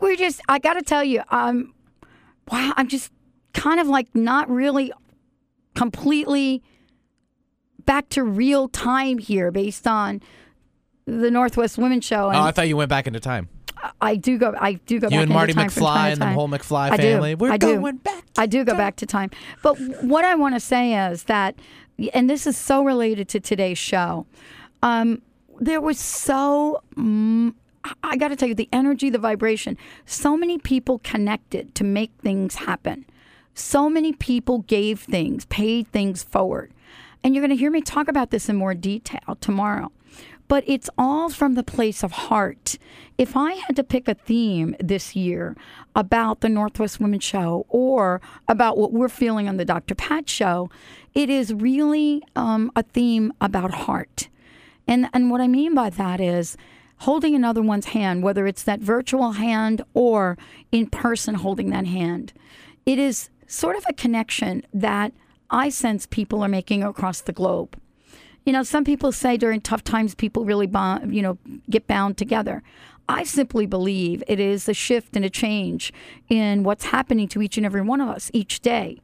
we're 0.00 0.16
just, 0.16 0.40
I 0.48 0.58
got 0.58 0.74
to 0.74 0.82
tell 0.82 1.04
you, 1.04 1.22
um, 1.30 1.74
wow, 2.50 2.72
I'm 2.76 2.88
just 2.88 3.12
kind 3.52 3.80
of 3.80 3.88
like 3.88 4.14
not 4.14 4.48
really 4.50 4.92
completely 5.74 6.62
back 7.84 8.08
to 8.10 8.22
real 8.24 8.68
time 8.68 9.18
here 9.18 9.50
based 9.50 9.86
on 9.86 10.20
the 11.06 11.30
Northwest 11.30 11.78
Women's 11.78 12.04
Show. 12.04 12.28
And 12.28 12.38
oh, 12.38 12.42
I 12.42 12.50
thought 12.50 12.68
you 12.68 12.76
went 12.76 12.88
back 12.88 13.06
into 13.06 13.20
time. 13.20 13.48
I 14.00 14.16
do 14.16 14.38
go. 14.38 14.54
I 14.58 14.74
do 14.74 14.98
go. 14.98 15.08
You 15.08 15.10
back 15.10 15.22
and 15.22 15.30
Marty 15.30 15.52
time 15.52 15.68
McFly 15.68 16.12
and 16.12 16.20
the 16.20 16.26
whole 16.26 16.48
McFly 16.48 16.96
family. 16.96 17.32
I 17.32 17.34
do. 17.34 17.36
We're 17.36 17.52
I 17.52 17.58
going 17.58 17.96
do. 17.96 17.98
back. 17.98 18.24
I 18.38 18.46
do 18.46 18.64
go 18.64 18.72
time. 18.72 18.78
back 18.78 18.96
to 18.96 19.06
time. 19.06 19.30
But 19.62 19.78
what 20.02 20.24
I 20.24 20.34
want 20.36 20.54
to 20.54 20.60
say 20.60 21.10
is 21.10 21.24
that, 21.24 21.56
and 22.14 22.30
this 22.30 22.46
is 22.46 22.56
so 22.56 22.82
related 22.82 23.28
to 23.30 23.40
today's 23.40 23.76
show. 23.76 24.26
Um, 24.82 25.20
there 25.60 25.80
was 25.80 25.98
so 25.98 26.82
I 28.02 28.16
got 28.16 28.28
to 28.28 28.36
tell 28.36 28.48
you, 28.48 28.54
the 28.54 28.68
energy, 28.72 29.10
the 29.10 29.18
vibration, 29.18 29.76
so 30.06 30.36
many 30.36 30.58
people 30.58 31.00
connected 31.00 31.74
to 31.74 31.84
make 31.84 32.12
things 32.22 32.56
happen. 32.56 33.04
So 33.54 33.88
many 33.88 34.12
people 34.12 34.60
gave 34.60 35.00
things, 35.00 35.44
paid 35.46 35.88
things 35.88 36.22
forward. 36.22 36.72
And 37.22 37.34
you're 37.34 37.42
going 37.42 37.56
to 37.56 37.60
hear 37.60 37.70
me 37.70 37.80
talk 37.80 38.08
about 38.08 38.30
this 38.30 38.48
in 38.48 38.56
more 38.56 38.74
detail 38.74 39.36
tomorrow. 39.40 39.92
But 40.46 40.64
it's 40.66 40.90
all 40.98 41.30
from 41.30 41.54
the 41.54 41.62
place 41.62 42.02
of 42.02 42.12
heart. 42.12 42.76
If 43.16 43.36
I 43.36 43.54
had 43.54 43.76
to 43.76 43.84
pick 43.84 44.08
a 44.08 44.14
theme 44.14 44.76
this 44.78 45.16
year 45.16 45.56
about 45.94 46.40
the 46.40 46.50
Northwest 46.50 47.00
Women's 47.00 47.24
Show 47.24 47.64
or 47.70 48.20
about 48.46 48.76
what 48.76 48.92
we're 48.92 49.08
feeling 49.08 49.48
on 49.48 49.56
the 49.56 49.64
Dr. 49.64 49.94
Pat 49.94 50.28
Show, 50.28 50.68
it 51.14 51.30
is 51.30 51.54
really 51.54 52.22
um, 52.36 52.70
a 52.76 52.82
theme 52.82 53.32
about 53.40 53.72
heart. 53.72 54.28
And, 54.86 55.08
and 55.14 55.30
what 55.30 55.40
I 55.40 55.48
mean 55.48 55.74
by 55.74 55.88
that 55.90 56.20
is, 56.20 56.58
holding 57.04 57.34
another 57.34 57.60
one's 57.60 57.86
hand, 57.86 58.22
whether 58.22 58.46
it's 58.46 58.62
that 58.62 58.80
virtual 58.80 59.32
hand 59.32 59.82
or 59.92 60.38
in 60.72 60.86
person 60.86 61.34
holding 61.34 61.68
that 61.68 61.86
hand. 61.86 62.32
It 62.86 62.98
is 62.98 63.28
sort 63.46 63.76
of 63.76 63.84
a 63.86 63.92
connection 63.92 64.64
that 64.72 65.12
I 65.50 65.68
sense 65.68 66.06
people 66.06 66.42
are 66.42 66.48
making 66.48 66.82
across 66.82 67.20
the 67.20 67.32
globe. 67.32 67.78
You 68.46 68.54
know, 68.54 68.62
some 68.62 68.84
people 68.84 69.12
say 69.12 69.36
during 69.36 69.60
tough 69.60 69.84
times 69.84 70.14
people 70.14 70.46
really 70.46 70.66
bond, 70.66 71.14
you 71.14 71.20
know, 71.20 71.36
get 71.68 71.86
bound 71.86 72.16
together. 72.16 72.62
I 73.06 73.24
simply 73.24 73.66
believe 73.66 74.24
it 74.26 74.40
is 74.40 74.66
a 74.66 74.74
shift 74.74 75.14
and 75.14 75.26
a 75.26 75.30
change 75.30 75.92
in 76.30 76.62
what's 76.62 76.86
happening 76.86 77.28
to 77.28 77.42
each 77.42 77.58
and 77.58 77.66
every 77.66 77.82
one 77.82 78.00
of 78.00 78.08
us 78.08 78.30
each 78.32 78.60
day 78.60 78.98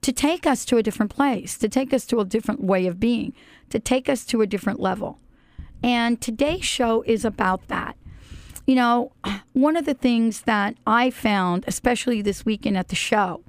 to 0.00 0.12
take 0.12 0.44
us 0.44 0.64
to 0.64 0.76
a 0.76 0.82
different 0.82 1.14
place, 1.14 1.56
to 1.58 1.68
take 1.68 1.92
us 1.92 2.04
to 2.06 2.18
a 2.18 2.24
different 2.24 2.64
way 2.64 2.86
of 2.86 2.98
being, 2.98 3.32
to 3.70 3.78
take 3.78 4.08
us 4.08 4.24
to 4.24 4.42
a 4.42 4.46
different 4.46 4.80
level. 4.80 5.20
And 5.82 6.20
today's 6.20 6.64
show 6.64 7.02
is 7.02 7.24
about 7.24 7.68
that. 7.68 7.96
You 8.66 8.74
know, 8.74 9.12
one 9.52 9.76
of 9.76 9.86
the 9.86 9.94
things 9.94 10.42
that 10.42 10.76
I 10.86 11.10
found, 11.10 11.64
especially 11.66 12.22
this 12.22 12.44
weekend 12.44 12.76
at 12.76 12.88
the 12.88 12.96
show, 12.96 13.42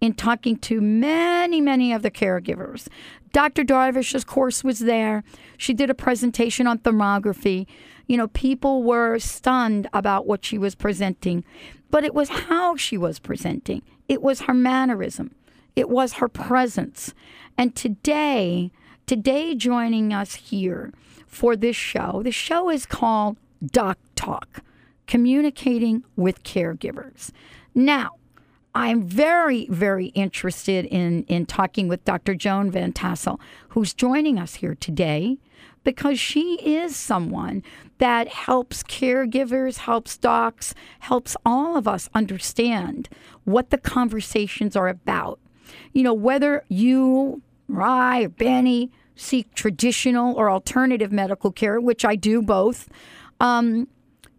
in 0.00 0.12
talking 0.12 0.56
to 0.56 0.80
many, 0.80 1.60
many 1.60 1.92
of 1.92 2.02
the 2.02 2.10
caregivers, 2.10 2.88
Dr. 3.32 3.64
Darvish's 3.64 4.24
course 4.24 4.62
was 4.62 4.80
there. 4.80 5.24
She 5.56 5.74
did 5.74 5.90
a 5.90 5.94
presentation 5.94 6.66
on 6.66 6.78
thermography. 6.78 7.66
You 8.06 8.16
know, 8.16 8.28
people 8.28 8.82
were 8.82 9.18
stunned 9.18 9.88
about 9.92 10.26
what 10.26 10.44
she 10.44 10.58
was 10.58 10.74
presenting, 10.74 11.44
but 11.90 12.04
it 12.04 12.14
was 12.14 12.28
how 12.28 12.76
she 12.76 12.96
was 12.96 13.18
presenting, 13.18 13.82
it 14.08 14.22
was 14.22 14.42
her 14.42 14.54
mannerism, 14.54 15.34
it 15.74 15.88
was 15.88 16.14
her 16.14 16.28
presence. 16.28 17.14
And 17.58 17.74
today, 17.74 18.70
today 19.06 19.54
joining 19.54 20.12
us 20.12 20.34
here 20.36 20.92
for 21.26 21.56
this 21.56 21.76
show. 21.76 22.22
The 22.22 22.32
show 22.32 22.70
is 22.70 22.86
called 22.86 23.36
Doc 23.64 23.98
Talk 24.14 24.62
Communicating 25.06 26.04
with 26.16 26.42
Caregivers. 26.42 27.30
Now, 27.74 28.12
I'm 28.74 29.02
very, 29.02 29.66
very 29.70 30.08
interested 30.08 30.84
in, 30.84 31.24
in 31.24 31.46
talking 31.46 31.88
with 31.88 32.04
Dr. 32.04 32.34
Joan 32.34 32.70
Van 32.70 32.92
Tassel, 32.92 33.40
who's 33.70 33.94
joining 33.94 34.38
us 34.38 34.56
here 34.56 34.74
today 34.74 35.38
because 35.82 36.18
she 36.18 36.58
is 36.62 36.96
someone 36.96 37.62
that 37.98 38.28
helps 38.28 38.82
caregivers, 38.82 39.78
helps 39.78 40.18
docs, 40.18 40.74
helps 40.98 41.36
all 41.46 41.76
of 41.76 41.86
us 41.86 42.10
understand 42.12 43.08
what 43.44 43.70
the 43.70 43.78
conversations 43.78 44.74
are 44.76 44.88
about. 44.88 45.38
You 45.92 46.02
know, 46.02 46.12
whether 46.12 46.64
you, 46.68 47.40
or 47.72 47.82
I, 47.82 48.24
or 48.24 48.28
Benny, 48.28 48.90
seek 49.16 49.52
traditional 49.54 50.34
or 50.34 50.50
alternative 50.50 51.10
medical 51.10 51.50
care, 51.50 51.80
which 51.80 52.04
I 52.04 52.14
do 52.14 52.42
both, 52.42 52.88
um, 53.40 53.88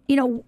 you 0.08 0.16
know, 0.16 0.46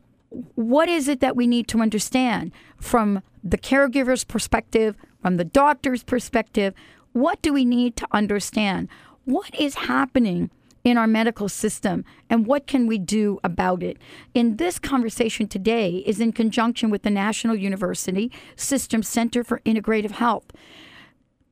what 0.56 0.88
is 0.88 1.08
it 1.08 1.20
that 1.22 1.36
we 1.36 1.48
need 1.48 1.68
to 1.70 1.80
understand 1.80 2.52
from 2.78 3.22
the 3.44 3.58
caregiver's 3.58 4.24
perspective, 4.24 4.96
from 5.22 5.38
the 5.38 5.44
doctor's 5.44 6.04
perspective? 6.04 6.74
What 7.14 7.42
do 7.42 7.52
we 7.52 7.66
need 7.66 7.96
to 7.98 8.08
understand? 8.12 8.88
What 9.26 9.54
is 9.60 9.76
happening 9.76 10.52
in 10.84 10.98
our 10.98 11.08
medical 11.08 11.50
system 11.50 12.06
and 12.30 12.46
what 12.46 12.68
can 12.68 12.88
we 12.88 12.98
do 12.98 13.40
about 13.44 13.84
it? 13.84 13.98
In 14.34 14.58
this 14.58 14.80
conversation 14.80 15.48
today 15.48 15.98
is 16.06 16.20
in 16.20 16.32
conjunction 16.32 16.90
with 16.90 17.02
the 17.02 17.10
National 17.10 17.56
University 17.56 18.32
System 18.56 19.04
Center 19.04 19.44
for 19.44 19.60
Integrative 19.66 20.12
Health. 20.12 20.52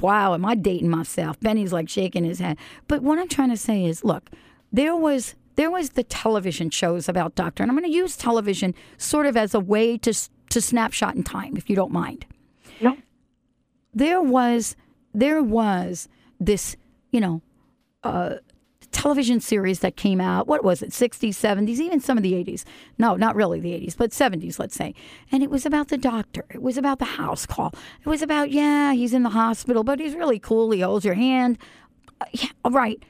Wow, 0.00 0.34
am 0.34 0.44
I 0.44 0.56
dating 0.56 0.90
myself? 0.90 1.38
Benny's 1.38 1.72
like 1.72 1.88
shaking 1.88 2.24
his 2.24 2.40
head. 2.40 2.58
But 2.88 3.02
what 3.02 3.18
I'm 3.20 3.28
trying 3.28 3.50
to 3.50 3.56
say 3.56 3.84
is, 3.84 4.02
look, 4.02 4.28
there 4.72 4.96
was 4.96 5.36
there 5.54 5.70
was 5.70 5.90
the 5.90 6.02
television 6.02 6.68
shows 6.70 7.08
about 7.08 7.36
doctor, 7.36 7.62
and 7.62 7.70
I'm 7.70 7.78
going 7.78 7.88
to 7.88 7.96
use 7.96 8.16
television 8.16 8.74
sort 8.98 9.26
of 9.26 9.36
as 9.36 9.54
a 9.54 9.60
way 9.60 9.96
to 9.98 10.12
to 10.50 10.60
snapshot 10.60 11.14
in 11.14 11.22
time, 11.22 11.56
if 11.56 11.70
you 11.70 11.76
don't 11.76 11.92
mind. 11.92 12.26
There 13.94 14.20
was 14.20 14.76
there 15.12 15.42
was 15.42 16.08
this, 16.40 16.76
you 17.12 17.20
know, 17.20 17.40
uh, 18.02 18.36
television 18.90 19.40
series 19.40 19.80
that 19.80 19.96
came 19.96 20.20
out. 20.20 20.46
What 20.46 20.64
was 20.64 20.82
it? 20.82 20.90
60s, 20.90 21.30
70s, 21.30 21.78
even 21.78 22.00
some 22.00 22.16
of 22.16 22.22
the 22.22 22.32
80s. 22.32 22.64
No, 22.98 23.16
not 23.16 23.34
really 23.36 23.60
the 23.60 23.72
80s, 23.72 23.96
but 23.96 24.10
70s, 24.10 24.58
let's 24.58 24.74
say. 24.74 24.94
And 25.32 25.42
it 25.42 25.50
was 25.50 25.64
about 25.66 25.88
the 25.88 25.96
doctor. 25.98 26.44
It 26.50 26.62
was 26.62 26.76
about 26.76 26.98
the 26.98 27.04
house 27.04 27.46
call. 27.46 27.72
It 28.04 28.08
was 28.08 28.22
about, 28.22 28.50
yeah, 28.50 28.92
he's 28.92 29.14
in 29.14 29.22
the 29.22 29.30
hospital, 29.30 29.84
but 29.84 30.00
he's 30.00 30.14
really 30.14 30.38
cool. 30.38 30.70
He 30.70 30.80
holds 30.80 31.04
your 31.04 31.14
hand. 31.14 31.58
Uh, 32.20 32.26
yeah, 32.32 32.48
all 32.64 32.72
right. 32.72 33.02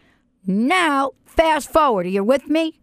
Now, 0.46 1.12
fast 1.24 1.70
forward. 1.72 2.06
Are 2.06 2.10
you 2.10 2.24
with 2.24 2.48
me? 2.48 2.80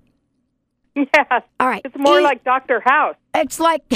Yes. 0.95 1.43
All 1.59 1.67
right. 1.67 1.81
It's 1.85 1.95
more 1.97 2.19
E- 2.19 2.23
like 2.23 2.43
Dr. 2.43 2.81
House. 2.85 3.15
It's 3.35 3.59
like. 3.59 3.83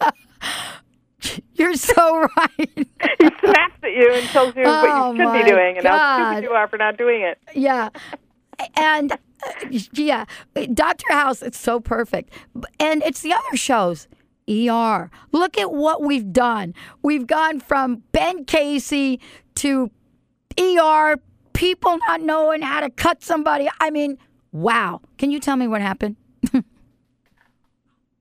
You're 1.54 1.74
so 1.74 2.26
right. 2.36 2.50
He 3.18 3.28
snaps 3.40 3.74
at 3.82 3.92
you 3.92 4.10
and 4.12 4.26
tells 4.28 4.54
you 4.56 4.62
Oh, 4.66 5.08
what 5.08 5.16
you 5.16 5.22
should 5.24 5.44
be 5.44 5.50
doing 5.50 5.78
and 5.78 5.86
how 5.86 6.30
stupid 6.32 6.44
you 6.44 6.50
are 6.54 6.68
for 6.68 6.76
not 6.78 6.96
doing 6.96 7.22
it. 7.22 7.38
Yeah. 7.54 7.90
And 8.76 9.12
uh, 9.12 9.16
yeah, 9.92 10.24
Dr. 10.74 11.12
House, 11.12 11.42
it's 11.42 11.58
so 11.58 11.80
perfect. 11.80 12.32
And 12.78 13.02
it's 13.02 13.20
the 13.22 13.32
other 13.32 13.56
shows. 13.56 14.08
ER. 14.48 15.10
Look 15.32 15.56
at 15.56 15.72
what 15.72 16.02
we've 16.02 16.32
done. 16.32 16.74
We've 17.02 17.26
gone 17.26 17.60
from 17.60 18.02
Ben 18.12 18.44
Casey 18.44 19.20
to 19.56 19.90
ER, 20.60 21.16
people 21.54 21.98
not 22.06 22.20
knowing 22.20 22.60
how 22.62 22.80
to 22.80 22.90
cut 22.90 23.22
somebody. 23.22 23.68
I 23.80 23.90
mean, 23.90 24.18
wow. 24.52 25.00
Can 25.18 25.30
you 25.30 25.40
tell 25.40 25.56
me 25.56 25.66
what 25.66 25.80
happened? 25.80 26.16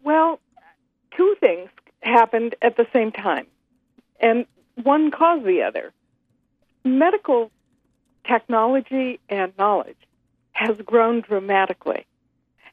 Well, 0.05 0.41
two 1.15 1.35
things 1.39 1.69
happened 2.01 2.55
at 2.61 2.77
the 2.77 2.87
same 2.93 3.11
time, 3.11 3.47
and 4.19 4.45
one 4.81 5.11
caused 5.11 5.45
the 5.45 5.63
other. 5.63 5.93
Medical 6.83 7.51
technology 8.27 9.19
and 9.29 9.53
knowledge 9.57 9.97
has 10.51 10.77
grown 10.85 11.21
dramatically. 11.21 12.05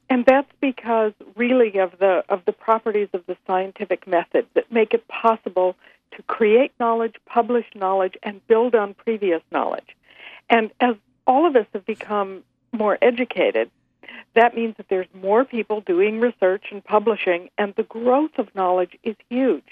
And 0.09 0.27
that's 0.27 0.51
because 0.61 1.13
really 1.37 1.79
of 1.79 1.99
the 1.99 2.25
of 2.29 2.45
the 2.45 2.53
properties 2.53 3.09
of 3.13 3.25
the 3.27 3.37
scientific 3.47 4.07
method 4.07 4.47
that 4.55 4.71
make 4.73 4.93
it 4.93 5.07
possible 5.07 5.77
to 6.17 6.23
create 6.25 6.73
knowledge, 6.81 7.15
publish 7.27 7.67
knowledge, 7.77 8.17
and 8.23 8.45
build 8.49 8.75
on 8.75 8.95
previous 8.95 9.43
knowledge. 9.53 9.97
And 10.49 10.73
as 10.81 10.97
all 11.27 11.47
of 11.47 11.55
us 11.55 11.67
have 11.73 11.87
become 11.87 12.43
more 12.73 12.99
educated, 13.01 13.71
that 14.35 14.55
means 14.55 14.77
that 14.77 14.89
there's 14.89 15.09
more 15.15 15.45
people 15.45 15.81
doing 15.81 16.21
research 16.21 16.65
and 16.71 16.85
publishing, 16.85 17.51
and 17.59 17.75
the 17.75 17.83
growth 17.83 18.39
of 18.39 18.55
knowledge 18.55 18.97
is 19.03 19.17
huge. 19.29 19.65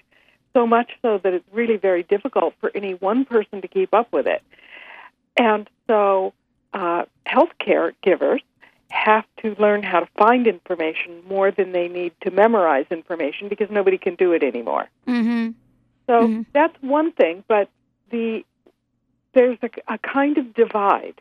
So 0.55 0.67
much 0.67 0.93
so 1.03 1.19
that 1.23 1.35
it's 1.35 1.45
really 1.53 1.77
very 1.77 2.03
difficult 2.03 2.55
for 2.61 2.71
any 2.75 2.95
one 2.95 3.25
person 3.25 3.61
to 3.63 3.69
keep 3.69 3.95
up 3.95 4.13
with 4.13 4.27
it. 4.27 4.43
And 5.37 5.69
so, 5.87 6.33
uh, 6.73 7.05
healthcare 7.27 7.93
givers 8.03 8.43
have 8.91 9.25
to 9.43 9.55
learn 9.61 9.83
how 9.83 10.01
to 10.01 10.09
find 10.17 10.47
information 10.47 11.23
more 11.29 11.51
than 11.51 11.73
they 11.73 11.89
need 11.89 12.13
to 12.23 12.31
memorize 12.31 12.87
information 12.91 13.49
because 13.49 13.69
nobody 13.71 13.99
can 13.99 14.15
do 14.15 14.33
it 14.33 14.43
anymore. 14.43 14.89
Mm-hmm. 15.07 15.51
So 16.07 16.45
that's 16.55 16.75
one 16.81 17.13
thing, 17.13 17.45
but 17.47 17.69
the 18.11 18.45
there's 19.35 19.59
a, 19.63 19.69
a 19.93 19.99
kind 19.99 20.39
of 20.39 20.55
divide, 20.55 21.21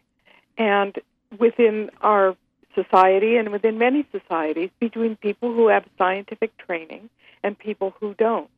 and 0.57 0.98
within 1.38 1.92
our 2.01 2.38
society 2.81 3.38
and 3.38 3.50
within 3.50 3.77
many 3.77 4.06
societies 4.12 4.69
between 4.79 5.15
people 5.15 5.53
who 5.53 5.68
have 5.68 5.85
scientific 5.97 6.51
training 6.57 7.09
and 7.44 7.57
people 7.57 7.94
who 8.00 8.13
don't. 8.13 8.50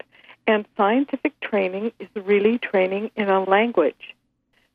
And 0.48 0.66
scientific 0.76 1.40
training 1.42 1.92
is 2.00 2.10
really 2.16 2.58
training 2.58 3.12
in 3.16 3.30
a 3.30 3.44
language. 3.44 4.16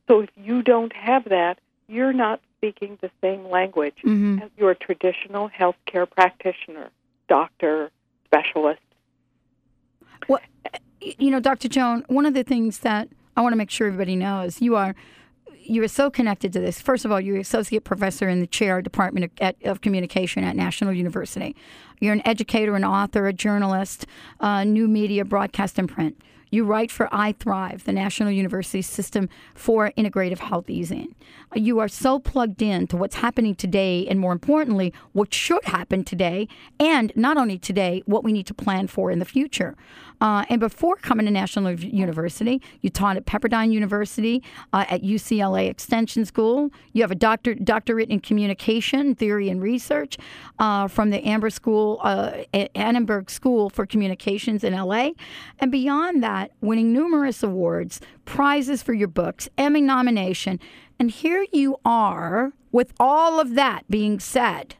So 0.07 0.21
if 0.21 0.29
you 0.35 0.61
don't 0.61 0.93
have 0.95 1.25
that, 1.25 1.59
you're 1.87 2.13
not 2.13 2.39
speaking 2.57 2.97
the 3.01 3.11
same 3.21 3.45
language 3.49 3.95
Mm-hmm. 4.03 4.39
as 4.43 4.49
your 4.57 4.73
traditional 4.73 5.49
healthcare 5.49 6.09
practitioner, 6.09 6.89
doctor, 7.27 7.91
specialist. 8.25 8.81
Well, 10.27 10.39
you 11.01 11.29
know, 11.31 11.39
Dr. 11.39 11.67
Joan, 11.67 12.03
one 12.07 12.25
of 12.25 12.33
the 12.33 12.43
things 12.43 12.79
that 12.79 13.09
I 13.35 13.41
want 13.41 13.53
to 13.53 13.57
make 13.57 13.69
sure 13.69 13.87
everybody 13.87 14.15
knows, 14.15 14.61
you 14.61 14.75
are 14.75 14.95
you 15.65 15.83
are 15.83 15.87
so 15.87 16.09
connected 16.09 16.53
to 16.53 16.59
this. 16.59 16.81
First 16.81 17.05
of 17.05 17.11
all, 17.11 17.19
you're 17.19 17.37
associate 17.37 17.83
professor 17.83 18.29
in 18.29 18.39
the 18.39 18.47
chair 18.47 18.81
department 18.81 19.25
of, 19.25 19.31
at, 19.39 19.55
of 19.65 19.81
communication 19.81 20.43
at 20.43 20.55
National 20.55 20.93
University. 20.93 21.55
You're 21.99 22.13
an 22.13 22.25
educator, 22.25 22.75
an 22.75 22.83
author, 22.83 23.27
a 23.27 23.33
journalist, 23.33 24.05
uh, 24.39 24.63
new 24.63 24.87
media, 24.87 25.25
broadcast, 25.25 25.79
and 25.79 25.89
print. 25.89 26.21
You 26.49 26.63
write 26.63 26.91
for 26.91 27.07
iThrive, 27.07 27.83
the 27.83 27.91
National 27.91 28.31
University 28.31 28.81
System 28.81 29.29
for 29.53 29.91
Integrative 29.97 30.39
Health 30.39 30.67
eZine. 30.67 31.13
You 31.53 31.79
are 31.79 31.87
so 31.87 32.19
plugged 32.19 32.61
in 32.61 32.87
to 32.87 32.97
what's 32.97 33.15
happening 33.15 33.55
today, 33.55 34.05
and 34.07 34.19
more 34.19 34.31
importantly, 34.31 34.93
what 35.13 35.33
should 35.33 35.63
happen 35.65 36.03
today, 36.03 36.47
and 36.79 37.11
not 37.15 37.37
only 37.37 37.57
today, 37.57 38.03
what 38.05 38.23
we 38.23 38.31
need 38.31 38.47
to 38.47 38.53
plan 38.53 38.87
for 38.87 39.11
in 39.11 39.19
the 39.19 39.25
future. 39.25 39.75
Uh, 40.21 40.45
and 40.49 40.59
before 40.59 40.95
coming 40.95 41.25
to 41.25 41.31
National 41.31 41.71
University, 41.73 42.61
you 42.81 42.89
taught 42.89 43.17
at 43.17 43.25
Pepperdine 43.25 43.71
University, 43.71 44.41
uh, 44.71 44.85
at 44.89 45.01
UCLA 45.01 45.69
Extension 45.69 46.25
School. 46.25 46.71
You 46.93 47.01
have 47.01 47.11
a 47.11 47.15
doctor, 47.15 47.53
doctorate 47.53 48.09
in 48.09 48.19
communication 48.21 49.15
theory 49.15 49.49
and 49.49 49.61
research 49.61 50.17
uh, 50.59 50.87
from 50.87 51.09
the 51.09 51.25
Amber 51.27 51.49
School, 51.49 51.99
uh, 52.01 52.43
Annenberg 52.53 53.29
School 53.29 53.69
for 53.69 53.85
Communications 53.85 54.63
in 54.63 54.73
LA. 54.73 55.11
And 55.59 55.71
beyond 55.71 56.23
that, 56.23 56.34
winning 56.61 56.91
numerous 56.93 57.43
awards, 57.43 58.01
prizes 58.25 58.81
for 58.83 58.93
your 58.93 59.07
books, 59.07 59.49
Emmy 59.57 59.81
nomination. 59.81 60.59
And 60.99 61.11
here 61.11 61.45
you 61.51 61.77
are 61.83 62.53
with 62.71 62.93
all 62.99 63.39
of 63.39 63.55
that 63.55 63.83
being 63.89 64.19
said 64.19 64.75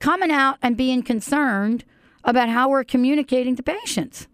coming 0.00 0.30
out 0.30 0.58
and 0.62 0.76
being 0.76 1.02
concerned 1.02 1.84
about 2.24 2.48
how 2.48 2.68
we're 2.68 2.84
communicating 2.84 3.54
to 3.54 3.62
patients. 3.62 4.26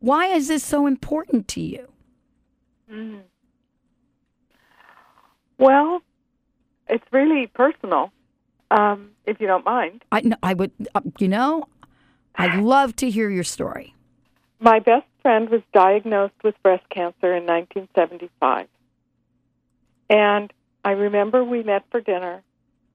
Why 0.00 0.26
is 0.26 0.48
this 0.48 0.62
so 0.62 0.86
important 0.86 1.48
to 1.48 1.60
you? 1.60 1.88
Well, 5.58 6.02
it's 6.88 7.04
really 7.10 7.48
personal, 7.48 8.12
um, 8.70 9.10
if 9.26 9.40
you 9.40 9.46
don't 9.46 9.64
mind. 9.64 10.04
I, 10.12 10.20
no, 10.20 10.36
I 10.42 10.54
would, 10.54 10.70
uh, 10.94 11.00
you 11.18 11.28
know, 11.28 11.64
I'd 12.36 12.60
love 12.60 12.94
to 12.96 13.10
hear 13.10 13.28
your 13.28 13.44
story. 13.44 13.94
My 14.60 14.80
best 14.80 15.06
friend 15.22 15.48
was 15.48 15.62
diagnosed 15.72 16.34
with 16.42 16.60
breast 16.62 16.88
cancer 16.88 17.34
in 17.34 17.46
1975. 17.46 18.66
And 20.10 20.52
I 20.84 20.92
remember 20.92 21.44
we 21.44 21.62
met 21.62 21.84
for 21.90 22.00
dinner, 22.00 22.42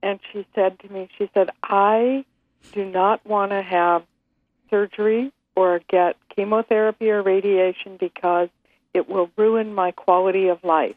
and 0.02 0.20
she 0.32 0.46
said 0.56 0.80
to 0.80 0.90
me, 0.90 1.10
she 1.18 1.30
said, 1.34 1.50
I 1.62 2.26
do 2.72 2.86
not 2.86 3.26
want 3.26 3.52
to 3.52 3.62
have 3.62 4.04
surgery 4.70 5.32
or 5.56 5.82
get 5.88 6.18
chemotherapy 6.36 7.10
or 7.12 7.22
radiation 7.22 7.98
because 8.00 8.50
it 8.94 9.08
will 9.08 9.30
ruin 9.38 9.74
my 9.74 9.92
quality 9.92 10.48
of 10.48 10.64
life. 10.64 10.96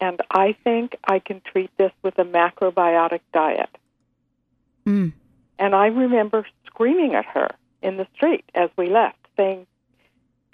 And 0.00 0.20
I 0.30 0.56
think 0.64 0.96
I 1.04 1.18
can 1.18 1.40
treat 1.40 1.70
this 1.78 1.92
with 2.02 2.18
a 2.18 2.24
macrobiotic 2.24 3.20
diet. 3.32 3.70
Mm. 4.86 5.12
And 5.58 5.74
I 5.74 5.86
remember 5.86 6.46
screaming 6.66 7.14
at 7.14 7.26
her 7.26 7.48
in 7.80 7.96
the 7.96 8.06
street 8.14 8.44
as 8.54 8.70
we 8.76 8.90
left, 8.90 9.18
saying, 9.36 9.66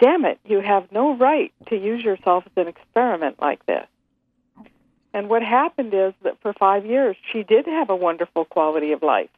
Damn 0.01 0.25
it, 0.25 0.39
you 0.43 0.61
have 0.61 0.91
no 0.91 1.15
right 1.15 1.53
to 1.69 1.75
use 1.75 2.03
yourself 2.03 2.43
as 2.47 2.51
an 2.55 2.67
experiment 2.67 3.39
like 3.39 3.63
this. 3.67 3.85
And 5.13 5.29
what 5.29 5.43
happened 5.43 5.93
is 5.93 6.13
that 6.23 6.41
for 6.41 6.53
five 6.53 6.85
years, 6.85 7.15
she 7.31 7.43
did 7.43 7.67
have 7.67 7.89
a 7.91 7.95
wonderful 7.95 8.45
quality 8.45 8.93
of 8.93 9.03
life. 9.03 9.29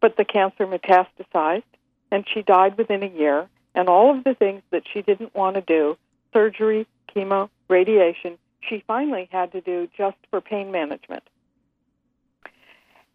But 0.00 0.16
the 0.16 0.24
cancer 0.24 0.66
metastasized, 0.66 1.62
and 2.10 2.24
she 2.32 2.42
died 2.42 2.76
within 2.76 3.04
a 3.04 3.08
year. 3.08 3.48
And 3.76 3.88
all 3.88 4.16
of 4.16 4.24
the 4.24 4.34
things 4.34 4.62
that 4.70 4.82
she 4.92 5.02
didn't 5.02 5.34
want 5.34 5.54
to 5.54 5.60
do 5.60 5.96
surgery, 6.32 6.86
chemo, 7.14 7.48
radiation 7.68 8.38
she 8.68 8.82
finally 8.86 9.28
had 9.30 9.52
to 9.52 9.60
do 9.60 9.88
just 9.96 10.16
for 10.30 10.40
pain 10.40 10.72
management. 10.72 11.22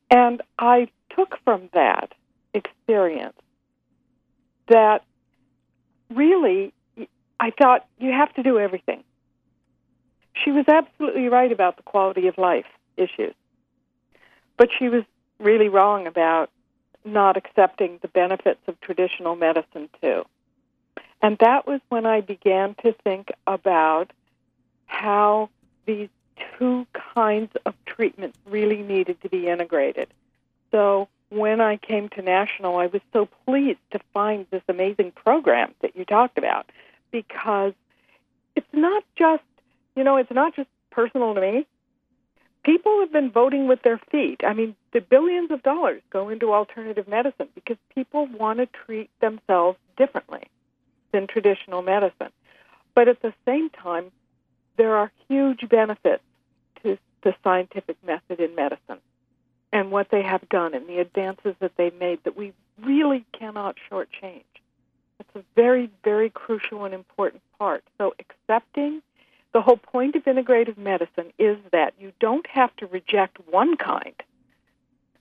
And 0.10 0.42
I 0.58 0.90
took 1.16 1.38
from 1.44 1.70
that 1.74 2.14
experience 2.54 3.38
that 4.68 5.04
really 6.10 6.74
I 7.40 7.52
thought 7.52 7.86
you 7.98 8.12
have 8.12 8.34
to 8.34 8.44
do 8.44 8.60
everything. 8.60 9.04
She 10.44 10.52
was 10.52 10.66
absolutely 10.68 11.28
right 11.30 11.52
about 11.52 11.78
the 11.78 11.84
quality 11.84 12.28
of 12.28 12.38
life 12.38 12.66
issues, 12.98 13.34
but 14.58 14.70
she 14.78 14.90
was 14.90 15.04
really 15.40 15.70
wrong 15.70 16.06
about 16.06 16.50
not 17.06 17.38
accepting 17.38 18.00
the 18.02 18.08
benefits 18.10 18.60
of 18.68 18.80
traditional 18.82 19.36
medicine 19.36 19.90
too. 20.02 20.26
And 21.22 21.38
that 21.40 21.66
was 21.66 21.82
when 21.90 22.06
I 22.06 22.22
began 22.22 22.76
to 22.84 22.94
think 23.04 23.32
about 23.48 24.12
how 24.86 25.50
these 25.86 26.10
two 26.58 26.88
kinds 27.14 27.52
of 27.66 27.74
treatments 27.86 28.38
really 28.46 28.82
needed 28.82 29.22
to 29.22 29.30
be 29.30 29.48
integrated. 29.48 30.08
So 30.72 31.08
when 31.30 31.62
I 31.62 31.78
came 31.78 32.10
to 32.10 32.22
National, 32.22 32.78
I 32.78 32.88
was 32.88 33.02
so 33.14 33.28
pleased 33.46 33.80
to 33.92 34.00
find 34.14 34.46
this 34.50 34.64
amazing 34.68 35.12
program 35.12 35.74
that 35.82 35.96
you 35.96 36.06
talked 36.06 36.38
about 36.38 36.70
because 37.12 37.74
it's 38.56 38.68
not 38.74 39.04
just, 39.16 39.44
you 39.96 40.04
know, 40.04 40.18
it's 40.18 40.32
not 40.32 40.56
just 40.56 40.70
personal 40.90 41.36
to 41.36 41.42
me. 41.42 41.68
People 42.64 43.00
have 43.00 43.12
been 43.12 43.32
voting 43.32 43.68
with 43.68 43.82
their 43.84 44.00
feet. 44.12 44.42
I 44.44 44.54
mean, 44.54 44.76
the 44.92 45.02
billions 45.02 45.50
of 45.52 45.64
dollars 45.64 46.02
go 46.10 46.30
into 46.30 46.54
alternative 46.54 47.08
medicine 47.08 47.48
because 47.56 47.78
people 47.96 48.28
want 48.28 48.60
to 48.60 48.68
treat 48.86 49.10
themselves 49.22 49.78
differently 49.98 50.44
than 51.12 51.28
traditional 51.28 51.82
medicine. 51.82 52.32
But 52.96 53.08
at 53.08 53.22
the 53.22 53.34
same 53.46 53.70
time, 53.70 54.12
there 54.78 54.96
are 54.96 55.12
huge 55.28 55.68
benefits 55.70 56.24
to 56.84 56.98
the 57.24 57.34
scientific 57.44 57.98
method 58.06 58.40
in 58.40 58.56
medicine 58.56 59.00
and 59.72 59.92
what 59.92 60.10
they 60.10 60.24
have 60.24 60.48
done 60.50 60.74
and 60.74 60.88
the 60.88 61.00
advances 61.00 61.56
that 61.60 61.72
they've 61.78 61.98
made 62.00 62.24
that 62.24 62.38
we 62.38 62.54
really 62.82 63.26
cannot 63.38 63.76
shortchange. 63.90 64.44
It's 65.20 65.36
a 65.36 65.44
very, 65.56 65.90
very 66.04 66.30
crucial 66.30 66.86
and 66.86 66.94
important 66.94 67.44
part. 67.58 67.84
So 67.98 68.14
accepting 68.20 69.02
the 69.54 69.62
whole 69.62 69.78
point 69.78 70.16
of 70.16 70.24
integrative 70.24 70.78
medicine 70.78 71.34
is 71.38 71.58
that 71.72 71.94
you 72.00 72.14
don't 72.20 72.48
have 72.48 72.76
to 72.78 72.88
reject 72.88 73.38
one 73.50 73.78
kind 73.78 74.16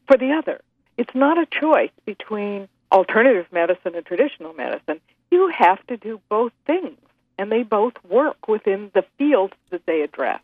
for 0.07 0.17
the 0.17 0.33
other. 0.33 0.61
It's 0.97 1.15
not 1.15 1.39
a 1.39 1.47
choice 1.47 1.91
between 2.05 2.69
alternative 2.91 3.47
medicine 3.53 3.95
and 3.95 4.05
traditional 4.05 4.53
medicine. 4.53 5.01
You 5.31 5.49
have 5.49 5.85
to 5.87 5.97
do 5.97 6.21
both 6.29 6.53
things, 6.67 6.99
and 7.39 7.51
they 7.53 7.63
both 7.63 7.95
work 8.09 8.49
within 8.49 8.91
the 8.95 9.05
fields 9.19 9.55
that 9.71 9.87
they 9.87 10.03
address. 10.03 10.41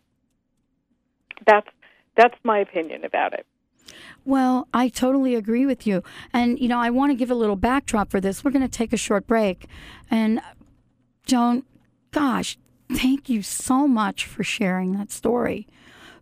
That's 1.45 1.67
that's 2.15 2.37
my 2.43 2.59
opinion 2.59 3.03
about 3.03 3.33
it. 3.33 3.45
Well, 4.23 4.67
I 4.73 4.89
totally 4.89 5.35
agree 5.35 5.65
with 5.65 5.85
you. 5.85 6.03
And, 6.33 6.59
you 6.59 6.67
know, 6.67 6.79
I 6.79 6.89
want 6.89 7.11
to 7.11 7.15
give 7.15 7.31
a 7.31 7.35
little 7.35 7.55
backdrop 7.55 8.09
for 8.09 8.19
this. 8.19 8.43
We're 8.43 8.51
going 8.51 8.67
to 8.67 8.67
take 8.67 8.93
a 8.93 8.97
short 8.97 9.27
break. 9.27 9.67
And, 10.09 10.41
Joan, 11.25 11.63
gosh, 12.11 12.57
thank 12.91 13.29
you 13.29 13.41
so 13.41 13.87
much 13.87 14.25
for 14.25 14.43
sharing 14.43 14.93
that 14.93 15.11
story 15.11 15.67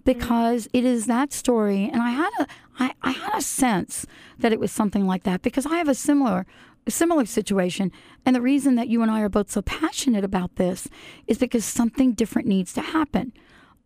because 0.05 0.67
it 0.73 0.83
is 0.83 1.05
that 1.05 1.31
story. 1.31 1.89
And 1.91 2.01
I 2.01 2.09
had 2.11 2.31
a, 2.39 2.47
I, 2.79 2.93
I 3.01 3.11
had 3.11 3.35
a 3.35 3.41
sense 3.41 4.05
that 4.37 4.51
it 4.51 4.59
was 4.59 4.71
something 4.71 5.05
like 5.05 5.23
that 5.23 5.41
because 5.41 5.65
I 5.65 5.77
have 5.77 5.87
a 5.87 5.95
similar 5.95 6.45
a 6.85 6.91
similar 6.91 7.25
situation. 7.25 7.91
And 8.25 8.35
the 8.35 8.41
reason 8.41 8.75
that 8.75 8.89
you 8.89 9.01
and 9.01 9.09
I 9.09 9.21
are 9.21 9.29
both 9.29 9.49
so 9.49 9.61
passionate 9.61 10.25
about 10.25 10.57
this 10.57 10.89
is 11.27 11.37
because 11.37 11.63
something 11.63 12.11
different 12.11 12.47
needs 12.47 12.73
to 12.73 12.81
happen. 12.81 13.31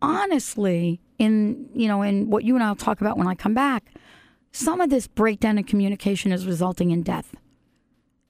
Honestly, 0.00 1.00
in 1.18 1.68
you 1.74 1.88
know, 1.88 2.02
in 2.02 2.30
what 2.30 2.44
you 2.44 2.54
and 2.54 2.62
I'll 2.62 2.76
talk 2.76 3.00
about 3.00 3.18
when 3.18 3.26
I 3.26 3.34
come 3.34 3.54
back, 3.54 3.92
some 4.52 4.80
of 4.80 4.90
this 4.90 5.06
breakdown 5.06 5.58
in 5.58 5.64
communication 5.64 6.32
is 6.32 6.46
resulting 6.46 6.90
in 6.90 7.02
death. 7.02 7.34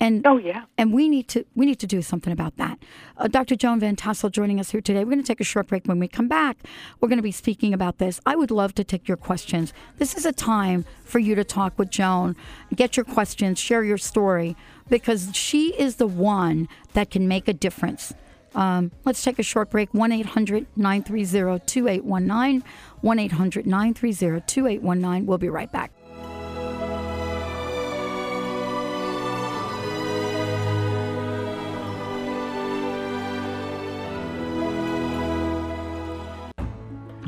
And 0.01 0.25
oh 0.29 0.39
yeah, 0.39 0.67
and 0.77 0.93
we 0.93 1.09
need 1.09 1.27
to 1.29 1.45
we 1.57 1.67
need 1.67 1.81
to 1.81 1.87
do 1.87 2.03
something 2.03 2.33
about 2.33 2.57
that. 2.57 2.79
Uh, 3.17 3.27
Dr. 3.27 3.57
Joan 3.57 3.81
Van 3.81 3.97
Tassel 3.97 4.31
joining 4.31 4.61
us 4.61 4.71
here 4.71 4.81
today. 4.81 5.01
We're 5.01 5.11
going 5.11 5.23
to 5.23 5.27
take 5.27 5.41
a 5.41 5.45
short 5.45 5.67
break. 5.67 5.87
When 5.87 5.99
we 5.99 6.07
come 6.07 6.29
back, 6.29 6.59
we're 7.01 7.09
going 7.09 7.19
to 7.19 7.23
be 7.23 7.33
speaking 7.33 7.75
about 7.75 7.99
this. 7.99 8.21
I 8.25 8.37
would 8.37 8.53
love 8.53 8.77
to 8.77 8.85
take 8.85 9.09
your 9.09 9.17
questions. 9.17 9.73
This 9.97 10.17
is 10.17 10.25
a 10.25 10.33
time 10.33 10.85
for 11.05 11.19
you 11.19 11.35
to 11.35 11.43
talk 11.43 11.77
with 11.81 11.91
Joan, 11.91 12.37
get 12.77 12.97
your 12.97 13.05
questions, 13.05 13.59
share 13.59 13.83
your 13.83 13.99
story, 13.99 14.57
because 14.89 15.31
she 15.35 15.75
is 15.75 15.97
the 15.97 16.07
one 16.07 16.69
that 16.93 17.11
can 17.11 17.27
make 17.27 17.49
a 17.49 17.53
difference. 17.53 18.15
Um, 18.55 18.93
let's 19.05 19.23
take 19.23 19.38
a 19.38 19.43
short 19.43 19.71
break. 19.71 19.93
1 19.93 20.12
800 20.12 20.67
930 20.76 21.64
2819. 21.67 22.64
1 23.00 23.19
800 23.19 23.67
930 23.67 24.40
2819. 24.47 25.26
We'll 25.26 25.38
be 25.38 25.49
right 25.49 25.71
back. 25.71 25.93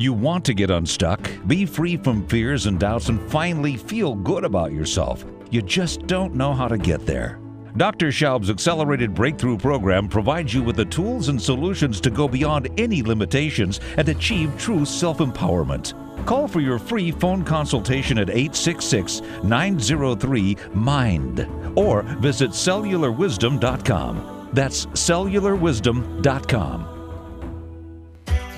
You 0.00 0.14
want 0.14 0.46
to 0.46 0.54
get 0.54 0.70
unstuck, 0.70 1.30
be 1.46 1.66
free 1.66 1.98
from 1.98 2.26
fears 2.26 2.64
and 2.64 2.80
doubts, 2.80 3.10
and 3.10 3.20
finally 3.30 3.76
feel 3.76 4.14
good 4.14 4.44
about 4.44 4.72
yourself. 4.72 5.26
You 5.50 5.60
just 5.60 6.06
don't 6.06 6.34
know 6.34 6.54
how 6.54 6.68
to 6.68 6.78
get 6.78 7.04
there. 7.04 7.39
Dr. 7.76 8.08
Schaub's 8.08 8.50
Accelerated 8.50 9.14
Breakthrough 9.14 9.56
Program 9.56 10.08
provides 10.08 10.52
you 10.52 10.60
with 10.62 10.76
the 10.76 10.84
tools 10.84 11.28
and 11.28 11.40
solutions 11.40 12.00
to 12.00 12.10
go 12.10 12.26
beyond 12.26 12.68
any 12.78 13.00
limitations 13.02 13.78
and 13.96 14.08
achieve 14.08 14.52
true 14.58 14.84
self 14.84 15.18
empowerment. 15.18 15.94
Call 16.26 16.48
for 16.48 16.60
your 16.60 16.78
free 16.78 17.10
phone 17.10 17.42
consultation 17.44 18.18
at 18.18 18.28
866 18.28 19.22
903 19.44 20.56
MIND 20.74 21.48
or 21.76 22.02
visit 22.20 22.50
cellularwisdom.com. 22.50 24.50
That's 24.52 24.84
cellularwisdom.com. 24.86 26.96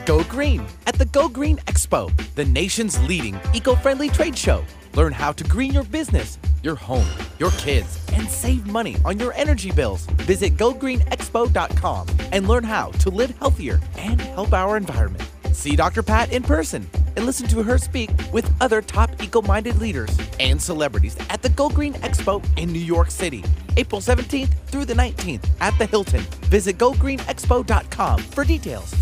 Go 0.05 0.25
green 0.25 0.67
at 0.87 0.97
the 0.97 1.05
Go 1.07 1.29
Green 1.29 1.59
Expo, 1.59 2.11
the 2.35 2.45
nation's 2.45 3.01
leading 3.07 3.39
eco 3.55 3.77
friendly 3.77 4.09
trade 4.09 4.37
show. 4.37 4.65
Learn 4.95 5.13
how 5.13 5.33
to 5.33 5.45
green 5.45 5.73
your 5.73 5.85
business, 5.85 6.39
your 6.63 6.75
home, 6.75 7.09
your 7.39 7.51
kids, 7.53 7.99
and 8.13 8.29
save 8.29 8.67
money 8.67 8.97
on 9.05 9.19
your 9.19 9.33
energy 9.33 9.71
bills. 9.73 10.07
Visit 10.27 10.57
gogreenexpo.com 10.57 12.07
and 12.33 12.49
learn 12.49 12.65
how 12.65 12.91
to 12.93 13.11
live 13.11 13.31
healthier 13.39 13.81
and 13.97 14.21
help 14.21 14.53
our 14.53 14.77
environment. 14.77 15.29
See 15.53 15.77
Dr. 15.77 16.03
Pat 16.03 16.33
in 16.33 16.43
person 16.43 16.89
and 17.17 17.27
listen 17.27 17.47
to 17.49 17.63
her 17.63 17.79
speak 17.79 18.11
with 18.33 18.51
other 18.61 18.81
top 18.81 19.11
eco 19.23 19.43
minded 19.43 19.79
leaders 19.81 20.17
and 20.41 20.61
celebrities 20.61 21.17
at 21.31 21.43
the 21.43 21.49
Go 21.51 21.69
Green 21.69 21.95
Expo 21.95 22.43
in 22.59 22.73
New 22.73 22.79
York 22.79 23.11
City, 23.11 23.45
April 23.77 24.01
17th 24.01 24.53
through 24.67 24.85
the 24.85 24.95
19th 24.95 25.47
at 25.61 25.77
the 25.79 25.87
Hilton. 25.87 26.23
Visit 26.51 26.79
gogreenexpo.com 26.79 28.19
for 28.21 28.45
details. 28.45 28.95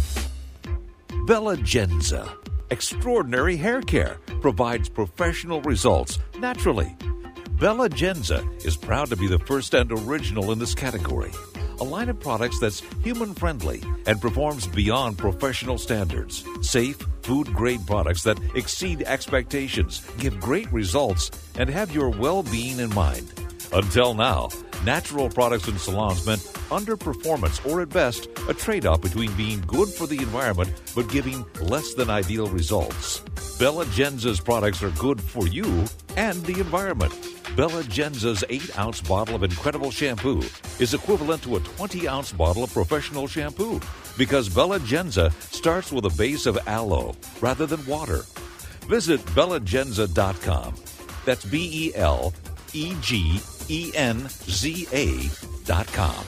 Belegenza. 1.26 2.39
Extraordinary 2.70 3.56
hair 3.56 3.82
care 3.82 4.18
provides 4.40 4.88
professional 4.88 5.60
results 5.62 6.20
naturally. 6.38 6.96
Belegenza 7.56 8.46
is 8.64 8.76
proud 8.76 9.10
to 9.10 9.16
be 9.16 9.26
the 9.26 9.40
first 9.40 9.74
and 9.74 9.90
original 9.90 10.52
in 10.52 10.60
this 10.60 10.72
category. 10.72 11.32
A 11.80 11.84
line 11.84 12.08
of 12.08 12.20
products 12.20 12.60
that's 12.60 12.84
human 13.02 13.34
friendly 13.34 13.82
and 14.06 14.20
performs 14.20 14.68
beyond 14.68 15.18
professional 15.18 15.78
standards. 15.78 16.44
Safe, 16.60 16.96
food 17.22 17.52
grade 17.54 17.84
products 17.88 18.22
that 18.22 18.38
exceed 18.54 19.02
expectations, 19.02 20.08
give 20.18 20.38
great 20.38 20.70
results, 20.72 21.32
and 21.58 21.68
have 21.68 21.92
your 21.92 22.10
well 22.10 22.44
being 22.44 22.78
in 22.78 22.94
mind. 22.94 23.49
Until 23.72 24.14
now, 24.14 24.48
natural 24.84 25.28
products 25.28 25.68
and 25.68 25.78
salons 25.78 26.26
meant 26.26 26.40
underperformance 26.70 27.64
or 27.70 27.80
at 27.82 27.88
best 27.90 28.28
a 28.48 28.54
trade 28.54 28.84
off 28.84 29.00
between 29.00 29.32
being 29.36 29.60
good 29.66 29.88
for 29.88 30.08
the 30.08 30.18
environment 30.18 30.70
but 30.94 31.08
giving 31.08 31.44
less 31.60 31.94
than 31.94 32.10
ideal 32.10 32.48
results. 32.48 33.20
Belegenza's 33.60 34.40
products 34.40 34.82
are 34.82 34.90
good 34.90 35.20
for 35.20 35.46
you 35.46 35.84
and 36.16 36.44
the 36.46 36.58
environment. 36.58 37.12
Belegenza's 37.54 38.42
8 38.48 38.78
ounce 38.78 39.00
bottle 39.02 39.36
of 39.36 39.44
incredible 39.44 39.92
shampoo 39.92 40.42
is 40.80 40.94
equivalent 40.94 41.42
to 41.44 41.56
a 41.56 41.60
20 41.60 42.08
ounce 42.08 42.32
bottle 42.32 42.64
of 42.64 42.72
professional 42.72 43.28
shampoo 43.28 43.80
because 44.18 44.48
Belegenza 44.48 45.32
starts 45.52 45.92
with 45.92 46.06
a 46.06 46.16
base 46.16 46.46
of 46.46 46.58
aloe 46.66 47.14
rather 47.40 47.66
than 47.66 47.84
water. 47.86 48.22
Visit 48.88 49.20
belegenza.com. 49.26 50.74
That's 51.24 51.44
B 51.44 51.86
E 51.86 51.94
L 51.94 52.32
E 52.72 52.96
G 53.00 53.40
E 53.70 53.92
N 53.94 54.28
Z 54.28 54.88
A 54.92 55.30
dot 55.64 55.86
com. 55.92 56.24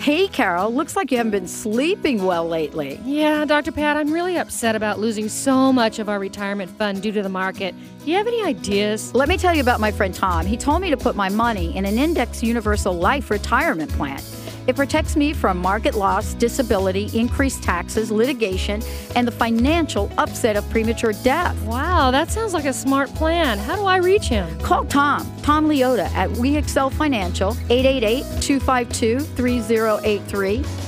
Hey, 0.00 0.28
Carol, 0.28 0.72
looks 0.72 0.94
like 0.94 1.10
you 1.10 1.16
haven't 1.16 1.32
been 1.32 1.48
sleeping 1.48 2.24
well 2.24 2.46
lately. 2.46 3.00
Yeah, 3.04 3.44
Dr. 3.44 3.72
Pat, 3.72 3.96
I'm 3.96 4.12
really 4.12 4.38
upset 4.38 4.76
about 4.76 5.00
losing 5.00 5.28
so 5.28 5.72
much 5.72 5.98
of 5.98 6.08
our 6.08 6.20
retirement 6.20 6.70
fund 6.70 7.02
due 7.02 7.10
to 7.10 7.20
the 7.20 7.28
market. 7.28 7.74
Do 8.04 8.10
you 8.10 8.16
have 8.16 8.28
any 8.28 8.40
ideas? 8.44 9.12
Let 9.12 9.28
me 9.28 9.36
tell 9.36 9.52
you 9.52 9.60
about 9.60 9.80
my 9.80 9.90
friend 9.90 10.14
Tom. 10.14 10.46
He 10.46 10.56
told 10.56 10.82
me 10.82 10.90
to 10.90 10.96
put 10.96 11.16
my 11.16 11.28
money 11.28 11.76
in 11.76 11.84
an 11.84 11.98
Index 11.98 12.44
Universal 12.44 12.94
Life 12.94 13.28
retirement 13.28 13.90
plan. 13.90 14.20
It 14.68 14.76
protects 14.76 15.16
me 15.16 15.32
from 15.32 15.56
market 15.56 15.94
loss, 15.94 16.34
disability, 16.34 17.10
increased 17.18 17.62
taxes, 17.62 18.10
litigation, 18.10 18.82
and 19.16 19.26
the 19.26 19.32
financial 19.32 20.12
upset 20.18 20.58
of 20.58 20.68
premature 20.68 21.14
death. 21.24 21.58
Wow, 21.62 22.10
that 22.10 22.30
sounds 22.30 22.52
like 22.52 22.66
a 22.66 22.72
smart 22.74 23.08
plan. 23.14 23.56
How 23.56 23.76
do 23.76 23.86
I 23.86 23.96
reach 23.96 24.26
him? 24.26 24.46
Call 24.60 24.84
Tom, 24.84 25.26
Tom 25.40 25.66
Leota 25.66 26.10
at 26.10 26.30
We 26.32 26.54
Excel 26.54 26.90
Financial, 26.90 27.52
888 27.70 28.42
252 28.42 29.20
3083. 29.20 30.87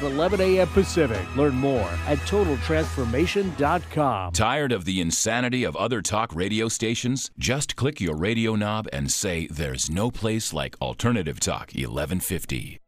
11 0.03 0.41
a.m. 0.41 0.67
Pacific. 0.67 1.21
Learn 1.35 1.55
more 1.55 1.89
at 2.07 2.17
totaltransformation.com. 2.19 4.33
Tired 4.33 4.71
of 4.71 4.85
the 4.85 5.01
insanity 5.01 5.63
of 5.63 5.75
other 5.75 6.01
talk 6.01 6.35
radio 6.35 6.67
stations? 6.67 7.29
Just 7.37 7.75
click 7.75 8.01
your 8.01 8.15
radio 8.15 8.55
knob 8.55 8.87
and 8.91 9.11
say, 9.11 9.47
There's 9.47 9.89
no 9.89 10.11
place 10.11 10.53
like 10.53 10.75
Alternative 10.81 11.39
Talk 11.39 11.71
1150. 11.73 12.80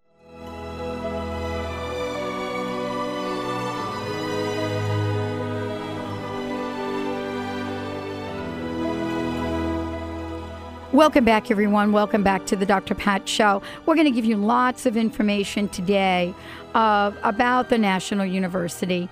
Welcome 10.94 11.26
back, 11.26 11.50
everyone. 11.50 11.92
Welcome 11.92 12.22
back 12.22 12.46
to 12.46 12.56
the 12.56 12.68
Dr. 12.68 12.94
Pat 12.94 13.28
Show. 13.28 13.64
We're 13.88 13.96
going 13.96 14.06
to 14.06 14.12
give 14.12 14.26
you 14.26 14.38
lots 14.38 14.86
of 14.86 14.96
information 14.96 15.68
today 15.70 16.36
uh, 16.76 17.12
about 17.24 17.70
the 17.70 17.80
National 17.80 18.28
University. 18.28 19.10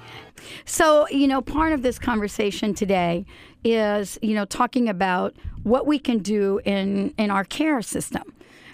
So, 0.63 1.09
you 1.09 1.27
know, 1.27 1.41
part 1.41 1.73
of 1.73 1.81
this 1.81 1.97
conversation 1.97 2.75
today 2.75 3.25
is, 3.63 4.19
you 4.21 4.35
know, 4.35 4.45
talking 4.45 4.89
about 4.89 5.35
what 5.63 5.87
we 5.87 5.97
can 5.97 6.19
do 6.19 6.61
in, 6.65 7.15
in 7.17 7.31
our 7.31 7.43
care 7.43 7.81
system 7.81 8.31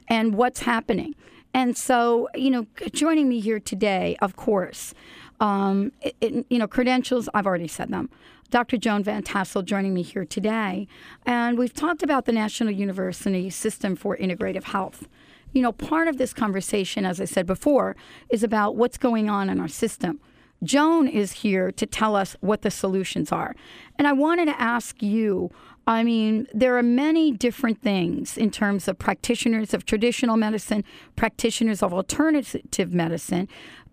and 0.09 0.35
what's 0.35 0.59
happening. 0.59 1.15
And 1.53 1.77
so, 1.77 2.27
you 2.35 2.49
know, 2.49 2.67
joining 2.91 3.29
me 3.29 3.39
here 3.39 3.61
today, 3.61 4.17
of 4.21 4.35
course, 4.35 4.93
um, 5.39 5.93
it, 6.01 6.15
it, 6.19 6.45
you 6.49 6.59
know, 6.59 6.67
credentials, 6.67 7.29
I've 7.33 7.47
already 7.47 7.69
said 7.69 7.87
them. 7.87 8.09
Dr. 8.49 8.77
Joan 8.77 9.03
Van 9.03 9.23
Tassel 9.23 9.61
joining 9.61 9.93
me 9.93 10.01
here 10.01 10.25
today. 10.25 10.87
And 11.25 11.57
we've 11.57 11.73
talked 11.73 12.01
about 12.01 12.25
the 12.25 12.31
National 12.31 12.71
University 12.71 13.49
System 13.49 13.95
for 13.95 14.15
Integrative 14.15 14.63
Health. 14.63 15.07
You 15.51 15.61
know, 15.61 15.71
part 15.71 16.07
of 16.07 16.17
this 16.17 16.33
conversation, 16.33 17.05
as 17.05 17.19
I 17.19 17.25
said 17.25 17.45
before, 17.45 17.95
is 18.29 18.43
about 18.43 18.75
what's 18.75 18.97
going 18.97 19.29
on 19.29 19.49
in 19.49 19.59
our 19.59 19.67
system. 19.67 20.19
Joan 20.63 21.07
is 21.07 21.31
here 21.33 21.71
to 21.73 21.85
tell 21.85 22.15
us 22.15 22.35
what 22.39 22.61
the 22.61 22.71
solutions 22.71 23.31
are. 23.31 23.55
And 23.99 24.07
I 24.07 24.13
wanted 24.13 24.45
to 24.45 24.59
ask 24.59 25.01
you 25.03 25.51
I 25.87 26.03
mean, 26.03 26.47
there 26.53 26.77
are 26.77 26.83
many 26.83 27.31
different 27.31 27.81
things 27.81 28.37
in 28.37 28.51
terms 28.51 28.89
of 28.89 28.99
practitioners 28.99 29.73
of 29.73 29.85
traditional 29.85 30.35
medicine, 30.35 30.83
practitioners 31.15 31.81
of 31.81 31.93
alternative 31.93 32.93
medicine. 32.93 33.47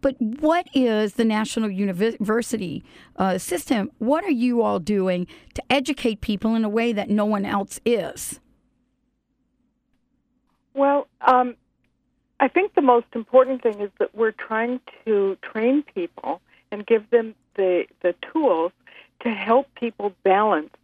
But 0.05 0.21
what 0.21 0.69
is 0.75 1.15
the 1.15 1.25
National 1.25 1.71
University 1.71 2.85
uh, 3.17 3.39
system? 3.39 3.91
What 3.97 4.23
are 4.23 4.31
you 4.31 4.61
all 4.61 4.79
doing 4.79 5.27
to 5.55 5.63
educate 5.71 6.21
people 6.21 6.55
in 6.55 6.63
a 6.63 6.69
way 6.69 6.93
that 6.93 7.09
no 7.09 7.25
one 7.25 7.47
else 7.47 7.81
is? 7.87 8.39
Well, 10.75 11.09
um, 11.23 11.57
I 12.39 12.49
think 12.49 12.75
the 12.75 12.83
most 12.83 13.07
important 13.15 13.63
thing 13.63 13.81
is 13.81 13.91
that 13.99 14.15
we're 14.15 14.33
trying 14.33 14.79
to 15.07 15.39
train 15.41 15.83
people 15.95 16.43
and 16.71 16.87
give 16.87 17.09
them 17.09 17.35
the 17.55 17.87
the 18.03 18.15
tools 18.31 18.73
to 19.21 19.31
help 19.31 19.75
people 19.75 20.13
balance 20.23 20.75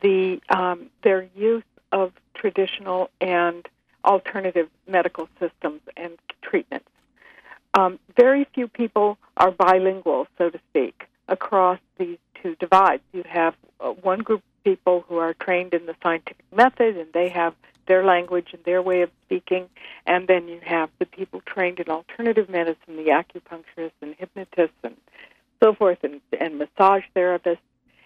the 0.00 0.40
um, 0.48 0.86
their 1.02 1.28
use 1.36 1.64
of 1.92 2.14
traditional 2.32 3.10
and 3.20 3.68
alternative 4.06 4.70
medical 4.88 5.28
systems 5.38 5.82
and 5.98 6.16
treatments. 6.40 6.88
Um, 7.74 7.98
very 8.16 8.46
few 8.54 8.68
people 8.68 9.18
are 9.36 9.50
bilingual, 9.50 10.26
so 10.38 10.50
to 10.50 10.58
speak, 10.70 11.04
across 11.28 11.78
these 11.98 12.18
two 12.42 12.56
divides. 12.56 13.02
You 13.12 13.22
have 13.28 13.54
uh, 13.80 13.90
one 13.90 14.20
group 14.20 14.40
of 14.40 14.64
people 14.64 15.04
who 15.08 15.18
are 15.18 15.34
trained 15.34 15.74
in 15.74 15.86
the 15.86 15.94
scientific 16.02 16.44
method, 16.54 16.96
and 16.96 17.12
they 17.12 17.28
have 17.28 17.54
their 17.86 18.04
language 18.04 18.48
and 18.52 18.62
their 18.64 18.82
way 18.82 19.02
of 19.02 19.10
speaking, 19.24 19.68
and 20.06 20.26
then 20.28 20.48
you 20.48 20.60
have 20.62 20.90
the 20.98 21.06
people 21.06 21.40
trained 21.46 21.80
in 21.80 21.88
alternative 21.88 22.48
medicine, 22.48 22.96
the 22.96 23.06
acupuncturists 23.06 23.92
and 24.00 24.14
hypnotists 24.16 24.76
and 24.82 24.96
so 25.62 25.74
forth, 25.74 25.98
and, 26.02 26.20
and 26.38 26.58
massage 26.58 27.02
therapists, 27.14 27.58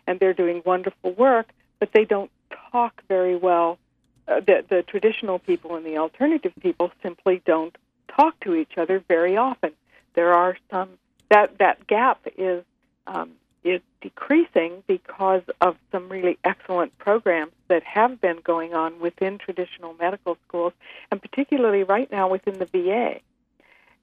and 0.07 0.21
they're 0.21 0.35
doing 0.35 0.63
wonderful 0.65 1.13
work, 1.13 1.49
but 1.79 1.91
they 1.93 2.05
don't 2.05 2.31
talk 2.73 3.03
very 3.09 3.37
well. 3.37 3.79
Uh, 4.27 4.41
the, 4.41 4.65
the 4.69 4.83
traditional 4.83 5.39
people 5.39 5.77
and 5.77 5.85
the 5.85 5.99
alternative 5.99 6.53
people 6.61 6.91
simply 7.03 7.43
don't 7.45 7.77
talk 8.15 8.39
to 8.41 8.55
each 8.55 8.77
other 8.77 9.03
very 9.09 9.37
often. 9.37 9.73
There 10.15 10.33
are 10.33 10.57
some 10.71 10.91
that 11.31 11.59
that 11.59 11.87
gap 11.87 12.21
is 12.37 12.65
um, 13.07 13.33
is 13.65 13.81
decreasing 14.03 14.83
because 14.87 15.43
of 15.61 15.77
some 15.91 16.09
really 16.09 16.39
excellent 16.45 16.97
programs 16.99 17.53
that 17.69 17.83
have 17.83 18.21
been 18.21 18.39
going 18.45 18.75
on 18.75 19.01
within 19.01 19.39
traditional 19.39 19.95
medical 19.95 20.37
schools, 20.47 20.73
and 21.11 21.21
particularly 21.21 21.83
right 21.83 22.11
now 22.13 22.29
within 22.29 22.59
the 22.59 22.67
VA. 22.67 23.21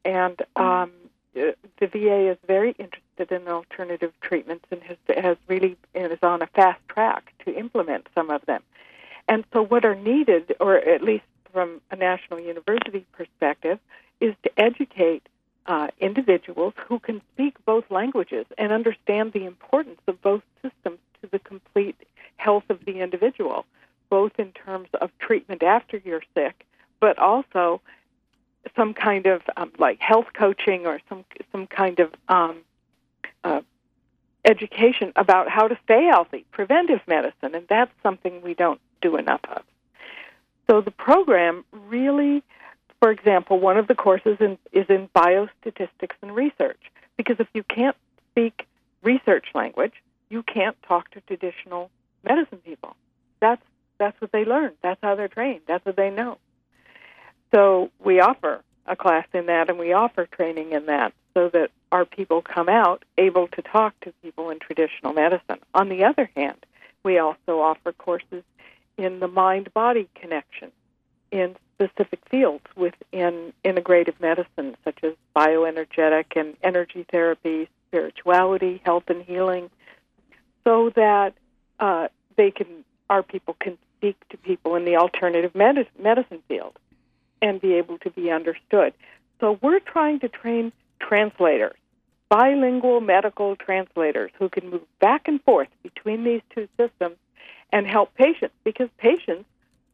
And 0.03 0.41
um, 0.55 0.91
the 1.33 1.55
VA 1.87 2.31
is 2.31 2.37
very 2.47 2.71
interested 2.71 3.31
in 3.31 3.47
alternative 3.47 4.11
treatments 4.21 4.65
and 4.71 4.81
has 4.83 4.97
has 5.15 5.37
really 5.47 5.77
is 5.93 6.19
on 6.23 6.41
a 6.41 6.47
fast 6.47 6.81
track 6.89 7.33
to 7.45 7.55
implement 7.55 8.07
some 8.15 8.29
of 8.29 8.43
them. 8.47 8.61
And 9.27 9.45
so, 9.53 9.61
what 9.63 9.85
are 9.85 9.95
needed, 9.95 10.55
or 10.59 10.75
at 10.75 11.03
least 11.03 11.23
from 11.51 11.81
a 11.91 11.95
national 11.95 12.39
university 12.39 13.05
perspective, 13.13 13.79
is 14.19 14.35
to 14.43 14.51
educate 14.59 15.27
uh, 15.65 15.87
individuals 15.99 16.73
who 16.87 16.99
can 16.99 17.21
speak 17.33 17.55
both 17.65 17.85
languages 17.89 18.45
and 18.57 18.71
understand 18.71 19.33
the 19.33 19.45
importance 19.45 19.99
of 20.07 20.21
both 20.21 20.41
systems 20.61 20.99
to 21.21 21.29
the 21.31 21.39
complete 21.39 21.95
health 22.37 22.63
of 22.69 22.83
the 22.85 22.99
individual, 22.99 23.65
both 24.09 24.31
in 24.39 24.51
terms 24.51 24.89
of 24.99 25.11
treatment 25.19 25.63
after 25.63 26.01
you're 26.03 26.23
sick, 26.33 26.65
but 26.99 27.17
also 27.19 27.81
some 28.75 28.93
kind 28.93 29.25
of 29.25 29.41
um, 29.57 29.71
like 29.79 29.99
health 29.99 30.27
coaching 30.33 30.85
or 30.85 30.99
some 31.09 31.25
some 31.51 31.67
kind 31.67 31.99
of 31.99 32.13
um, 32.27 32.57
uh, 33.43 33.61
education 34.45 35.11
about 35.15 35.49
how 35.49 35.67
to 35.67 35.77
stay 35.83 36.05
healthy, 36.05 36.45
preventive 36.51 37.01
medicine, 37.07 37.55
and 37.55 37.67
that's 37.67 37.91
something 38.03 38.41
we 38.41 38.53
don't 38.53 38.81
do 39.01 39.17
enough 39.17 39.41
of. 39.49 39.63
So 40.71 40.79
the 40.79 40.91
program 40.91 41.65
really 41.73 42.43
for 43.01 43.09
example, 43.09 43.59
one 43.59 43.77
of 43.77 43.87
the 43.87 43.95
courses 43.95 44.37
in, 44.39 44.57
is 44.71 44.85
in 44.87 45.09
biostatistics 45.15 46.15
and 46.21 46.35
research, 46.35 46.79
because 47.17 47.37
if 47.39 47.47
you 47.53 47.63
can't 47.63 47.95
speak 48.31 48.67
research 49.01 49.47
language, 49.55 49.93
you 50.29 50.43
can't 50.43 50.77
talk 50.83 51.09
to 51.11 51.21
traditional 51.21 51.89
medicine 52.23 52.59
people. 52.59 52.95
That's 53.39 53.61
that's 53.97 54.19
what 54.21 54.31
they 54.31 54.45
learn. 54.45 54.73
That's 54.81 54.99
how 55.01 55.15
they're 55.15 55.27
trained. 55.27 55.61
That's 55.67 55.85
what 55.85 55.95
they 55.95 56.09
know. 56.09 56.37
So 57.53 57.91
we 58.03 58.19
offer 58.19 58.61
a 58.87 58.95
class 58.95 59.27
in 59.33 59.47
that, 59.47 59.69
and 59.69 59.77
we 59.77 59.93
offer 59.93 60.25
training 60.25 60.71
in 60.71 60.85
that, 60.87 61.13
so 61.33 61.49
that 61.49 61.69
our 61.91 62.05
people 62.05 62.41
come 62.41 62.69
out 62.69 63.03
able 63.17 63.47
to 63.49 63.61
talk 63.61 63.99
to 64.01 64.13
people 64.23 64.49
in 64.51 64.59
traditional 64.59 65.13
medicine. 65.13 65.59
On 65.73 65.89
the 65.89 66.03
other 66.03 66.29
hand, 66.35 66.65
we 67.03 67.17
also 67.17 67.59
offer 67.59 67.91
courses 67.91 68.43
in 68.97 69.19
the 69.19 69.27
mind-body 69.27 70.09
connection, 70.15 70.71
in 71.31 71.55
specific 71.75 72.19
fields 72.29 72.65
within 72.75 73.53
integrative 73.65 74.19
medicine, 74.19 74.75
such 74.83 74.99
as 75.03 75.13
bioenergetic 75.35 76.25
and 76.35 76.55
energy 76.63 77.05
therapy, 77.11 77.69
spirituality, 77.87 78.81
health 78.85 79.03
and 79.07 79.23
healing, 79.23 79.69
so 80.63 80.91
that 80.95 81.33
uh, 81.79 82.07
they 82.37 82.51
can, 82.51 82.67
our 83.09 83.23
people 83.23 83.55
can 83.59 83.77
speak 83.97 84.15
to 84.29 84.37
people 84.37 84.75
in 84.75 84.85
the 84.85 84.95
alternative 84.95 85.53
med- 85.55 85.87
medicine 85.99 86.41
field 86.47 86.77
and 87.41 87.59
be 87.59 87.73
able 87.73 87.97
to 87.99 88.09
be 88.11 88.29
understood. 88.29 88.93
So 89.39 89.57
we're 89.61 89.79
trying 89.79 90.19
to 90.19 90.29
train 90.29 90.71
translators, 90.99 91.77
bilingual 92.29 93.01
medical 93.01 93.55
translators 93.55 94.31
who 94.37 94.49
can 94.49 94.69
move 94.69 94.83
back 94.99 95.27
and 95.27 95.41
forth 95.43 95.69
between 95.81 96.23
these 96.23 96.41
two 96.53 96.67
systems 96.77 97.15
and 97.71 97.87
help 97.87 98.13
patients 98.15 98.55
because 98.63 98.89
patients 98.97 99.45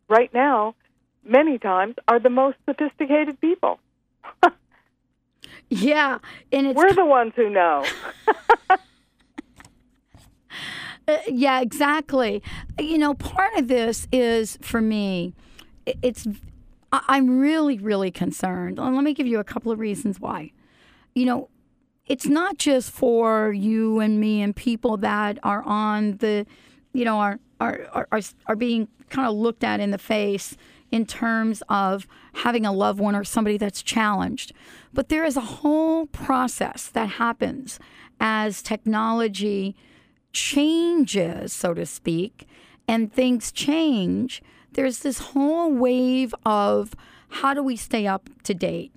right 0.09 0.33
now 0.33 0.75
many 1.23 1.57
times 1.57 1.95
are 2.07 2.19
the 2.19 2.29
most 2.29 2.57
sophisticated 2.65 3.39
people. 3.41 3.79
yeah, 5.69 6.19
and 6.51 6.75
we're 6.75 6.93
the 6.93 7.05
ones 7.05 7.33
who 7.35 7.49
know. 7.49 7.85
uh, 11.07 11.17
yeah, 11.27 11.61
exactly. 11.61 12.41
You 12.79 12.97
know, 12.97 13.13
part 13.13 13.55
of 13.57 13.67
this 13.67 14.07
is 14.11 14.57
for 14.61 14.81
me, 14.81 15.33
it's 16.01 16.27
I'm 16.91 17.39
really, 17.39 17.77
really 17.77 18.11
concerned. 18.11 18.79
And 18.79 18.95
let 18.95 19.03
me 19.03 19.13
give 19.13 19.27
you 19.27 19.39
a 19.39 19.43
couple 19.43 19.71
of 19.71 19.79
reasons 19.79 20.19
why. 20.19 20.51
You 21.15 21.25
know, 21.25 21.49
it's 22.05 22.27
not 22.27 22.57
just 22.57 22.91
for 22.91 23.51
you 23.51 23.99
and 23.99 24.19
me 24.19 24.41
and 24.41 24.55
people 24.55 24.97
that 24.97 25.37
are 25.43 25.63
on 25.63 26.17
the, 26.17 26.45
you 26.93 27.03
know, 27.03 27.19
are 27.19 27.39
are 27.59 28.07
are, 28.11 28.21
are, 28.47 28.55
being 28.55 28.87
kind 29.09 29.27
of 29.27 29.35
looked 29.35 29.63
at 29.63 29.79
in 29.79 29.91
the 29.91 29.97
face 29.97 30.55
in 30.91 31.05
terms 31.05 31.63
of 31.69 32.07
having 32.33 32.65
a 32.65 32.71
loved 32.71 32.99
one 32.99 33.15
or 33.15 33.23
somebody 33.23 33.57
that's 33.57 33.81
challenged. 33.81 34.53
But 34.93 35.09
there 35.09 35.25
is 35.25 35.35
a 35.35 35.41
whole 35.41 36.05
process 36.07 36.87
that 36.87 37.09
happens 37.09 37.79
as 38.19 38.61
technology 38.61 39.75
changes, 40.31 41.51
so 41.53 41.73
to 41.73 41.85
speak, 41.85 42.47
and 42.87 43.11
things 43.11 43.51
change. 43.51 44.41
There's 44.73 44.99
this 44.99 45.19
whole 45.19 45.71
wave 45.71 46.33
of 46.45 46.95
how 47.29 47.53
do 47.53 47.61
we 47.61 47.75
stay 47.75 48.07
up 48.07 48.29
to 48.43 48.53
date? 48.53 48.93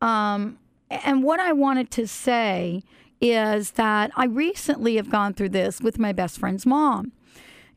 Um, 0.00 0.58
and 0.90 1.22
what 1.22 1.40
I 1.40 1.52
wanted 1.52 1.90
to 1.92 2.06
say 2.06 2.82
is 3.20 3.72
that 3.72 4.10
I 4.16 4.24
recently 4.24 4.96
have 4.96 5.10
gone 5.10 5.34
through 5.34 5.50
this 5.50 5.80
with 5.80 5.98
my 5.98 6.12
best 6.12 6.38
friend's 6.38 6.64
mom. 6.64 7.12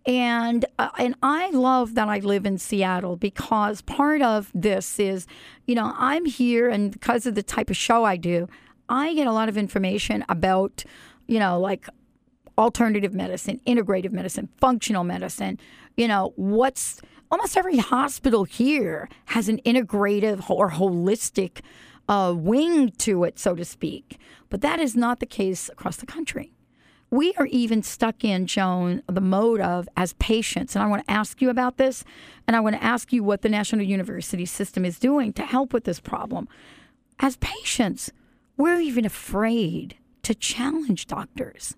And 0.05 0.65
uh, 0.79 0.89
and 0.97 1.15
I 1.21 1.51
love 1.51 1.93
that 1.93 2.07
I 2.07 2.19
live 2.19 2.45
in 2.45 2.57
Seattle 2.57 3.15
because 3.15 3.81
part 3.81 4.21
of 4.21 4.51
this 4.53 4.99
is, 4.99 5.27
you 5.67 5.75
know, 5.75 5.93
I'm 5.95 6.25
here 6.25 6.69
and 6.69 6.91
because 6.91 7.27
of 7.27 7.35
the 7.35 7.43
type 7.43 7.69
of 7.69 7.77
show 7.77 8.03
I 8.03 8.17
do, 8.17 8.47
I 8.89 9.13
get 9.13 9.27
a 9.27 9.31
lot 9.31 9.47
of 9.47 9.57
information 9.57 10.25
about, 10.27 10.83
you 11.27 11.37
know, 11.37 11.59
like 11.59 11.87
alternative 12.57 13.13
medicine, 13.13 13.61
integrative 13.67 14.11
medicine, 14.11 14.49
functional 14.59 15.03
medicine, 15.03 15.59
you 15.95 16.07
know, 16.07 16.33
what's 16.35 17.01
almost 17.29 17.55
every 17.55 17.77
hospital 17.77 18.43
here 18.43 19.07
has 19.25 19.47
an 19.47 19.59
integrative 19.65 20.49
or 20.49 20.71
holistic 20.71 21.61
uh, 22.09 22.33
wing 22.35 22.91
to 22.91 23.23
it, 23.23 23.39
so 23.39 23.55
to 23.55 23.63
speak. 23.63 24.17
But 24.49 24.61
that 24.61 24.79
is 24.79 24.95
not 24.95 25.19
the 25.19 25.25
case 25.25 25.69
across 25.69 25.97
the 25.97 26.05
country. 26.05 26.51
We 27.11 27.33
are 27.37 27.45
even 27.47 27.83
stuck 27.83 28.23
in, 28.23 28.47
Joan, 28.47 29.03
the 29.07 29.21
mode 29.21 29.59
of 29.59 29.89
as 29.97 30.13
patients. 30.13 30.75
And 30.75 30.83
I 30.83 30.87
want 30.87 31.05
to 31.05 31.11
ask 31.11 31.41
you 31.41 31.49
about 31.49 31.77
this. 31.77 32.05
And 32.47 32.55
I 32.55 32.61
want 32.61 32.77
to 32.77 32.83
ask 32.83 33.11
you 33.11 33.21
what 33.21 33.41
the 33.41 33.49
National 33.49 33.85
University 33.85 34.45
System 34.45 34.85
is 34.85 34.97
doing 34.97 35.33
to 35.33 35.43
help 35.43 35.73
with 35.73 35.83
this 35.83 35.99
problem. 35.99 36.47
As 37.19 37.35
patients, 37.37 38.11
we're 38.55 38.79
even 38.79 39.05
afraid 39.05 39.97
to 40.23 40.33
challenge 40.33 41.07
doctors. 41.07 41.75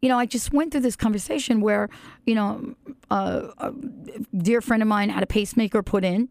You 0.00 0.08
know, 0.08 0.18
I 0.18 0.26
just 0.26 0.52
went 0.52 0.70
through 0.72 0.80
this 0.82 0.96
conversation 0.96 1.60
where, 1.60 1.88
you 2.24 2.34
know, 2.36 2.74
uh, 3.10 3.48
a 3.58 3.72
dear 4.36 4.60
friend 4.60 4.82
of 4.82 4.88
mine 4.88 5.10
had 5.10 5.22
a 5.22 5.26
pacemaker 5.26 5.82
put 5.82 6.04
in 6.04 6.28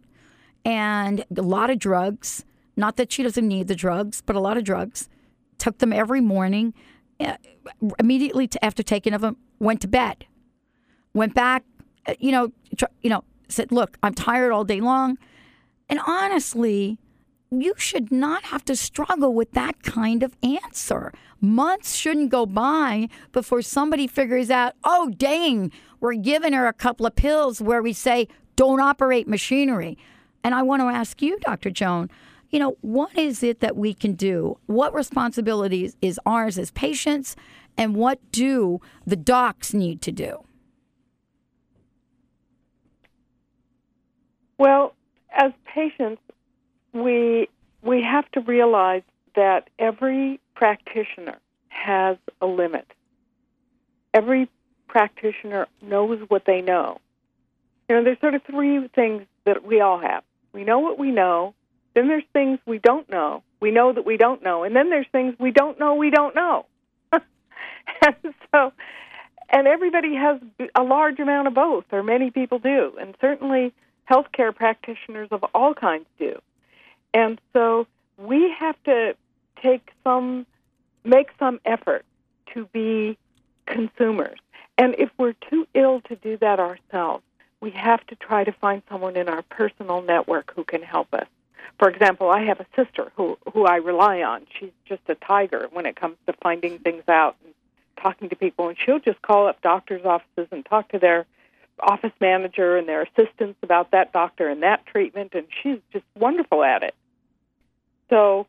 and 0.63 1.25
a 1.35 1.41
lot 1.41 1.69
of 1.69 1.79
drugs. 1.79 2.45
Not 2.77 2.95
that 2.95 3.11
she 3.11 3.23
doesn't 3.23 3.47
need 3.47 3.67
the 3.67 3.75
drugs, 3.75 4.21
but 4.21 4.37
a 4.37 4.39
lot 4.39 4.55
of 4.55 4.63
drugs. 4.63 5.09
Took 5.57 5.79
them 5.79 5.91
every 5.91 6.21
morning 6.21 6.73
immediately 7.99 8.47
to, 8.47 8.63
after 8.65 8.83
taking 8.83 9.13
of 9.13 9.21
them, 9.21 9.37
went 9.59 9.81
to 9.81 9.87
bed, 9.87 10.25
went 11.13 11.33
back, 11.33 11.63
uh, 12.07 12.13
you 12.19 12.31
know, 12.31 12.51
you 13.01 13.09
know, 13.09 13.23
said, 13.47 13.71
"Look, 13.71 13.97
I'm 14.01 14.13
tired 14.13 14.51
all 14.51 14.63
day 14.63 14.81
long," 14.81 15.17
and 15.89 15.99
honestly, 16.07 16.97
you 17.51 17.73
should 17.77 18.11
not 18.11 18.43
have 18.45 18.63
to 18.65 18.75
struggle 18.75 19.33
with 19.33 19.51
that 19.51 19.83
kind 19.83 20.23
of 20.23 20.37
answer. 20.41 21.11
Months 21.41 21.95
shouldn't 21.95 22.29
go 22.29 22.45
by 22.45 23.09
before 23.31 23.61
somebody 23.61 24.07
figures 24.07 24.49
out, 24.49 24.73
"Oh, 24.83 25.11
dang, 25.17 25.71
we're 25.99 26.13
giving 26.13 26.53
her 26.53 26.67
a 26.67 26.73
couple 26.73 27.05
of 27.05 27.15
pills 27.15 27.61
where 27.61 27.81
we 27.81 27.93
say 27.93 28.27
don't 28.55 28.79
operate 28.79 29.27
machinery." 29.27 29.97
And 30.43 30.55
I 30.55 30.63
want 30.63 30.81
to 30.81 30.87
ask 30.87 31.21
you, 31.21 31.37
Dr. 31.39 31.69
Joan, 31.69 32.09
you 32.51 32.59
know, 32.59 32.77
what 32.81 33.17
is 33.17 33.43
it 33.43 33.61
that 33.61 33.75
we 33.77 33.93
can 33.93 34.13
do? 34.13 34.57
What 34.65 34.93
responsibilities 34.93 35.95
is 36.01 36.19
ours 36.25 36.57
as 36.57 36.69
patients, 36.71 37.35
and 37.77 37.95
what 37.95 38.19
do 38.31 38.81
the 39.05 39.15
docs 39.15 39.73
need 39.73 40.01
to 40.01 40.11
do? 40.11 40.43
Well, 44.57 44.93
as 45.31 45.53
patients, 45.65 46.21
we 46.93 47.49
we 47.81 48.03
have 48.03 48.29
to 48.31 48.41
realize 48.41 49.01
that 49.35 49.69
every 49.79 50.39
practitioner 50.55 51.39
has 51.69 52.17
a 52.41 52.45
limit. 52.45 52.85
Every 54.13 54.49
practitioner 54.87 55.67
knows 55.81 56.19
what 56.27 56.43
they 56.45 56.61
know. 56.61 56.99
You 57.89 57.95
know, 57.95 58.03
there's 58.03 58.19
sort 58.19 58.35
of 58.35 58.43
three 58.43 58.87
things 58.89 59.23
that 59.45 59.65
we 59.65 59.79
all 59.79 59.99
have. 59.99 60.23
We 60.53 60.63
know 60.63 60.79
what 60.79 60.99
we 60.99 61.11
know, 61.11 61.55
then 61.93 62.07
there's 62.07 62.23
things 62.33 62.59
we 62.65 62.79
don't 62.79 63.09
know. 63.09 63.43
We 63.59 63.71
know 63.71 63.93
that 63.93 64.05
we 64.05 64.17
don't 64.17 64.43
know. 64.43 64.63
And 64.63 64.75
then 64.75 64.89
there's 64.89 65.07
things 65.11 65.35
we 65.39 65.51
don't 65.51 65.79
know 65.79 65.95
we 65.95 66.09
don't 66.09 66.35
know. 66.35 66.65
and 67.11 68.15
so, 68.51 68.73
and 69.49 69.67
everybody 69.67 70.15
has 70.15 70.39
a 70.75 70.83
large 70.83 71.19
amount 71.19 71.47
of 71.47 71.53
both, 71.53 71.85
or 71.91 72.03
many 72.03 72.31
people 72.31 72.59
do. 72.59 72.93
And 72.99 73.15
certainly 73.19 73.73
healthcare 74.09 74.55
practitioners 74.55 75.27
of 75.31 75.43
all 75.53 75.73
kinds 75.73 76.05
do. 76.17 76.41
And 77.13 77.39
so 77.53 77.87
we 78.17 78.53
have 78.57 78.81
to 78.85 79.15
take 79.61 79.91
some, 80.03 80.45
make 81.03 81.29
some 81.37 81.59
effort 81.65 82.05
to 82.53 82.65
be 82.73 83.17
consumers. 83.65 84.39
And 84.77 84.95
if 84.97 85.09
we're 85.17 85.35
too 85.49 85.67
ill 85.73 86.01
to 86.01 86.15
do 86.15 86.37
that 86.37 86.59
ourselves, 86.59 87.23
we 87.59 87.71
have 87.71 88.05
to 88.07 88.15
try 88.15 88.43
to 88.43 88.51
find 88.51 88.81
someone 88.89 89.15
in 89.15 89.29
our 89.29 89.43
personal 89.43 90.01
network 90.01 90.53
who 90.55 90.63
can 90.63 90.81
help 90.81 91.13
us 91.13 91.27
for 91.79 91.89
example, 91.89 92.29
I 92.29 92.43
have 92.43 92.59
a 92.59 92.65
sister 92.75 93.11
who 93.15 93.37
who 93.53 93.65
I 93.65 93.77
rely 93.77 94.21
on. 94.21 94.45
She's 94.59 94.71
just 94.85 95.01
a 95.07 95.15
tiger 95.15 95.67
when 95.71 95.85
it 95.85 95.95
comes 95.95 96.17
to 96.27 96.33
finding 96.41 96.79
things 96.79 97.03
out 97.07 97.35
and 97.43 97.53
talking 98.01 98.29
to 98.29 98.35
people, 98.35 98.69
and 98.69 98.77
she'll 98.77 98.99
just 98.99 99.21
call 99.21 99.47
up 99.47 99.61
doctors' 99.61 100.05
offices 100.05 100.47
and 100.51 100.65
talk 100.65 100.89
to 100.89 100.99
their 100.99 101.25
office 101.79 102.13
manager 102.19 102.77
and 102.77 102.87
their 102.87 103.01
assistants 103.01 103.57
about 103.63 103.91
that 103.91 104.13
doctor 104.13 104.47
and 104.47 104.63
that 104.63 104.85
treatment, 104.85 105.33
and 105.33 105.47
she's 105.61 105.79
just 105.91 106.05
wonderful 106.17 106.63
at 106.63 106.83
it. 106.83 106.95
So, 108.09 108.45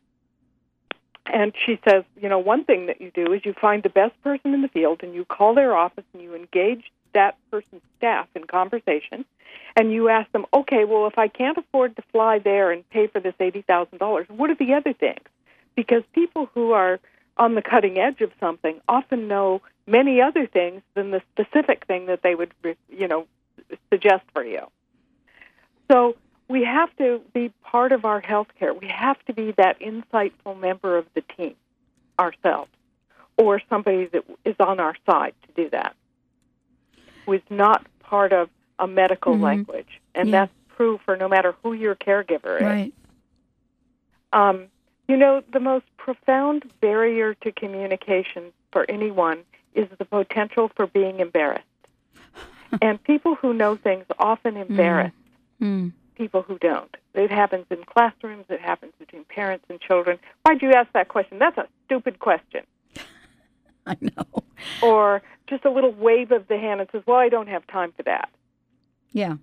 and 1.25 1.53
she 1.65 1.79
says, 1.87 2.03
you 2.21 2.29
know, 2.29 2.39
one 2.39 2.65
thing 2.65 2.87
that 2.87 3.01
you 3.01 3.11
do 3.11 3.31
is 3.33 3.45
you 3.45 3.53
find 3.53 3.81
the 3.81 3.89
best 3.89 4.21
person 4.21 4.53
in 4.53 4.61
the 4.61 4.67
field 4.67 5.01
and 5.03 5.13
you 5.13 5.25
call 5.25 5.55
their 5.55 5.75
office 5.75 6.03
and 6.13 6.21
you 6.21 6.35
engage 6.35 6.91
that 7.13 7.37
person's 7.51 7.81
staff 7.97 8.27
in 8.35 8.45
conversation 8.45 9.25
and 9.75 9.91
you 9.91 10.09
ask 10.09 10.31
them, 10.31 10.45
okay, 10.53 10.85
well, 10.85 11.07
if 11.07 11.17
I 11.17 11.27
can't 11.27 11.57
afford 11.57 11.95
to 11.95 12.03
fly 12.11 12.39
there 12.39 12.71
and 12.71 12.87
pay 12.89 13.07
for 13.07 13.19
this 13.19 13.33
$80,000, 13.39 14.29
what 14.29 14.49
are 14.49 14.55
the 14.55 14.73
other 14.73 14.93
things? 14.93 15.23
Because 15.75 16.03
people 16.13 16.49
who 16.53 16.71
are 16.71 16.99
on 17.37 17.55
the 17.55 17.61
cutting 17.61 17.97
edge 17.97 18.21
of 18.21 18.31
something 18.39 18.79
often 18.87 19.27
know 19.27 19.61
many 19.87 20.21
other 20.21 20.45
things 20.45 20.81
than 20.93 21.11
the 21.11 21.21
specific 21.33 21.85
thing 21.87 22.05
that 22.05 22.21
they 22.21 22.35
would, 22.35 22.53
you 22.89 23.07
know, 23.07 23.25
suggest 23.91 24.23
for 24.33 24.43
you. 24.43 24.67
So 25.91 26.15
we 26.47 26.63
have 26.63 26.95
to 26.97 27.21
be 27.33 27.51
part 27.63 27.91
of 27.91 28.05
our 28.05 28.21
healthcare. 28.21 28.79
We 28.79 28.87
have 28.87 29.17
to 29.25 29.33
be 29.33 29.53
that 29.57 29.79
insightful 29.79 30.59
member 30.59 30.97
of 30.97 31.07
the 31.15 31.21
team 31.35 31.55
ourselves 32.19 32.69
or 33.37 33.59
somebody 33.69 34.05
that 34.05 34.23
is 34.45 34.55
on 34.59 34.79
our 34.79 34.95
side 35.07 35.33
to 35.47 35.63
do 35.63 35.69
that 35.71 35.95
is 37.31 37.41
not 37.49 37.85
part 38.01 38.33
of 38.33 38.49
a 38.79 38.87
medical 38.87 39.35
Mhm. 39.35 39.41
language, 39.41 40.01
and 40.15 40.29
Yeah. 40.29 40.39
that's 40.45 40.53
true 40.75 40.97
for 41.05 41.15
no 41.15 41.29
matter 41.29 41.53
who 41.63 41.73
your 41.73 41.95
caregiver 41.95 42.57
is. 42.57 42.63
Right. 42.63 42.93
Um, 44.33 44.67
you 45.07 45.15
know, 45.15 45.41
the 45.51 45.59
most 45.59 45.85
profound 45.97 46.71
barrier 46.81 47.35
to 47.35 47.51
communication 47.51 48.51
for 48.71 48.85
anyone 48.89 49.45
is 49.73 49.87
the 49.97 50.05
potential 50.05 50.69
for 50.75 50.87
being 50.87 51.19
embarrassed. 51.19 51.63
and 52.81 53.01
people 53.03 53.35
who 53.35 53.53
know 53.53 53.75
things 53.75 54.05
often 54.17 54.57
embarrass 54.57 55.11
Mm. 55.61 55.91
people 56.15 56.41
who 56.41 56.57
don't. 56.57 56.95
It 57.13 57.29
happens 57.31 57.65
in 57.69 57.83
classrooms, 57.85 58.45
it 58.49 58.59
happens 58.59 58.93
between 58.97 59.23
parents 59.25 59.65
and 59.69 59.79
children. 59.79 60.17
Why'd 60.43 60.61
you 60.61 60.71
ask 60.73 60.91
that 60.93 61.07
question? 61.07 61.37
That's 61.37 61.57
a 61.57 61.67
stupid 61.85 62.19
question. 62.19 62.65
I 63.87 63.97
know. 64.01 64.43
Or 64.81 65.21
just 65.49 65.65
a 65.65 65.71
little 65.71 65.91
wave 65.93 66.31
of 66.31 66.47
the 66.47 66.57
hand 66.57 66.79
and 66.81 66.89
says, 66.91 67.03
Well, 67.05 67.17
I 67.17 67.29
don't 67.29 67.47
have 67.47 67.65
time 67.67 67.91
for 67.95 68.03
that. 68.03 68.29
Yeah. 69.11 69.35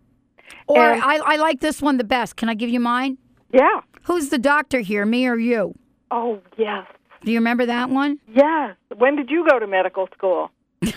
Or 0.67 0.93
And- 0.93 1.03
I, 1.03 1.17
I 1.19 1.37
like 1.37 1.61
this 1.61 1.81
one 1.83 1.97
the 1.99 2.05
best. 2.05 2.37
Can 2.37 2.49
I 2.49 2.55
give 2.55 2.71
you 2.71 2.81
mine? 2.81 3.19
Yeah. 3.53 3.81
Who's 4.05 4.29
the 4.31 4.39
doctor 4.39 4.81
here, 4.81 5.05
me 5.05 5.27
or 5.27 5.37
you? 5.37 5.75
Oh, 6.11 6.41
yes. 6.57 6.87
Do 7.23 7.31
you 7.33 7.39
remember 7.39 7.67
that 7.67 7.91
one? 7.91 8.19
Yes. 8.33 8.77
When 8.97 9.15
did 9.17 9.29
you 9.31 9.47
go 9.49 9.59
to 9.59 9.67
medical 9.67 10.09
school? 10.17 10.51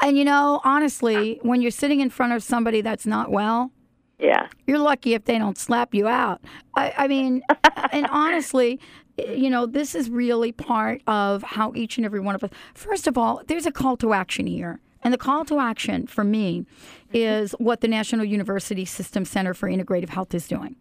And 0.00 0.18
you 0.18 0.24
know, 0.24 0.60
honestly, 0.64 1.38
when 1.42 1.62
you're 1.62 1.70
sitting 1.70 2.00
in 2.00 2.10
front 2.10 2.32
of 2.32 2.42
somebody 2.42 2.80
that's 2.80 3.06
not 3.06 3.30
well, 3.30 3.70
Yeah. 4.18 4.48
you're 4.66 4.78
lucky 4.78 5.14
if 5.14 5.24
they 5.24 5.38
don't 5.38 5.56
slap 5.56 5.94
you 5.94 6.06
out. 6.08 6.40
I, 6.76 6.92
I 6.96 7.08
mean, 7.08 7.42
and 7.92 8.06
honestly, 8.10 8.80
Eh, 9.18 9.32
you 9.32 9.50
know, 9.50 9.66
this 9.66 9.94
is 9.94 10.10
really 10.10 10.52
part 10.52 11.02
of 11.06 11.42
how 11.42 11.72
each 11.74 11.96
and 11.96 12.04
every 12.04 12.20
one 12.20 12.34
of 12.34 12.44
us. 12.44 12.50
First 12.74 13.06
of 13.06 13.18
all, 13.18 13.42
there's 13.46 13.66
a 13.66 13.72
call 13.72 13.96
to 13.98 14.12
action 14.12 14.46
here. 14.46 14.80
And 15.02 15.12
the 15.12 15.18
call 15.18 15.44
to 15.46 15.58
action 15.58 16.06
for 16.06 16.24
me 16.24 16.64
is 17.12 17.52
what 17.58 17.82
the 17.82 17.88
National 17.88 18.24
University 18.24 18.86
System 18.86 19.24
Center 19.24 19.52
for 19.52 19.68
Integrative 19.68 20.08
Health 20.08 20.34
is 20.34 20.48
doing. 20.48 20.76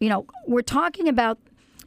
You 0.00 0.10
know, 0.10 0.26
we're 0.46 0.60
talking 0.60 1.08
about, 1.08 1.38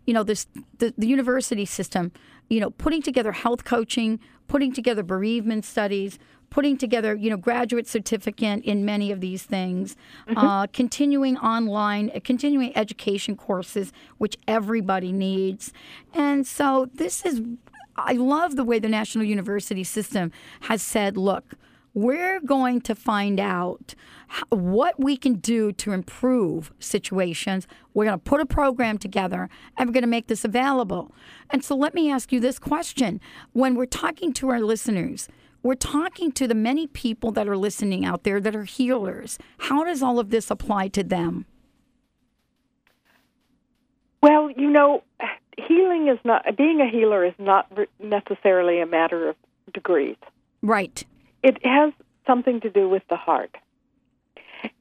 you 0.06 0.13
know, 0.13 0.23
this 0.23 0.47
the, 0.80 0.93
the 0.97 1.06
university 1.06 1.65
system 1.65 2.12
you 2.50 2.60
know, 2.60 2.69
putting 2.71 3.02
together 3.02 3.32
health 3.32 3.63
coaching, 3.63 4.19
putting 4.47 4.73
together 4.73 5.04
bereavement 5.04 5.65
studies, 5.65 6.17
putting 6.49 6.77
together, 6.77 7.15
you 7.15 7.29
know, 7.29 7.38
graduate 7.38 7.88
certificate 7.88 8.63
in 8.63 8.86
many 8.86 9.12
of 9.12 9.19
these 9.19 9.43
things, 9.43 9.95
uh, 10.36 10.67
continuing 10.67 11.38
online, 11.38 12.12
uh, 12.15 12.19
continuing 12.23 12.75
education 12.75 13.36
courses, 13.36 13.91
which 14.17 14.38
everybody 14.47 15.12
needs. 15.12 15.73
And 16.13 16.47
so 16.47 16.89
this 16.93 17.25
is, 17.25 17.41
I 17.95 18.13
love 18.13 18.55
the 18.55 18.63
way 18.63 18.79
the 18.79 18.89
National 18.89 19.25
University 19.25 19.83
System 19.83 20.31
has 20.62 20.81
said, 20.81 21.17
look, 21.17 21.53
we're 21.93 22.39
going 22.41 22.79
to 22.81 22.93
find 22.93 23.39
out 23.39 23.95
what 24.49 24.99
we 24.99 25.17
can 25.17 25.36
do 25.36 25.71
to 25.71 25.93
improve 25.93 26.71
situations. 26.79 27.67
We're 27.95 28.05
going 28.05 28.19
to 28.19 28.23
put 28.23 28.39
a 28.39 28.45
program 28.45 28.99
together 28.99 29.49
and 29.75 29.89
we're 29.89 29.93
going 29.93 30.03
to 30.03 30.07
make 30.07 30.27
this 30.27 30.45
available. 30.45 31.12
And 31.49 31.63
so 31.63 31.75
let 31.75 31.95
me 31.95 32.12
ask 32.12 32.31
you 32.31 32.39
this 32.39 32.60
question. 32.60 33.19
When 33.53 33.73
we're 33.73 33.88
talking 33.88 34.31
to 34.33 34.49
our 34.49 34.60
listeners, 34.60 35.27
we're 35.67 35.75
talking 35.75 36.32
to 36.32 36.47
the 36.47 36.56
many 36.56 36.88
people 36.88 37.30
that 37.34 37.45
are 37.45 37.58
listening 37.58 38.06
out 38.06 38.23
there 38.23 38.39
that 38.39 38.56
are 38.56 38.63
healers. 38.63 39.38
How 39.58 39.84
does 39.84 40.01
all 40.01 40.17
of 40.17 40.30
this 40.30 40.49
apply 40.49 40.88
to 40.89 41.03
them? 41.03 41.45
Well, 44.23 44.49
you 44.49 44.69
know, 44.69 45.03
healing 45.58 46.08
is 46.08 46.19
not 46.23 46.45
being 46.56 46.80
a 46.80 46.89
healer 46.89 47.25
is 47.25 47.34
not 47.38 47.69
necessarily 47.99 48.80
a 48.80 48.86
matter 48.86 49.27
of 49.27 49.36
degrees. 49.73 50.15
Right. 50.62 51.03
It 51.43 51.63
has 51.65 51.91
something 52.25 52.62
to 52.62 52.69
do 52.69 52.88
with 52.88 53.03
the 53.10 53.17
heart. 53.17 53.53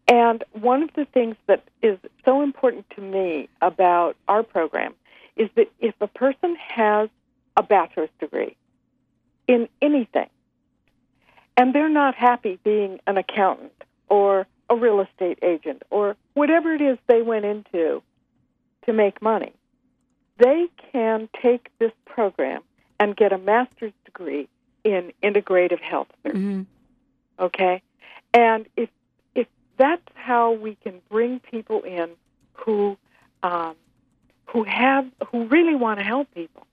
And 0.07 0.45
one 0.53 0.85
of 0.85 0.91
the 0.95 1.05
things 1.07 1.35
that 1.49 1.65
is 1.83 1.99
so 2.25 2.43
important 2.43 2.89
to 2.95 3.01
me 3.01 3.49
about 3.61 4.17
our 4.29 4.45
program 4.45 4.95
is 5.35 5.51
that 5.57 5.67
if 5.81 5.97
a 6.01 6.07
person 6.07 6.57
has 6.69 7.09
a 7.57 7.65
bachelor's 7.65 8.11
degree 8.21 8.57
in 9.49 9.69
anything 9.83 10.29
and 11.57 11.75
they're 11.75 11.89
not 11.89 12.15
happy 12.15 12.59
being 12.65 13.01
an 13.07 13.17
accountant 13.17 13.73
or 14.09 14.47
a 14.69 14.77
real 14.77 15.01
estate 15.01 15.39
agent 15.43 15.83
or 15.91 16.17
whatever 16.35 16.75
it 16.75 16.81
is 16.81 16.99
they 17.07 17.23
went 17.23 17.45
into 17.45 18.03
to 18.85 18.93
make 18.93 19.21
money, 19.23 19.53
they 20.39 20.69
can 20.93 21.29
take 21.43 21.71
this 21.79 21.93
program 22.05 22.63
and 22.99 23.17
get 23.17 23.33
a 23.33 23.39
master's 23.39 23.93
degree 24.05 24.49
in 24.85 25.13
integrative 25.23 25.81
health 25.81 26.09
services. 26.23 26.43
Okay, 27.39 27.83
and 28.33 28.67
if 28.77 28.89
if 29.35 29.47
that's 29.77 30.03
how 30.15 30.53
we 30.53 30.77
can 30.77 31.01
bring 31.11 31.41
people 31.41 31.83
in 31.83 32.11
who 32.55 32.97
um, 33.43 33.75
who 34.47 34.65
have 34.65 35.07
who 35.31 35.47
really 35.49 35.75
want 35.75 35.99
to 35.99 36.05
help 36.05 36.33
people, 36.35 36.67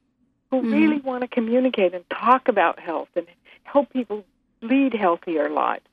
who 0.51 0.61
really 0.71 0.99
want 0.99 1.21
to 1.21 1.27
communicate 1.27 1.93
and 1.93 2.07
talk 2.09 2.47
about 2.47 2.79
health 2.79 3.09
and 3.15 3.25
help 3.63 3.91
people 3.91 4.23
lead 4.63 4.93
healthier 4.93 5.49
lives, 5.49 5.85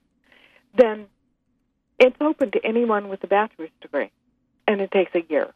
then 0.74 1.06
it's 1.98 2.16
open 2.20 2.50
to 2.52 2.64
anyone 2.64 3.08
with 3.08 3.22
a 3.24 3.26
bachelor's 3.26 3.70
degree, 3.80 4.10
and 4.66 4.80
it 4.80 4.90
takes 4.90 5.14
a 5.14 5.22
year. 5.28 5.52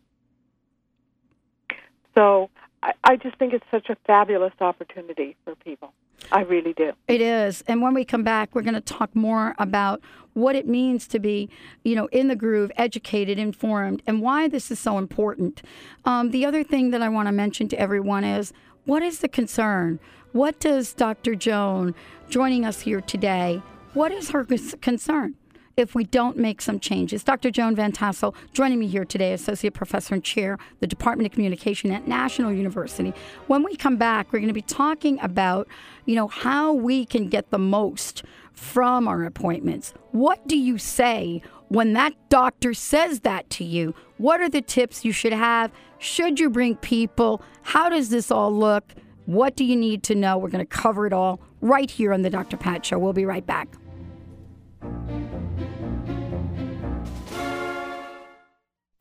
So 2.15 2.51
I, 2.83 2.93
I 3.03 3.17
just 3.17 3.37
think 3.37 3.53
it's 3.55 3.65
such 3.71 3.89
a 3.89 3.97
fabulous 4.07 4.53
opportunity 4.61 5.37
for 5.45 5.55
people. 5.57 5.93
I 6.31 6.43
really 6.43 6.73
do. 6.73 6.93
It 7.09 7.21
is. 7.21 7.63
And 7.67 7.83
when 7.83 7.95
we 7.95 8.05
come 8.05 8.23
back, 8.23 8.55
we're 8.55 8.63
going 8.63 8.75
to 8.75 8.81
talk 8.81 9.15
more 9.15 9.55
about 9.59 10.01
what 10.33 10.57
it 10.57 10.67
means 10.67 11.07
to 11.09 11.19
be, 11.19 11.49
you 11.83 11.95
know, 11.95 12.07
in 12.07 12.29
the 12.29 12.37
groove, 12.37 12.71
educated, 12.77 13.39
informed, 13.39 14.03
and 14.07 14.21
why 14.21 14.49
this 14.49 14.71
is 14.71 14.79
so 14.79 14.99
important. 14.99 15.63
Um, 16.05 16.31
the 16.31 16.45
other 16.45 16.65
thing 16.65 16.91
that 16.91 17.03
I 17.03 17.09
want 17.09 17.29
to 17.29 17.33
mention 17.33 17.69
to 17.69 17.79
everyone 17.79 18.25
is 18.25 18.53
what 18.85 19.03
is 19.03 19.21
the 19.21 19.29
concern? 19.29 19.99
What 20.35 20.59
does 20.59 20.95
Dr. 20.95 21.37
Joan 21.37 21.95
joining 22.29 22.65
us 22.65 22.81
here 22.81 23.01
today, 23.01 23.63
what 23.93 24.11
is 24.11 24.31
her 24.31 24.45
concern? 24.45 25.37
if 25.77 25.95
we 25.95 26.05
don't 26.05 26.37
make 26.37 26.63
some 26.63 26.79
changes. 26.79 27.25
Dr. 27.25 27.51
Joan 27.51 27.75
Van 27.75 27.91
Tassel 27.91 28.33
joining 28.53 28.79
me 28.79 28.87
here 28.87 29.05
today, 29.05 29.33
Associate 29.33 29.75
Professor 29.75 30.15
and 30.15 30.23
Chair, 30.23 30.57
the 30.79 30.87
Department 30.87 31.27
of 31.27 31.33
Communication 31.33 31.91
at 31.91 32.07
National 32.07 32.53
University. 32.53 33.13
When 33.49 33.65
we 33.65 33.75
come 33.75 33.97
back, 33.97 34.33
we're 34.33 34.39
going 34.39 34.47
to 34.47 34.55
be 34.55 34.63
talking 34.63 35.19
about, 35.21 35.67
you 36.05 36.15
know, 36.15 36.29
how 36.29 36.73
we 36.73 37.05
can 37.05 37.29
get 37.29 37.51
the 37.51 37.59
most 37.59 38.23
from 38.53 39.09
our 39.09 39.25
appointments. 39.25 39.95
What 40.13 40.47
do 40.47 40.57
you 40.57 40.79
say 40.79 41.43
when 41.69 41.93
that 41.95 42.13
doctor 42.29 42.73
says 42.73 43.21
that 43.21 43.51
to 43.51 43.65
you? 43.65 43.97
What 44.19 44.41
are 44.41 44.49
the 44.49 44.63
tips 44.63 45.05
you 45.05 45.11
should 45.11 45.33
have? 45.33 45.73
Should 45.99 46.39
you 46.39 46.51
bring 46.51 46.77
people? 46.77 47.43
How 47.63 47.89
does 47.89 48.11
this 48.11 48.31
all 48.31 48.53
look? 48.53 48.95
What 49.27 49.57
do 49.57 49.65
you 49.65 49.77
need 49.77 50.03
to 50.05 50.15
know? 50.15 50.37
We're 50.37 50.51
going 50.51 50.65
to 50.65 50.77
cover 50.77 51.07
it 51.07 51.13
all 51.13 51.41
right 51.61 51.91
here 51.91 52.13
on 52.13 52.23
the 52.23 52.31
Dr. 52.31 52.57
Pat 52.57 52.85
Show. 52.85 52.99
We'll 52.99 53.13
be 53.13 53.25
right 53.25 53.47
back. 53.47 53.69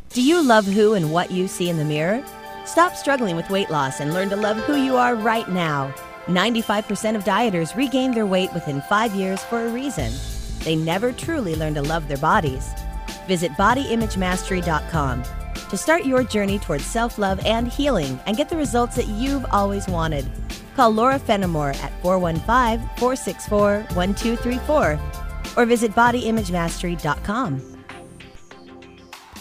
Do 0.10 0.22
you 0.22 0.44
love 0.44 0.66
who 0.66 0.94
and 0.94 1.12
what 1.12 1.32
you 1.32 1.48
see 1.48 1.70
in 1.70 1.78
the 1.78 1.86
mirror? 1.86 2.24
Stop 2.66 2.96
struggling 2.96 3.36
with 3.36 3.50
weight 3.50 3.70
loss 3.70 4.00
and 4.00 4.14
learn 4.14 4.30
to 4.30 4.36
love 4.36 4.58
who 4.58 4.76
you 4.76 4.96
are 4.96 5.16
right 5.16 5.50
now. 5.50 5.94
95% 6.28 7.16
of 7.16 7.24
dieters 7.26 7.76
regain 7.76 8.12
their 8.12 8.26
weight 8.26 8.54
within 8.54 8.82
five 8.84 9.14
years 9.14 9.44
for 9.44 9.66
a 9.66 9.70
reason. 9.70 10.14
They 10.60 10.76
never 10.76 11.12
truly 11.12 11.56
learn 11.56 11.74
to 11.74 11.82
love 11.82 12.08
their 12.08 12.18
bodies. 12.18 12.70
Visit 13.28 13.52
bodyimagemastery.com 13.54 15.24
to 15.74 15.78
start 15.78 16.06
your 16.06 16.24
journey 16.24 16.60
towards 16.60 16.86
self 16.86 17.18
love 17.18 17.44
and 17.48 17.68
healing 17.68 18.20
and 18.28 18.38
get 18.38 18.48
the 18.48 18.56
results 18.56 18.96
that 18.96 19.08
you've 19.08 19.44
always 19.52 19.88
wanted. 19.88 20.24
Call 20.76 20.92
Laura 20.92 21.18
Fenamore 21.18 21.76
at 21.78 21.92
415 22.04 22.88
464 23.00 23.88
1234 23.96 25.00
or 25.58 25.66
visit 25.66 25.92
bodyimagemastery.com. 25.94 27.86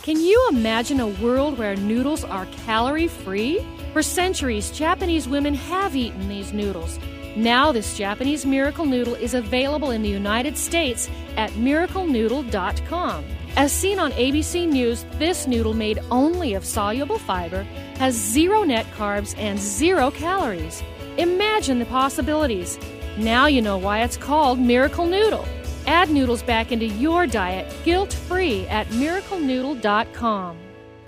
Can 0.03 0.21
you 0.21 0.49
imagine 0.51 1.01
a 1.01 1.09
world 1.09 1.59
where 1.59 1.77
noodles 1.77 2.25
are 2.25 2.47
calorie 2.64 3.09
free? 3.09 3.62
For 3.92 4.03
centuries, 4.03 4.71
Japanese 4.71 5.29
women 5.29 5.53
have 5.53 5.95
eaten 5.95 6.31
these 6.31 6.55
noodles. 6.55 6.99
Now, 7.37 7.73
this 7.73 7.99
Japanese 7.99 8.47
miracle 8.47 8.87
noodle 8.87 9.16
is 9.16 9.35
available 9.35 9.90
in 9.90 10.01
the 10.01 10.09
United 10.09 10.57
States 10.57 11.11
at 11.37 11.51
miraclenoodle.com. 11.51 13.25
As 13.55 13.71
seen 13.71 13.99
on 13.99 14.12
ABC 14.12 14.67
News, 14.67 15.05
this 15.19 15.47
noodle 15.47 15.75
made 15.75 15.99
only 16.11 16.55
of 16.55 16.65
soluble 16.65 17.19
fiber 17.19 17.65
has 17.99 18.15
zero 18.15 18.62
net 18.62 18.87
carbs 18.97 19.37
and 19.37 19.59
zero 19.59 20.11
calories. 20.11 20.83
Imagine 21.19 21.79
the 21.79 21.85
possibilities. 21.85 22.79
Now 23.19 23.47
you 23.47 23.61
know 23.61 23.77
why 23.77 24.03
it's 24.03 24.17
called 24.17 24.59
Miracle 24.59 25.05
Noodle. 25.05 25.47
Add 25.87 26.11
noodles 26.11 26.43
back 26.43 26.73
into 26.73 26.87
your 26.87 27.27
diet 27.27 27.71
guilt 27.85 28.15
free 28.15 28.67
at 28.69 28.87
miraclenoodle.com. 28.88 30.57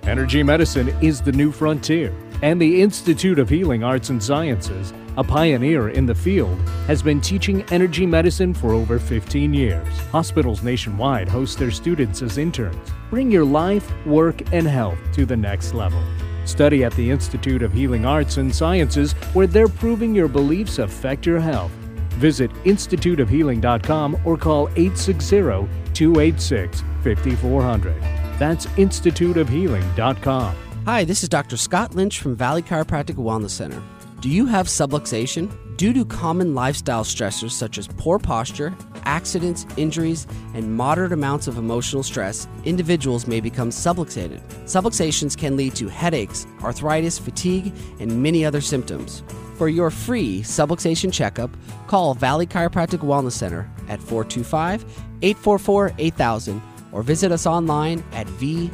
Energy 0.03 0.43
medicine 0.43 0.89
is 1.01 1.23
the 1.23 1.33
new 1.33 1.51
frontier, 1.51 2.13
and 2.43 2.61
the 2.61 2.83
Institute 2.83 3.39
of 3.39 3.49
Healing 3.49 3.83
Arts 3.83 4.11
and 4.11 4.23
Sciences, 4.23 4.93
a 5.17 5.25
pioneer 5.25 5.91
in 5.91 6.07
the 6.07 6.15
field, 6.15 6.59
has 6.87 7.03
been 7.03 7.21
teaching 7.21 7.63
energy 7.71 8.07
medicine 8.07 8.55
for 8.55 8.73
over 8.73 8.99
15 8.99 9.55
years. 9.55 9.87
Hospitals 10.11 10.63
nationwide 10.63 11.29
host 11.29 11.59
their 11.59 11.71
students 11.71 12.23
as 12.23 12.39
interns. 12.39 12.91
Bring 13.11 13.31
your 13.31 13.45
life, 13.45 13.91
work, 14.07 14.43
and 14.53 14.67
health 14.67 14.99
to 15.13 15.25
the 15.25 15.37
next 15.37 15.75
level. 15.75 16.03
Study 16.45 16.85
at 16.85 16.93
the 16.95 17.11
Institute 17.11 17.63
of 17.63 17.73
Healing 17.73 18.05
Arts 18.05 18.37
and 18.37 18.55
Sciences, 18.55 19.13
where 19.33 19.47
they're 19.47 19.69
proving 19.69 20.15
your 20.15 20.29
beliefs 20.29 20.79
affect 20.79 21.27
your 21.27 21.41
health. 21.41 21.73
Visit 22.19 22.51
instituteofhealing.com 22.65 24.19
or 24.25 24.37
call 24.37 24.69
860 24.77 25.69
286 25.95 26.81
5400. 27.03 27.95
That's 28.39 28.67
instituteofhealing.com. 28.67 30.57
Hi, 30.87 31.05
this 31.05 31.23
is 31.23 31.29
Dr. 31.29 31.57
Scott 31.57 31.95
Lynch 31.95 32.21
from 32.21 32.37
Valley 32.37 32.63
Chiropractic 32.63 33.15
Wellness 33.15 33.51
Center. 33.51 33.83
Do 34.25 34.31
you 34.31 34.47
have 34.47 34.69
subluxation? 34.69 35.53
Due 35.77 35.93
to 35.93 36.07
common 36.07 36.55
lifestyle 36.55 37.05
stressors 37.05 37.51
such 37.51 37.77
as 37.77 37.87
poor 37.87 38.19
posture, 38.19 38.75
accidents, 39.05 39.67
injuries, 39.77 40.27
and 40.55 40.75
moderate 40.75 41.13
amounts 41.13 41.47
of 41.47 41.59
emotional 41.59 42.03
stress, 42.03 42.49
individuals 42.65 43.27
may 43.27 43.39
become 43.39 43.69
subluxated. 43.69 44.41
Subluxations 44.65 45.37
can 45.37 45.59
lead 45.59 45.75
to 45.75 45.89
headaches, 45.89 46.47
arthritis, 46.63 47.19
fatigue, 47.19 47.75
and 48.01 48.23
many 48.23 48.47
other 48.47 48.63
symptoms. 48.63 49.23
For 49.59 49.69
your 49.69 49.91
free 49.91 50.41
subluxation 50.41 51.13
checkup, 51.13 51.55
call 51.87 52.15
Valley 52.15 52.47
Chiropractic 52.47 53.01
Wellness 53.01 53.33
Center 53.33 53.71
at 53.91 54.01
425 54.01 54.85
844 55.21 55.93
8000 55.99 56.63
or 56.93 57.03
visit 57.03 57.31
us 57.31 57.45
online 57.45 58.03
at 58.13 58.27
vcwc.net. 58.27 58.71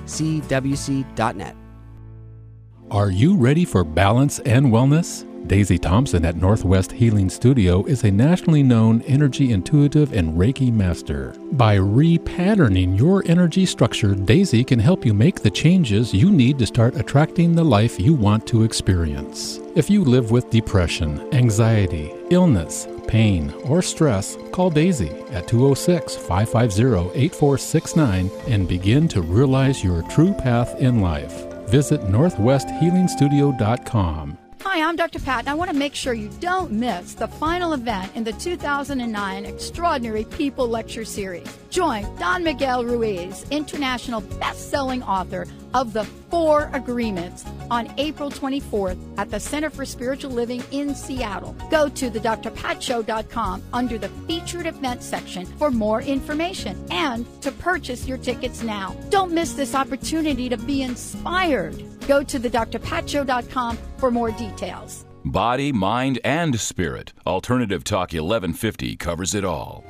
Are 2.91 3.13
you 3.13 3.37
ready 3.37 3.65
for 3.65 3.85
balance 3.85 4.41
and 4.41 4.67
wellness? 4.67 5.25
Daisy 5.47 5.79
Thompson 5.79 6.25
at 6.25 6.35
Northwest 6.35 6.91
Healing 6.91 7.31
Studio 7.31 7.85
is 7.85 8.03
a 8.03 8.11
nationally 8.11 8.65
known 8.65 9.01
energy 9.03 9.53
intuitive 9.53 10.13
and 10.13 10.37
Reiki 10.37 10.73
master. 10.73 11.37
By 11.53 11.77
repatterning 11.77 12.99
your 12.99 13.23
energy 13.27 13.65
structure, 13.65 14.17
Daisy 14.17 14.65
can 14.65 14.81
help 14.81 15.07
you 15.07 15.15
make 15.15 15.41
the 15.41 15.53
changes 15.53 16.13
you 16.13 16.33
need 16.33 16.59
to 16.59 16.67
start 16.67 16.97
attracting 16.97 17.55
the 17.55 17.63
life 17.63 18.01
you 18.01 18.13
want 18.13 18.45
to 18.49 18.65
experience. 18.65 19.61
If 19.77 19.89
you 19.89 20.03
live 20.03 20.33
with 20.33 20.51
depression, 20.51 21.33
anxiety, 21.33 22.13
illness, 22.31 22.89
pain, 23.07 23.55
or 23.67 23.83
stress, 23.83 24.37
call 24.51 24.69
Daisy 24.69 25.11
at 25.31 25.47
206 25.47 26.17
550 26.17 27.17
8469 27.17 28.31
and 28.49 28.67
begin 28.67 29.07
to 29.07 29.23
realize 29.23 29.85
your 29.85 30.03
true 30.11 30.33
path 30.33 30.75
in 30.81 31.01
life. 31.01 31.50
Visit 31.71 32.01
NorthwestHealingStudio.com. 32.11 34.50
Hi, 34.73 34.89
I'm 34.89 34.95
Dr. 34.95 35.19
Pat, 35.19 35.41
and 35.41 35.49
I 35.49 35.55
want 35.55 35.69
to 35.73 35.77
make 35.77 35.97
sure 35.97 36.15
you 36.15 36.31
don't 36.39 36.71
miss 36.71 37.15
the 37.15 37.27
final 37.27 37.73
event 37.73 38.15
in 38.15 38.23
the 38.23 38.33
2009 38.35 39.45
Extraordinary 39.45 40.25
People 40.27 40.69
Lecture 40.69 41.05
Series. 41.05 41.59
Join 41.71 42.05
Don 42.19 42.45
Miguel 42.45 42.85
Ruiz, 42.85 43.45
international 43.51 44.21
best-selling 44.21 45.03
author 45.03 45.49
of 45.75 45.93
The 45.93 46.05
Four 46.05 46.71
Agreements, 46.73 47.45
on 47.69 47.93
April 47.99 48.31
24th 48.31 48.97
at 49.19 49.29
the 49.29 49.41
Center 49.41 49.71
for 49.71 49.85
Spiritual 49.85 50.31
Living 50.31 50.63
in 50.71 50.95
Seattle. 50.95 51.57
Go 51.69 51.89
to 51.89 52.09
thedrpatshow.com 52.09 53.65
under 53.73 53.99
the 53.99 54.09
featured 54.29 54.67
event 54.67 55.03
section 55.03 55.47
for 55.47 55.73
more 55.73 56.01
information 56.01 56.87
and 56.93 57.27
to 57.43 57.51
purchase 57.51 58.07
your 58.07 58.19
tickets 58.19 58.63
now. 58.63 58.95
Don't 59.09 59.33
miss 59.33 59.55
this 59.55 59.75
opportunity 59.75 60.49
to 60.49 60.57
be 60.57 60.83
inspired. 60.83 61.90
Go 62.07 62.23
to 62.23 62.41
thedrpatshow.com 62.41 63.79
for 63.97 64.11
more 64.11 64.31
details. 64.31 65.05
Body, 65.25 65.71
mind, 65.71 66.19
and 66.25 66.59
spirit. 66.59 67.13
Alternative 67.27 67.85
Talk 67.85 68.13
1150 68.13 68.97
covers 68.97 69.35
it 69.35 69.45
all. 69.45 69.85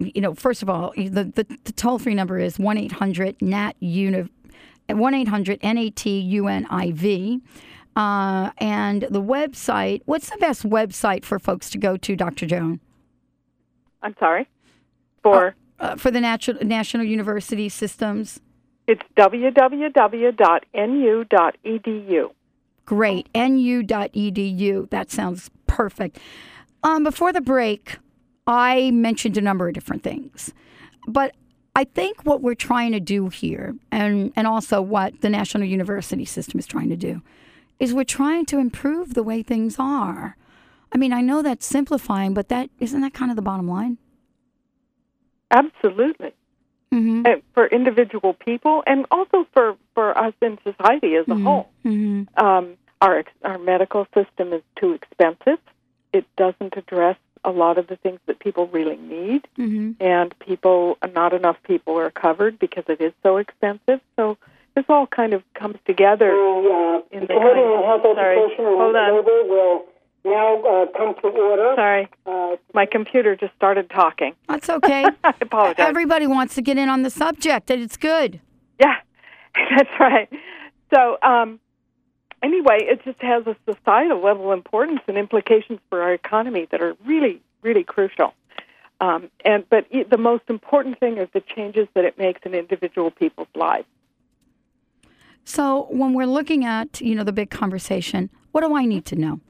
you 0.00 0.20
know, 0.20 0.34
first 0.34 0.64
of 0.64 0.68
all, 0.68 0.92
the, 0.96 1.30
the, 1.32 1.46
the 1.62 1.72
toll 1.72 2.00
free 2.00 2.16
number 2.16 2.40
is 2.40 2.58
1 2.58 2.76
800 2.76 3.40
NAT 3.40 3.76
1 3.80 4.28
800 5.14 5.60
NATUNIV. 5.60 7.40
Uh, 7.94 8.50
and 8.58 9.02
the 9.02 9.22
website, 9.22 10.02
what's 10.06 10.30
the 10.30 10.38
best 10.38 10.68
website 10.68 11.24
for 11.24 11.38
folks 11.38 11.70
to 11.70 11.78
go 11.78 11.96
to, 11.96 12.16
Dr. 12.16 12.46
Joan? 12.46 12.80
I'm 14.02 14.16
sorry. 14.18 14.48
For 15.32 15.54
uh, 15.80 15.96
for 15.96 16.10
the 16.10 16.20
National 16.20 16.64
National 16.64 17.04
University 17.04 17.68
Systems. 17.68 18.40
It's 18.86 19.02
www.nu.edu. 19.16 19.50
Great, 22.86 23.28
nu.edu. 23.34 24.90
That 24.90 25.10
sounds 25.10 25.50
perfect. 25.66 26.18
Um, 26.82 27.04
before 27.04 27.34
the 27.34 27.42
break, 27.42 27.98
I 28.46 28.90
mentioned 28.92 29.36
a 29.36 29.42
number 29.42 29.68
of 29.68 29.74
different 29.74 30.02
things, 30.02 30.54
but 31.06 31.34
I 31.76 31.84
think 31.84 32.24
what 32.24 32.40
we're 32.40 32.54
trying 32.54 32.92
to 32.92 33.00
do 33.00 33.28
here, 33.28 33.76
and 33.92 34.32
and 34.34 34.46
also 34.46 34.80
what 34.80 35.20
the 35.20 35.28
National 35.28 35.64
University 35.64 36.24
System 36.24 36.58
is 36.58 36.66
trying 36.66 36.88
to 36.88 36.96
do, 36.96 37.22
is 37.78 37.92
we're 37.92 38.04
trying 38.04 38.46
to 38.46 38.58
improve 38.58 39.14
the 39.14 39.22
way 39.22 39.42
things 39.42 39.76
are. 39.78 40.36
I 40.90 40.96
mean, 40.96 41.12
I 41.12 41.20
know 41.20 41.42
that's 41.42 41.66
simplifying, 41.66 42.32
but 42.32 42.48
that 42.48 42.70
isn't 42.80 43.00
that 43.02 43.12
kind 43.12 43.30
of 43.30 43.36
the 43.36 43.42
bottom 43.42 43.68
line. 43.68 43.98
Absolutely. 45.50 46.32
Mm-hmm. 46.92 47.22
And 47.26 47.42
for 47.54 47.66
individual 47.66 48.32
people 48.34 48.82
and 48.86 49.06
also 49.10 49.46
for, 49.52 49.76
for 49.94 50.16
us 50.16 50.32
in 50.40 50.58
society 50.64 51.16
as 51.16 51.26
a 51.28 51.32
Mhm. 51.32 51.42
whole. 51.44 51.68
Mm-hmm. 51.84 52.44
Um, 52.44 52.74
our, 53.00 53.18
ex- 53.18 53.32
our 53.44 53.58
medical 53.58 54.06
system 54.14 54.52
is 54.52 54.62
too 54.76 54.92
expensive. 54.94 55.58
It 56.12 56.24
doesn't 56.36 56.76
address 56.76 57.16
a 57.44 57.50
lot 57.50 57.78
of 57.78 57.86
the 57.86 57.96
things 57.96 58.18
that 58.26 58.38
people 58.40 58.66
really 58.68 58.96
need. 58.96 59.46
Mm-hmm. 59.58 60.02
And 60.02 60.34
people, 60.40 60.96
not 61.14 61.32
enough 61.34 61.56
people 61.62 61.98
are 61.98 62.10
covered 62.10 62.58
because 62.58 62.84
it 62.88 63.00
is 63.00 63.12
so 63.22 63.36
expensive. 63.36 64.00
So 64.16 64.38
this 64.74 64.84
all 64.88 65.06
kind 65.06 65.34
of 65.34 65.42
comes 65.54 65.76
together 65.84 66.30
in 66.30 67.20
the 67.20 67.26
Committee 67.26 67.60
on 67.60 67.84
Health 67.84 68.16
Sorry. 68.16 68.38
Education 68.38 68.64
and 68.66 68.76
Hold 68.76 68.96
on. 68.96 69.82
Labor 70.28 70.56
will 70.56 70.62
now 70.62 70.82
uh, 70.82 70.86
come 70.96 71.14
to 71.22 71.28
order. 71.28 71.72
Sorry. 71.76 72.08
Uh, 72.26 72.56
My 72.74 72.86
computer 72.86 73.36
just 73.36 73.54
started 73.54 73.90
talking. 73.90 74.34
That's 74.48 74.68
okay. 74.68 75.04
I 75.24 75.34
apologize. 75.40 75.86
Everybody 75.86 76.26
wants 76.26 76.54
to 76.56 76.62
get 76.62 76.78
in 76.78 76.88
on 76.88 77.02
the 77.02 77.10
subject, 77.10 77.70
and 77.70 77.82
it's 77.82 77.96
good. 77.96 78.40
Yeah, 78.80 78.96
that's 79.76 79.90
right. 80.00 80.28
So, 80.94 81.18
um, 81.22 81.60
anyway, 82.42 82.78
it 82.80 83.02
just 83.04 83.20
has 83.20 83.46
a 83.46 83.56
societal 83.70 84.22
level 84.22 84.52
importance 84.52 85.00
and 85.06 85.18
implications 85.18 85.80
for 85.90 86.02
our 86.02 86.14
economy 86.14 86.66
that 86.70 86.80
are 86.80 86.96
really, 87.04 87.42
really 87.62 87.84
crucial. 87.84 88.34
Um, 89.00 89.30
and 89.44 89.64
but 89.68 89.86
i 89.94 90.02
the 90.10 90.18
most 90.18 90.42
important 90.48 90.98
thing 90.98 91.18
is 91.18 91.28
the 91.32 91.40
changes 91.40 91.86
that 91.94 92.04
it 92.04 92.18
makes 92.18 92.40
in 92.44 92.54
individual 92.54 93.12
people's 93.12 93.48
lives. 93.54 93.86
So 95.44 95.86
when 95.90 96.12
we're 96.14 96.26
looking 96.26 96.64
at, 96.64 97.00
you 97.00 97.14
know, 97.14 97.24
the 97.24 97.32
big 97.32 97.48
conversation, 97.48 98.28
what 98.52 98.62
do 98.62 98.76
I 98.76 98.84
need 98.84 99.06
to 99.06 99.16
know? 99.16 99.40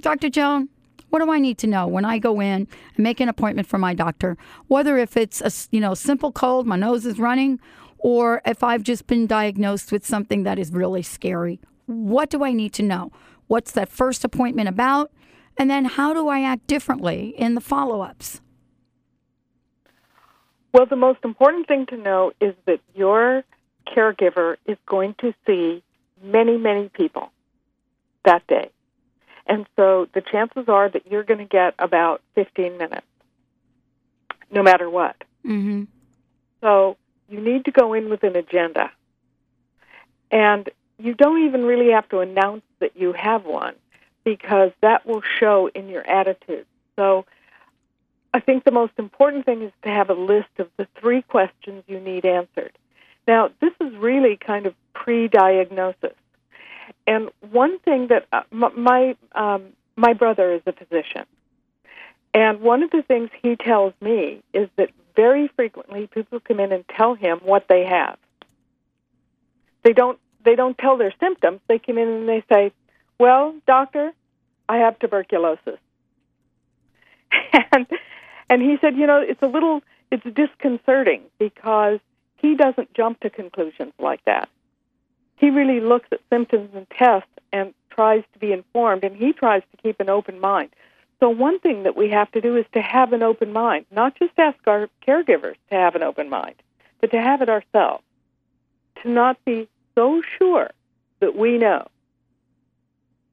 Dr. 0.00 0.30
Joan, 0.30 0.68
what 1.10 1.18
do 1.20 1.30
I 1.30 1.38
need 1.38 1.58
to 1.58 1.66
know 1.66 1.86
when 1.86 2.04
I 2.04 2.18
go 2.18 2.40
in 2.40 2.66
and 2.94 2.98
make 2.98 3.20
an 3.20 3.28
appointment 3.28 3.68
for 3.68 3.78
my 3.78 3.94
doctor? 3.94 4.36
Whether 4.68 4.96
if 4.96 5.16
it's 5.16 5.40
a 5.40 5.50
you 5.74 5.80
know, 5.80 5.94
simple 5.94 6.32
cold, 6.32 6.66
my 6.66 6.76
nose 6.76 7.04
is 7.04 7.18
running, 7.18 7.60
or 7.98 8.40
if 8.46 8.62
I've 8.62 8.82
just 8.82 9.06
been 9.06 9.26
diagnosed 9.26 9.92
with 9.92 10.06
something 10.06 10.44
that 10.44 10.58
is 10.58 10.72
really 10.72 11.02
scary. 11.02 11.60
What 11.86 12.30
do 12.30 12.44
I 12.44 12.52
need 12.52 12.72
to 12.74 12.82
know? 12.82 13.12
What's 13.48 13.72
that 13.72 13.88
first 13.88 14.24
appointment 14.24 14.68
about? 14.68 15.10
And 15.58 15.68
then 15.68 15.84
how 15.84 16.14
do 16.14 16.28
I 16.28 16.42
act 16.42 16.66
differently 16.66 17.34
in 17.36 17.54
the 17.54 17.60
follow-ups? 17.60 18.40
Well, 20.72 20.86
the 20.86 20.96
most 20.96 21.18
important 21.24 21.66
thing 21.66 21.86
to 21.86 21.96
know 21.96 22.32
is 22.40 22.54
that 22.66 22.78
your 22.94 23.42
caregiver 23.88 24.56
is 24.66 24.78
going 24.86 25.16
to 25.18 25.34
see 25.46 25.82
many, 26.22 26.56
many 26.56 26.88
people 26.88 27.32
that 28.24 28.46
day. 28.46 28.70
And 29.50 29.66
so 29.74 30.06
the 30.14 30.20
chances 30.20 30.68
are 30.68 30.88
that 30.88 31.10
you're 31.10 31.24
going 31.24 31.40
to 31.40 31.44
get 31.44 31.74
about 31.80 32.22
15 32.36 32.78
minutes, 32.78 33.06
no 34.48 34.62
matter 34.62 34.88
what. 34.88 35.16
Mm-hmm. 35.44 35.84
So 36.60 36.96
you 37.28 37.40
need 37.40 37.64
to 37.64 37.72
go 37.72 37.92
in 37.92 38.08
with 38.10 38.22
an 38.22 38.36
agenda. 38.36 38.92
And 40.30 40.70
you 40.98 41.14
don't 41.14 41.44
even 41.46 41.64
really 41.64 41.90
have 41.90 42.08
to 42.10 42.20
announce 42.20 42.62
that 42.78 42.96
you 42.96 43.12
have 43.12 43.44
one 43.44 43.74
because 44.22 44.70
that 44.82 45.04
will 45.04 45.22
show 45.40 45.68
in 45.74 45.88
your 45.88 46.08
attitude. 46.08 46.66
So 46.94 47.26
I 48.32 48.38
think 48.38 48.62
the 48.62 48.70
most 48.70 48.92
important 48.98 49.46
thing 49.46 49.62
is 49.62 49.72
to 49.82 49.88
have 49.88 50.10
a 50.10 50.14
list 50.14 50.50
of 50.60 50.68
the 50.76 50.86
three 51.00 51.22
questions 51.22 51.82
you 51.88 51.98
need 51.98 52.24
answered. 52.24 52.78
Now, 53.26 53.50
this 53.60 53.72
is 53.80 53.96
really 53.96 54.36
kind 54.36 54.66
of 54.66 54.74
pre 54.94 55.26
diagnosis. 55.26 56.14
And 57.06 57.30
one 57.50 57.78
thing 57.80 58.08
that 58.08 58.26
uh, 58.32 58.42
my 58.52 59.16
um, 59.32 59.72
my 59.96 60.12
brother 60.12 60.52
is 60.54 60.62
a 60.66 60.72
physician, 60.72 61.26
and 62.32 62.60
one 62.60 62.82
of 62.82 62.90
the 62.90 63.02
things 63.02 63.30
he 63.42 63.56
tells 63.56 63.92
me 64.00 64.42
is 64.52 64.68
that 64.76 64.90
very 65.16 65.48
frequently 65.48 66.06
people 66.06 66.40
come 66.40 66.60
in 66.60 66.72
and 66.72 66.84
tell 66.96 67.14
him 67.14 67.40
what 67.42 67.66
they 67.68 67.84
have. 67.84 68.16
They 69.82 69.92
don't 69.92 70.18
they 70.44 70.54
don't 70.54 70.78
tell 70.78 70.96
their 70.96 71.12
symptoms. 71.20 71.60
They 71.68 71.78
come 71.78 71.98
in 71.98 72.08
and 72.08 72.28
they 72.28 72.44
say, 72.52 72.72
"Well, 73.18 73.54
doctor, 73.66 74.12
I 74.68 74.78
have 74.78 74.98
tuberculosis." 74.98 75.78
and 77.72 77.86
and 78.48 78.62
he 78.62 78.78
said, 78.80 78.96
"You 78.96 79.06
know, 79.06 79.20
it's 79.20 79.42
a 79.42 79.46
little 79.46 79.82
it's 80.10 80.24
disconcerting 80.34 81.22
because 81.38 82.00
he 82.36 82.56
doesn't 82.56 82.94
jump 82.94 83.20
to 83.20 83.30
conclusions 83.30 83.92
like 83.98 84.24
that. 84.24 84.48
He 85.40 85.48
really 85.48 85.80
looks 85.80 86.06
at 86.12 86.20
symptoms 86.28 86.68
and 86.74 86.86
tests 86.90 87.30
and 87.50 87.72
tries 87.88 88.22
to 88.34 88.38
be 88.38 88.52
informed 88.52 89.04
and 89.04 89.16
he 89.16 89.32
tries 89.32 89.62
to 89.70 89.82
keep 89.82 89.98
an 89.98 90.10
open 90.10 90.38
mind. 90.38 90.68
So 91.18 91.30
one 91.30 91.58
thing 91.60 91.84
that 91.84 91.96
we 91.96 92.10
have 92.10 92.30
to 92.32 92.42
do 92.42 92.56
is 92.56 92.66
to 92.74 92.82
have 92.82 93.14
an 93.14 93.22
open 93.22 93.50
mind, 93.50 93.86
not 93.90 94.18
just 94.18 94.38
ask 94.38 94.58
our 94.66 94.90
caregivers 95.06 95.56
to 95.70 95.76
have 95.76 95.94
an 95.94 96.02
open 96.02 96.28
mind, 96.28 96.56
but 97.00 97.10
to 97.12 97.20
have 97.20 97.40
it 97.40 97.48
ourselves. 97.48 98.04
To 99.02 99.08
not 99.08 99.42
be 99.46 99.66
so 99.94 100.20
sure 100.38 100.70
that 101.20 101.34
we 101.34 101.56
know. 101.56 101.88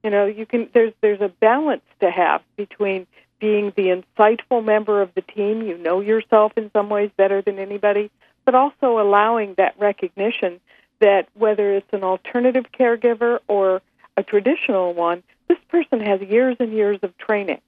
You 0.02 0.10
know, 0.10 0.28
you 0.28 0.46
can 0.46 0.70
there's 0.74 0.94
there's 1.02 1.20
a 1.20 1.28
balance 1.28 1.84
to 2.00 2.10
have 2.10 2.42
between 2.56 3.06
being 3.40 3.74
the 3.76 4.02
insightful 4.02 4.64
member 4.64 5.02
of 5.02 5.14
the 5.14 5.22
team, 5.22 5.62
you 5.62 5.78
know 5.78 6.00
yourself 6.00 6.54
in 6.56 6.72
some 6.72 6.90
ways 6.90 7.12
better 7.18 7.42
than 7.42 7.60
anybody, 7.60 8.10
but 8.46 8.56
also 8.56 8.98
allowing 8.98 9.56
that 9.56 9.76
recognition 9.78 10.62
that 11.00 11.28
whether 11.34 11.74
it's 11.74 11.92
an 11.94 12.04
alternative 12.04 12.66
caregiver 12.78 13.40
or 13.48 13.82
a 14.16 14.24
traditional 14.24 14.94
one, 14.94 15.24
this 15.48 15.58
person 15.70 16.00
has 16.00 16.22
years 16.22 16.58
and 16.60 16.74
years 16.74 17.00
of 17.04 17.18
training. 17.18 17.62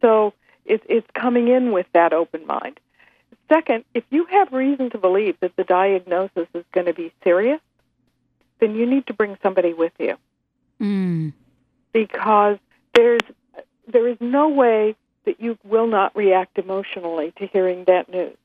So 0.00 0.34
it, 0.64 0.82
it's 0.88 1.06
coming 1.14 1.48
in 1.48 1.72
with 1.72 1.86
that 1.92 2.12
open 2.12 2.46
mind. 2.46 2.78
Second, 3.48 3.84
if 3.94 4.04
you 4.10 4.26
have 4.26 4.52
reason 4.52 4.90
to 4.90 4.98
believe 4.98 5.36
that 5.40 5.56
the 5.56 5.64
diagnosis 5.64 6.46
is 6.54 6.64
going 6.72 6.86
to 6.86 6.94
be 6.94 7.12
serious, 7.24 7.60
then 8.60 8.74
you 8.76 8.86
need 8.86 9.06
to 9.08 9.14
bring 9.14 9.36
somebody 9.42 9.72
with 9.72 9.92
you. 9.98 10.16
Mm. 10.80 11.32
Because 11.92 12.58
there's 12.94 13.20
there 13.88 14.06
is 14.06 14.18
no 14.20 14.48
way 14.50 14.94
that 15.24 15.40
you 15.40 15.58
will 15.64 15.88
not 15.88 16.14
react 16.14 16.58
emotionally 16.58 17.32
to 17.38 17.46
hearing 17.46 17.84
that 17.84 18.08
news. 18.08 18.36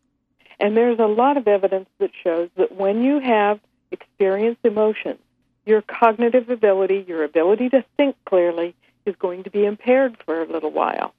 And 0.60 0.76
there's 0.76 1.00
a 1.00 1.06
lot 1.06 1.38
of 1.38 1.48
evidence 1.48 1.90
that 2.00 2.12
shows 2.24 2.50
that 2.56 2.76
when 2.76 3.04
you 3.04 3.20
have 3.20 3.60
experienced 3.92 4.62
emotions, 4.64 5.20
your 5.66 5.82
cognitive 5.82 6.50
ability, 6.50 7.06
your 7.08 7.24
ability 7.24 7.70
to 7.70 7.84
think 7.98 8.16
clearly, 8.26 8.76
is 9.06 9.16
going 9.18 9.44
to 9.44 9.50
be 9.50 9.66
impaired 9.66 10.18
for 10.26 10.42
a 10.42 10.48
little 10.48 10.72
while. 10.72 11.14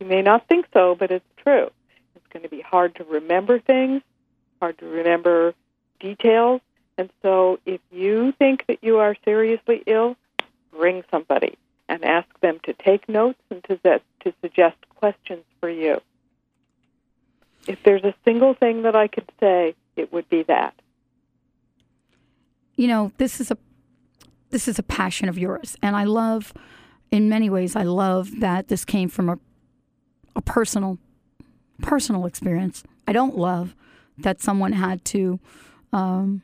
You 0.00 0.06
may 0.06 0.22
not 0.22 0.48
think 0.48 0.66
so, 0.72 0.94
but 0.94 1.10
it's 1.10 1.24
true. 1.36 1.70
It's 2.16 2.26
going 2.32 2.42
to 2.42 2.48
be 2.48 2.60
hard 2.60 2.96
to 2.96 3.04
remember 3.04 3.58
things, 3.58 4.02
hard 4.60 4.78
to 4.78 4.86
remember 4.86 5.54
details. 6.00 6.60
And 6.98 7.10
so 7.22 7.58
if 7.64 7.80
you 7.90 8.32
think 8.38 8.66
that 8.66 8.78
you 8.82 8.98
are 8.98 9.16
seriously 9.24 9.82
ill, 9.86 10.16
bring 10.72 11.04
somebody 11.10 11.56
and 11.88 12.04
ask 12.04 12.28
them 12.40 12.58
to 12.64 12.72
take 12.72 13.08
notes 13.08 13.38
and 13.50 13.62
to, 13.64 13.76
to 13.76 14.32
suggest 14.40 14.76
questions 14.96 15.44
for 15.60 15.68
you. 15.68 16.00
If 17.66 17.82
there's 17.84 18.04
a 18.04 18.14
single 18.24 18.54
thing 18.54 18.82
that 18.82 18.96
I 18.96 19.06
could 19.08 19.30
say, 19.38 19.74
it 19.96 20.12
would 20.12 20.28
be 20.28 20.42
that. 20.44 20.74
You 22.76 22.88
know, 22.88 23.12
this 23.18 23.40
is 23.40 23.50
a 23.50 23.58
this 24.50 24.68
is 24.68 24.78
a 24.78 24.82
passion 24.82 25.28
of 25.28 25.38
yours, 25.38 25.76
and 25.82 25.96
I 25.96 26.04
love, 26.04 26.52
in 27.10 27.28
many 27.28 27.48
ways, 27.48 27.74
I 27.74 27.84
love 27.84 28.40
that 28.40 28.68
this 28.68 28.84
came 28.84 29.08
from 29.08 29.28
a 29.28 29.38
a 30.34 30.42
personal 30.42 30.98
personal 31.80 32.26
experience. 32.26 32.84
I 33.06 33.12
don't 33.12 33.36
love 33.36 33.74
that 34.18 34.40
someone 34.40 34.72
had 34.72 35.04
to 35.06 35.40
um, 35.92 36.42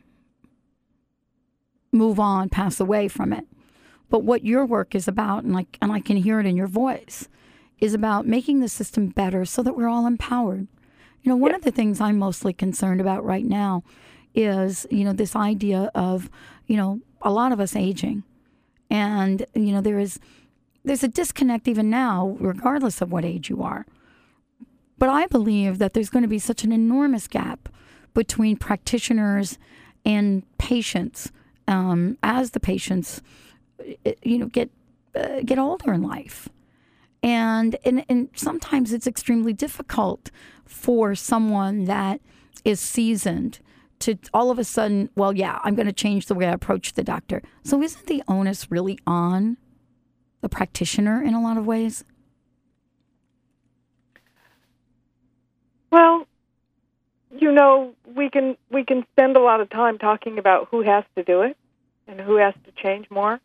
move 1.92 2.18
on, 2.18 2.48
pass 2.48 2.80
away 2.80 3.08
from 3.08 3.32
it. 3.32 3.44
But 4.10 4.24
what 4.24 4.44
your 4.44 4.64
work 4.64 4.94
is 4.94 5.06
about, 5.06 5.44
and 5.44 5.52
like, 5.52 5.78
and 5.80 5.92
I 5.92 6.00
can 6.00 6.16
hear 6.16 6.40
it 6.40 6.46
in 6.46 6.56
your 6.56 6.66
voice, 6.66 7.28
is 7.78 7.94
about 7.94 8.26
making 8.26 8.60
the 8.60 8.68
system 8.68 9.08
better 9.08 9.44
so 9.44 9.62
that 9.62 9.76
we're 9.76 9.88
all 9.88 10.06
empowered. 10.06 10.66
You 11.22 11.30
know, 11.30 11.36
one 11.36 11.54
of 11.54 11.62
the 11.62 11.70
things 11.70 12.00
I'm 12.00 12.18
mostly 12.18 12.52
concerned 12.52 13.00
about 13.00 13.24
right 13.24 13.44
now 13.44 13.82
is, 14.34 14.86
you 14.90 15.04
know, 15.04 15.12
this 15.12 15.34
idea 15.34 15.90
of, 15.94 16.30
you 16.66 16.76
know, 16.76 17.00
a 17.22 17.30
lot 17.30 17.52
of 17.52 17.60
us 17.60 17.74
aging. 17.74 18.22
And, 18.90 19.44
you 19.54 19.72
know, 19.72 19.80
there 19.80 19.98
is 19.98 20.18
there's 20.84 21.02
a 21.02 21.08
disconnect 21.08 21.68
even 21.68 21.90
now, 21.90 22.36
regardless 22.40 23.02
of 23.02 23.12
what 23.12 23.24
age 23.24 23.50
you 23.50 23.62
are. 23.62 23.84
But 24.98 25.10
I 25.10 25.26
believe 25.26 25.78
that 25.78 25.92
there's 25.92 26.08
going 26.08 26.22
to 26.22 26.28
be 26.28 26.38
such 26.38 26.64
an 26.64 26.72
enormous 26.72 27.28
gap 27.28 27.68
between 28.14 28.56
practitioners 28.56 29.58
and 30.04 30.42
patients 30.58 31.30
um, 31.68 32.16
as 32.22 32.52
the 32.52 32.60
patients, 32.60 33.20
you 34.22 34.38
know, 34.38 34.46
get 34.46 34.70
uh, 35.14 35.40
get 35.44 35.58
older 35.58 35.92
in 35.92 36.02
life, 36.02 36.48
and, 37.22 37.76
and 37.84 38.04
and 38.08 38.28
sometimes 38.34 38.92
it's 38.92 39.06
extremely 39.06 39.52
difficult 39.52 40.30
for 40.68 41.14
someone 41.14 41.84
that 41.86 42.20
is 42.64 42.78
seasoned 42.78 43.58
to 44.00 44.16
all 44.32 44.50
of 44.50 44.58
a 44.58 44.64
sudden, 44.64 45.10
well, 45.16 45.32
yeah, 45.32 45.58
I'm 45.64 45.74
going 45.74 45.86
to 45.86 45.92
change 45.92 46.26
the 46.26 46.34
way 46.34 46.46
I 46.46 46.52
approach 46.52 46.92
the 46.92 47.02
doctor. 47.02 47.42
So 47.64 47.82
isn't 47.82 48.06
the 48.06 48.22
onus 48.28 48.70
really 48.70 48.98
on 49.06 49.56
the 50.40 50.48
practitioner 50.48 51.22
in 51.22 51.34
a 51.34 51.42
lot 51.42 51.56
of 51.56 51.66
ways? 51.66 52.04
Well, 55.90 56.26
you 57.36 57.50
know, 57.50 57.94
we 58.14 58.30
can 58.30 58.56
we 58.70 58.84
can 58.84 59.04
spend 59.12 59.36
a 59.36 59.40
lot 59.40 59.60
of 59.60 59.70
time 59.70 59.98
talking 59.98 60.38
about 60.38 60.68
who 60.70 60.82
has 60.82 61.04
to 61.16 61.22
do 61.24 61.42
it 61.42 61.56
and 62.06 62.20
who 62.20 62.36
has 62.36 62.54
to 62.66 62.82
change 62.82 63.10
more. 63.10 63.40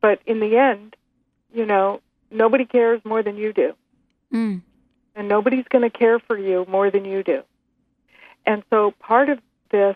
But 0.00 0.20
in 0.26 0.40
the 0.40 0.56
end, 0.56 0.96
you 1.52 1.66
know, 1.66 2.00
nobody 2.30 2.64
cares 2.64 3.00
more 3.04 3.22
than 3.22 3.36
you 3.36 3.52
do. 3.52 3.74
Mm. 4.32 4.62
And 5.20 5.28
nobody's 5.28 5.66
going 5.68 5.82
to 5.82 5.90
care 5.90 6.18
for 6.18 6.38
you 6.38 6.64
more 6.66 6.90
than 6.90 7.04
you 7.04 7.22
do. 7.22 7.42
And 8.46 8.62
so 8.70 8.92
part 9.00 9.28
of 9.28 9.38
this 9.70 9.94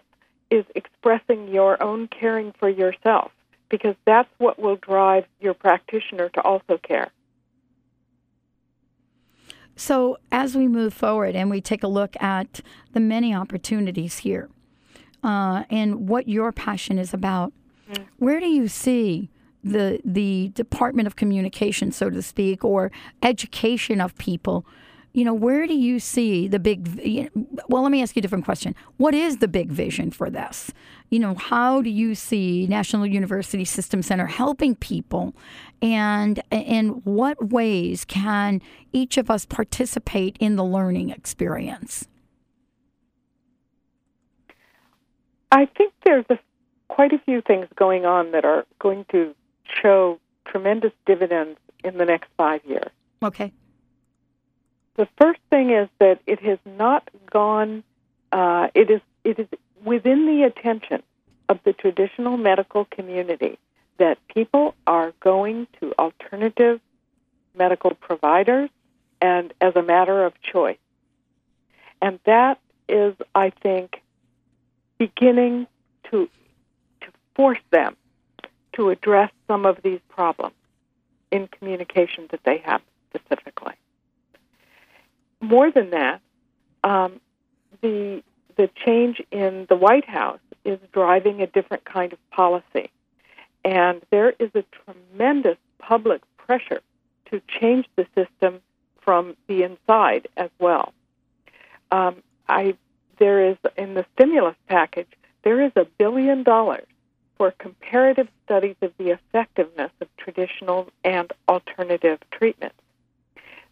is 0.51 0.67
expressing 0.75 1.49
your 1.49 1.83
own 1.83 2.09
caring 2.09 2.53
for 2.59 2.69
yourself 2.69 3.33
because 3.71 3.95
that's 4.05 4.29
what 4.37 4.59
will 4.59 4.77
drive 4.77 5.25
your 5.41 5.55
practitioner 5.55 6.29
to 6.29 6.43
also 6.43 6.77
care. 6.77 7.11
So, 9.77 10.19
as 10.31 10.55
we 10.57 10.69
move 10.69 10.93
forward 10.93 11.35
and 11.35 11.49
we 11.49 11.63
take 11.63 11.83
a 11.83 11.89
look 11.89 12.23
at 12.23 12.61
the 12.93 13.01
many 13.01 13.35
opportunities 13.35 14.19
here 14.19 14.51
uh, 15.23 15.65
and 15.71 16.07
what 16.07 16.29
your 16.29 16.53
passion 16.53 16.99
is 16.99 17.15
about, 17.15 17.55
mm. 17.91 18.05
where 18.19 18.41
do 18.41 18.47
you 18.47 18.69
see 18.69 19.31
the 19.65 20.03
the 20.05 20.51
Department 20.51 21.07
of 21.07 21.17
Communication, 21.17 21.93
so 21.93 22.11
to 22.11 22.21
speak, 22.21 22.63
or 22.63 22.93
education 23.23 24.03
of 24.03 24.15
people 24.19 24.67
you 25.15 25.25
know, 25.25 25.33
where 25.33 25.67
do 25.67 25.75
you 25.75 26.01
see 26.01 26.49
the 26.49 26.59
big? 26.59 27.31
Well, 27.69 27.83
let 27.83 27.93
me 27.93 28.03
ask 28.03 28.17
you 28.17 28.21
a 28.21 28.23
different 28.23 28.45
question. 28.45 28.75
What 28.97 29.15
is 29.15 29.39
the 29.39 29.47
big 29.47 29.71
vision 29.71 30.11
for 30.11 30.29
this? 30.29 30.73
You 31.09 31.21
know, 31.21 31.37
how 31.37 31.81
do 31.83 31.89
you 31.89 32.17
see 32.17 32.67
National 32.67 33.07
University 33.07 33.65
System 33.65 34.03
Center 34.03 34.27
helping 34.27 34.75
people, 34.75 35.33
and 35.81 36.43
in 36.51 36.89
what 37.05 37.51
ways 37.51 38.05
can 38.05 38.61
each 38.93 39.17
of 39.17 39.31
us 39.31 39.47
participate 39.47 40.37
in 40.41 40.57
the 40.57 40.65
learning 40.65 41.11
experience? 41.11 42.09
I 45.53 45.67
think 45.67 45.93
there's 46.05 46.25
a, 46.31 46.39
quite 46.89 47.13
a 47.13 47.19
few 47.19 47.41
things 47.41 47.69
going 47.77 48.05
on 48.05 48.33
that 48.33 48.45
are 48.45 48.67
going 48.81 49.07
to 49.13 49.33
show 49.81 50.19
tremendous 50.45 50.91
dividends 51.07 51.57
in 51.85 51.99
the 51.99 52.05
next 52.05 52.29
five 52.37 52.63
years. 52.65 52.91
Okay. 53.23 53.53
The 54.97 55.09
first 55.21 55.41
thing 55.51 55.71
is 55.71 55.89
that 55.99 56.21
it 56.27 56.41
has 56.41 56.59
not 56.65 57.09
gone. 57.31 57.83
Uh, 58.31 58.69
it 58.75 58.91
is 58.91 59.01
it 59.25 59.39
is 59.39 59.49
within 59.83 60.27
the 60.27 60.45
attention 60.45 61.03
of 61.49 61.59
the 61.65 61.73
traditional 61.73 62.37
medical 62.37 62.85
community 62.85 63.59
that 63.99 64.19
people 64.29 64.75
are 64.87 65.13
going 65.21 65.67
to 65.81 65.93
alternative 65.99 66.81
medical 67.57 67.95
providers 67.95 68.71
and 69.21 69.53
as 69.61 69.75
a 69.77 69.83
matter 69.83 70.25
of 70.25 70.41
choice. 70.43 70.79
And 72.01 72.19
that 72.25 72.61
is, 72.89 73.15
I 73.35 73.51
think, 73.51 74.03
beginning 74.99 75.67
to 76.11 76.29
to 77.01 77.07
force 77.35 77.63
them 77.71 77.97
to 78.75 78.91
address 78.91 79.31
some 79.49 79.67
of 79.67 79.83
these 79.83 80.01
problems 80.09 80.55
in 81.31 81.49
communication 81.49 82.27
that 82.31 82.41
they 82.45 82.59
have 82.59 82.83
specifically 83.11 83.75
more 85.45 85.71
than 85.71 85.91
that, 85.91 86.21
um, 86.83 87.21
the 87.81 88.23
the 88.57 88.71
change 88.85 89.21
in 89.33 89.67
the 89.69 89.77
White 89.77 90.09
House 90.09 90.41
is 90.65 90.79
driving 90.93 91.43
a 91.43 91.47
different 91.47 91.85
kind 91.85 92.13
of 92.13 92.31
policy, 92.31 92.91
and 93.65 94.03
there 94.11 94.35
is 94.39 94.51
a 94.55 94.65
tremendous 94.85 95.59
public 95.79 96.23
pressure 96.37 96.81
to 97.31 97.41
change 97.49 97.87
the 97.97 98.07
system 98.15 98.61
from 99.01 99.37
the 99.49 99.63
inside 99.63 100.29
as 100.37 100.51
well. 100.59 100.93
Um, 101.91 102.23
I 102.49 102.77
there 103.19 103.51
is 103.51 103.57
in 103.77 103.95
the 103.95 104.05
stimulus 104.15 104.57
package 104.69 105.09
there 105.43 105.61
is 105.61 105.73
a 105.77 105.85
billion 105.85 106.43
dollars 106.43 106.87
for 107.37 107.51
comparative 107.53 108.29
studies 108.45 108.77
of 108.81 108.93
the 108.99 109.11
effectiveness 109.11 109.91
of 110.01 110.09
traditional 110.17 110.89
and 111.05 111.33
alternative 111.49 112.19
treatments. 112.31 112.77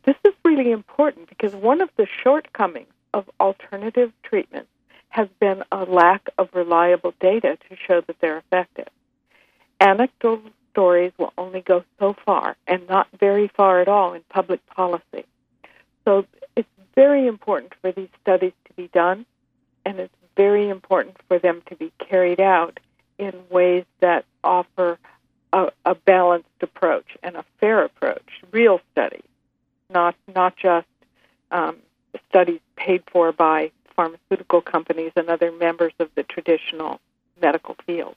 This 0.04 0.16
is 0.24 0.34
really 0.44 0.72
important 0.72 1.28
because 1.28 1.54
one 1.54 1.80
of 1.80 1.90
the 1.96 2.06
shortcomings 2.22 2.92
of 3.14 3.30
alternative 3.38 4.12
treatments 4.22 4.70
has 5.10 5.28
been 5.38 5.62
a 5.70 5.84
lack 5.84 6.28
of 6.38 6.48
reliable 6.54 7.14
data 7.20 7.58
to 7.68 7.76
show 7.76 8.00
that 8.00 8.16
they're 8.20 8.38
effective. 8.38 8.88
Anecdotal 9.80 10.50
stories 10.70 11.12
will 11.18 11.32
only 11.36 11.60
go 11.60 11.84
so 11.98 12.16
far 12.24 12.56
and 12.66 12.88
not 12.88 13.06
very 13.20 13.48
far 13.48 13.80
at 13.80 13.88
all 13.88 14.14
in 14.14 14.22
public 14.30 14.64
policy. 14.66 15.24
So 16.04 16.26
it's 16.56 16.68
very 16.94 17.26
important 17.26 17.74
for 17.80 17.92
these 17.92 18.08
studies 18.22 18.52
to 18.66 18.72
be 18.74 18.88
done, 18.88 19.26
and 19.84 20.00
it's 20.00 20.14
very 20.36 20.68
important 20.68 21.16
for 21.28 21.38
them 21.38 21.62
to 21.66 21.76
be 21.76 21.92
carried 21.98 22.40
out 22.40 22.80
in 23.18 23.32
ways 23.50 23.84
that 24.00 24.24
offer 24.42 24.98
a, 25.52 25.70
a 25.84 25.94
balanced 25.94 26.48
approach 26.62 27.16
and 27.22 27.36
a 27.36 27.44
fair 27.60 27.84
approach, 27.84 28.26
real 28.50 28.80
studies, 28.92 29.22
not 29.92 30.14
not 30.34 30.56
just 30.56 30.86
um, 31.50 31.76
studies 32.28 32.60
paid 32.76 33.02
for 33.10 33.32
by 33.32 33.70
pharmaceutical 33.94 34.60
companies 34.60 35.12
and 35.16 35.28
other 35.28 35.52
members 35.52 35.92
of 35.98 36.08
the 36.14 36.22
traditional 36.22 37.00
medical 37.40 37.76
field. 37.86 38.16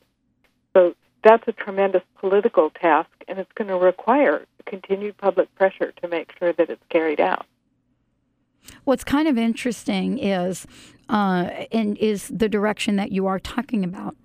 So 0.73 0.95
that's 1.23 1.47
a 1.47 1.51
tremendous 1.51 2.03
political 2.19 2.69
task, 2.69 3.09
and 3.27 3.39
it's 3.39 3.51
going 3.53 3.67
to 3.67 3.77
require 3.77 4.45
continued 4.65 5.17
public 5.17 5.53
pressure 5.55 5.91
to 6.01 6.07
make 6.07 6.31
sure 6.37 6.53
that 6.53 6.69
it's 6.69 6.83
carried 6.89 7.19
out. 7.19 7.45
What's 8.83 9.03
kind 9.03 9.27
of 9.27 9.37
interesting 9.37 10.17
is, 10.17 10.65
uh, 11.09 11.49
and 11.71 11.97
is 11.97 12.29
the 12.29 12.49
direction 12.49 12.95
that 12.95 13.11
you 13.11 13.27
are 13.27 13.39
talking 13.39 13.83
about, 13.83 14.15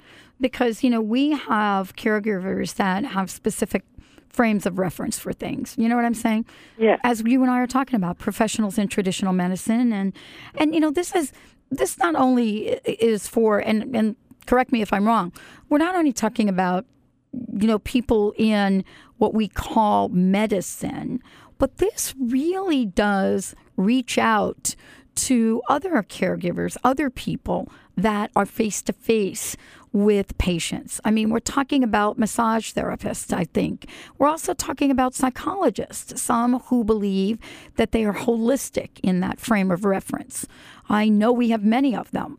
because 0.41 0.83
you 0.83 0.91
know 0.91 1.01
we 1.01 1.31
have 1.33 1.97
caregivers 1.97 2.75
that 2.75 3.05
have 3.05 3.31
specific 3.31 3.85
frames 4.31 4.65
of 4.65 4.79
reference 4.79 5.19
for 5.19 5.33
things. 5.33 5.75
You 5.77 5.89
know 5.89 5.97
what 5.97 6.05
I'm 6.05 6.15
saying? 6.15 6.47
Yeah. 6.79 6.97
As 7.05 7.23
you 7.25 7.43
and 7.43 7.51
I 7.51 7.59
are 7.59 7.67
talking 7.67 7.97
about 7.97 8.19
professionals 8.19 8.79
in 8.79 8.89
traditional 8.89 9.33
medicine, 9.33 9.93
and 9.93 10.13
and 10.55 10.75
you 10.75 10.81
know 10.81 10.91
this 10.91 11.15
is 11.15 11.33
this 11.71 11.99
not 11.99 12.15
only 12.15 12.69
is 12.85 13.29
for 13.29 13.59
and 13.59 13.95
and 13.95 14.17
correct 14.47 14.73
me 14.73 14.83
if 14.83 14.93
I'm 14.93 15.07
wrong. 15.07 15.33
We're 15.69 15.79
not 15.79 15.95
only 15.95 16.13
talking 16.13 16.49
about 16.49 16.87
you 17.33 17.67
know 17.67 17.81
people 17.81 18.35
in 18.39 18.85
what 19.19 19.35
we 19.35 19.49
call 19.49 20.09
medicine, 20.09 21.23
but 21.59 21.79
this 21.79 22.15
really 22.19 22.87
does 22.87 23.55
reach 23.77 24.17
out 24.17 24.75
to 25.15 25.61
other 25.69 25.91
caregivers, 26.03 26.77
other 26.83 27.11
people 27.11 27.71
that 27.97 28.31
are 28.35 28.47
face 28.47 28.81
to 28.83 28.93
face 28.93 29.57
with 29.93 30.37
patients. 30.39 31.01
I 31.05 31.11
mean, 31.11 31.31
we're 31.31 31.41
talking 31.41 31.83
about 31.83 32.19
massage 32.19 32.73
therapists, 32.73 33.33
I 33.33 33.45
think. 33.45 33.87
We're 34.19 34.29
also 34.29 34.55
talking 34.55 34.91
about 34.91 35.15
psychologists, 35.15 36.21
some 36.21 36.61
who 36.61 36.85
believe 36.85 37.39
that 37.77 37.93
they 37.93 38.05
are 38.05 38.15
holistic 38.15 39.01
in 39.03 39.21
that 39.21 39.41
frame 39.41 39.71
of 39.71 39.85
reference. 39.85 40.47
I 40.89 41.09
know 41.09 41.33
we 41.33 41.51
have 41.51 41.65
many 41.65 41.97
of 41.97 42.11
them. 42.13 42.39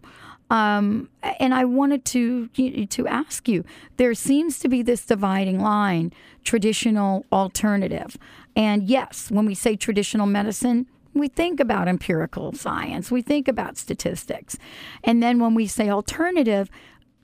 Um, 0.49 1.09
and 1.39 1.53
I 1.53 1.63
wanted 1.63 2.03
to 2.05 2.47
to 2.47 3.07
ask 3.07 3.47
you. 3.47 3.63
There 3.95 4.13
seems 4.13 4.59
to 4.59 4.67
be 4.67 4.81
this 4.81 5.05
dividing 5.05 5.61
line: 5.61 6.11
traditional, 6.43 7.25
alternative. 7.31 8.17
And 8.53 8.83
yes, 8.83 9.31
when 9.31 9.45
we 9.45 9.55
say 9.55 9.77
traditional 9.77 10.27
medicine, 10.27 10.87
we 11.13 11.27
think 11.27 11.59
about 11.59 11.87
empirical 11.87 12.53
science, 12.53 13.11
we 13.11 13.21
think 13.21 13.47
about 13.47 13.77
statistics. 13.77 14.57
And 15.03 15.21
then 15.21 15.39
when 15.39 15.55
we 15.55 15.67
say 15.67 15.89
alternative, 15.89 16.69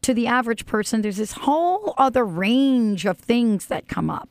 to 0.02 0.14
the 0.14 0.28
average 0.28 0.66
person, 0.66 1.02
there's 1.02 1.18
this 1.18 1.34
whole 1.34 1.94
other 1.98 2.26
range 2.26 3.06
of 3.06 3.18
things 3.18 3.68
that 3.68 3.88
come 3.88 4.10
up. 4.10 4.30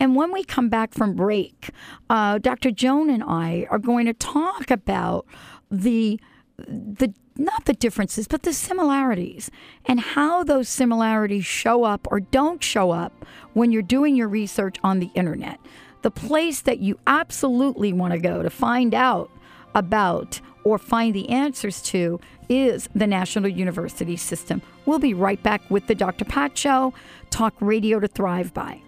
And 0.00 0.14
when 0.14 0.32
we 0.32 0.44
come 0.44 0.68
back 0.68 0.94
from 0.94 1.14
break, 1.14 1.70
uh, 2.08 2.38
Dr. 2.38 2.70
Joan 2.70 3.10
and 3.10 3.22
I 3.22 3.66
are 3.70 3.78
going 3.78 4.06
to 4.06 4.12
talk 4.14 4.70
about 4.70 5.26
the 5.70 6.20
the 6.66 7.12
not 7.36 7.66
the 7.66 7.72
differences, 7.72 8.26
but 8.26 8.42
the 8.42 8.52
similarities 8.52 9.48
and 9.86 10.00
how 10.00 10.42
those 10.42 10.68
similarities 10.68 11.46
show 11.46 11.84
up 11.84 12.06
or 12.10 12.18
don't 12.18 12.62
show 12.64 12.90
up 12.90 13.24
when 13.52 13.70
you're 13.70 13.80
doing 13.80 14.16
your 14.16 14.28
research 14.28 14.76
on 14.82 14.98
the 14.98 15.10
internet. 15.14 15.60
The 16.02 16.10
place 16.10 16.60
that 16.62 16.80
you 16.80 16.98
absolutely 17.06 17.92
want 17.92 18.12
to 18.12 18.18
go 18.18 18.42
to 18.42 18.50
find 18.50 18.92
out 18.92 19.30
about 19.74 20.40
or 20.64 20.78
find 20.78 21.14
the 21.14 21.28
answers 21.28 21.80
to 21.82 22.20
is 22.48 22.88
the 22.94 23.06
National 23.06 23.48
University 23.48 24.16
System. 24.16 24.62
We'll 24.86 24.98
be 24.98 25.14
right 25.14 25.42
back 25.42 25.62
with 25.70 25.86
the 25.86 25.94
Dr. 25.94 26.24
Pat 26.24 26.56
Show, 26.56 26.94
talk 27.30 27.54
radio 27.60 28.00
to 28.00 28.08
thrive 28.08 28.54
by. 28.54 28.82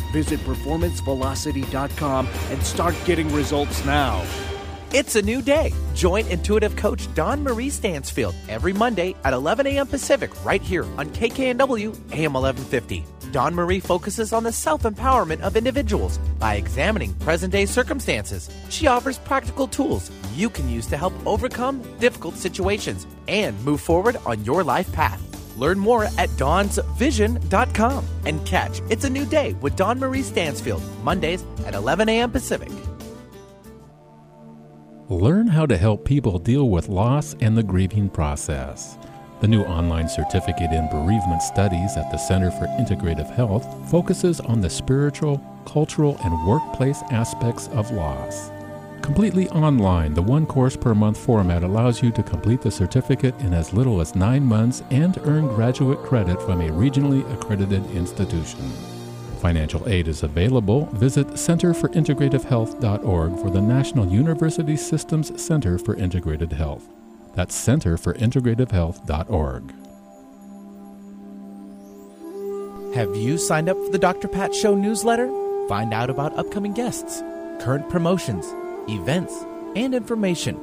Visit 0.11 0.39
performancevelocity.com 0.41 2.27
and 2.49 2.63
start 2.63 2.95
getting 3.05 3.31
results 3.33 3.83
now. 3.85 4.25
It's 4.93 5.15
a 5.15 5.21
new 5.21 5.41
day. 5.41 5.73
Join 5.95 6.27
intuitive 6.27 6.75
coach 6.75 7.13
Dawn 7.15 7.41
Marie 7.41 7.69
Stansfield 7.69 8.35
every 8.49 8.73
Monday 8.73 9.15
at 9.23 9.33
11 9.33 9.65
a.m. 9.67 9.87
Pacific 9.87 10.43
right 10.43 10.61
here 10.61 10.83
on 10.97 11.09
KKNW 11.11 11.95
AM 12.11 12.33
1150. 12.33 13.05
Dawn 13.31 13.55
Marie 13.55 13.79
focuses 13.79 14.33
on 14.33 14.43
the 14.43 14.51
self 14.51 14.83
empowerment 14.83 15.39
of 15.39 15.55
individuals 15.55 16.17
by 16.39 16.55
examining 16.55 17.13
present 17.15 17.53
day 17.53 17.65
circumstances. 17.65 18.49
She 18.69 18.87
offers 18.87 19.17
practical 19.19 19.67
tools 19.67 20.11
you 20.35 20.49
can 20.49 20.69
use 20.69 20.87
to 20.87 20.97
help 20.97 21.13
overcome 21.25 21.81
difficult 21.99 22.35
situations 22.35 23.07
and 23.29 23.61
move 23.63 23.79
forward 23.79 24.17
on 24.25 24.43
your 24.43 24.63
life 24.63 24.91
path. 24.91 25.30
Learn 25.57 25.79
more 25.79 26.05
at 26.17 26.29
dawnsvision.com 26.31 28.05
and 28.25 28.45
catch 28.45 28.81
It's 28.89 29.05
a 29.05 29.09
New 29.09 29.25
Day 29.25 29.53
with 29.53 29.75
Dawn 29.75 29.99
Marie 29.99 30.23
Stansfield, 30.23 30.83
Mondays 31.03 31.43
at 31.65 31.75
11 31.75 32.09
a.m. 32.09 32.31
Pacific. 32.31 32.69
Learn 35.09 35.47
how 35.47 35.65
to 35.65 35.77
help 35.77 36.05
people 36.05 36.39
deal 36.39 36.69
with 36.69 36.87
loss 36.87 37.35
and 37.41 37.57
the 37.57 37.63
grieving 37.63 38.09
process. 38.09 38.97
The 39.41 39.47
new 39.47 39.63
online 39.63 40.07
certificate 40.07 40.71
in 40.71 40.87
bereavement 40.89 41.41
studies 41.41 41.97
at 41.97 42.09
the 42.11 42.17
Center 42.17 42.49
for 42.51 42.67
Integrative 42.79 43.29
Health 43.29 43.65
focuses 43.89 44.39
on 44.39 44.61
the 44.61 44.69
spiritual, 44.69 45.43
cultural, 45.65 46.17
and 46.23 46.47
workplace 46.47 47.01
aspects 47.11 47.67
of 47.69 47.91
loss. 47.91 48.51
Completely 49.01 49.49
online, 49.49 50.13
the 50.13 50.21
one 50.21 50.45
course 50.45 50.77
per 50.77 50.93
month 50.93 51.17
format 51.17 51.63
allows 51.63 52.03
you 52.03 52.11
to 52.11 52.21
complete 52.21 52.61
the 52.61 52.69
certificate 52.69 53.33
in 53.39 53.51
as 53.53 53.73
little 53.73 53.99
as 53.99 54.13
nine 54.15 54.43
months 54.43 54.83
and 54.91 55.17
earn 55.25 55.47
graduate 55.47 56.03
credit 56.03 56.39
from 56.41 56.61
a 56.61 56.69
regionally 56.69 57.27
accredited 57.33 57.83
institution. 57.91 58.59
Financial 59.39 59.89
aid 59.89 60.07
is 60.07 60.21
available. 60.21 60.85
Visit 60.93 61.25
centerforintegrativehealth.org 61.29 63.39
for 63.39 63.49
the 63.49 63.61
National 63.61 64.07
University 64.07 64.77
Systems 64.77 65.41
Center 65.41 65.79
for 65.79 65.95
Integrated 65.95 66.53
Health. 66.53 66.87
That's 67.33 67.55
centerforintegrativehealth.org. 67.67 69.73
Have 72.93 73.15
you 73.15 73.39
signed 73.39 73.69
up 73.69 73.77
for 73.77 73.89
the 73.89 73.97
Dr. 73.97 74.27
Pat 74.27 74.53
Show 74.53 74.75
newsletter? 74.75 75.27
Find 75.67 75.91
out 75.93 76.11
about 76.11 76.37
upcoming 76.37 76.73
guests, 76.73 77.21
current 77.63 77.89
promotions, 77.89 78.53
events, 78.87 79.45
and 79.75 79.93
information. 79.93 80.59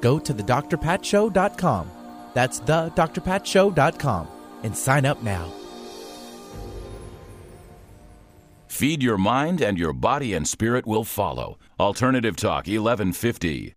Go 0.00 0.18
to 0.18 0.34
thedrpatshow.com. 0.34 1.90
That's 2.34 2.60
thedrpatshow.com 2.60 4.28
and 4.62 4.76
sign 4.76 5.06
up 5.06 5.22
now. 5.22 5.50
Feed 8.68 9.02
your 9.04 9.18
mind 9.18 9.60
and 9.60 9.78
your 9.78 9.92
body 9.92 10.34
and 10.34 10.48
spirit 10.48 10.84
will 10.84 11.04
follow. 11.04 11.58
Alternative 11.78 12.34
Talk 12.36 12.66
1150. 12.66 13.74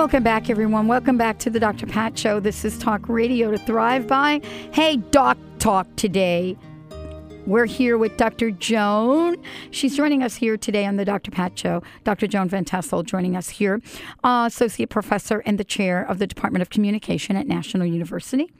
Welcome 0.00 0.22
back, 0.22 0.48
everyone. 0.48 0.88
Welcome 0.88 1.18
back 1.18 1.38
to 1.40 1.50
the 1.50 1.60
Dr. 1.60 1.86
Pat 1.86 2.18
Show. 2.18 2.40
This 2.40 2.64
is 2.64 2.78
Talk 2.78 3.06
Radio 3.06 3.50
to 3.50 3.58
Thrive 3.58 4.06
By. 4.06 4.40
Hey, 4.72 4.96
Doc 4.96 5.36
Talk 5.58 5.86
today. 5.96 6.56
We're 7.46 7.66
here 7.66 7.98
with 7.98 8.16
Dr. 8.16 8.50
Joan. 8.50 9.36
She's 9.72 9.94
joining 9.94 10.22
us 10.22 10.36
here 10.36 10.56
today 10.56 10.86
on 10.86 10.96
the 10.96 11.04
Dr. 11.04 11.30
Pat 11.30 11.58
Show. 11.58 11.82
Dr. 12.04 12.26
Joan 12.26 12.48
Van 12.48 12.64
Tassel 12.64 13.02
joining 13.02 13.36
us 13.36 13.50
here, 13.50 13.82
uh, 14.24 14.44
Associate 14.46 14.88
Professor 14.88 15.40
and 15.40 15.58
the 15.58 15.64
Chair 15.64 16.02
of 16.02 16.18
the 16.18 16.26
Department 16.26 16.62
of 16.62 16.70
Communication 16.70 17.36
at 17.36 17.46
National 17.46 17.86
University. 17.86 18.50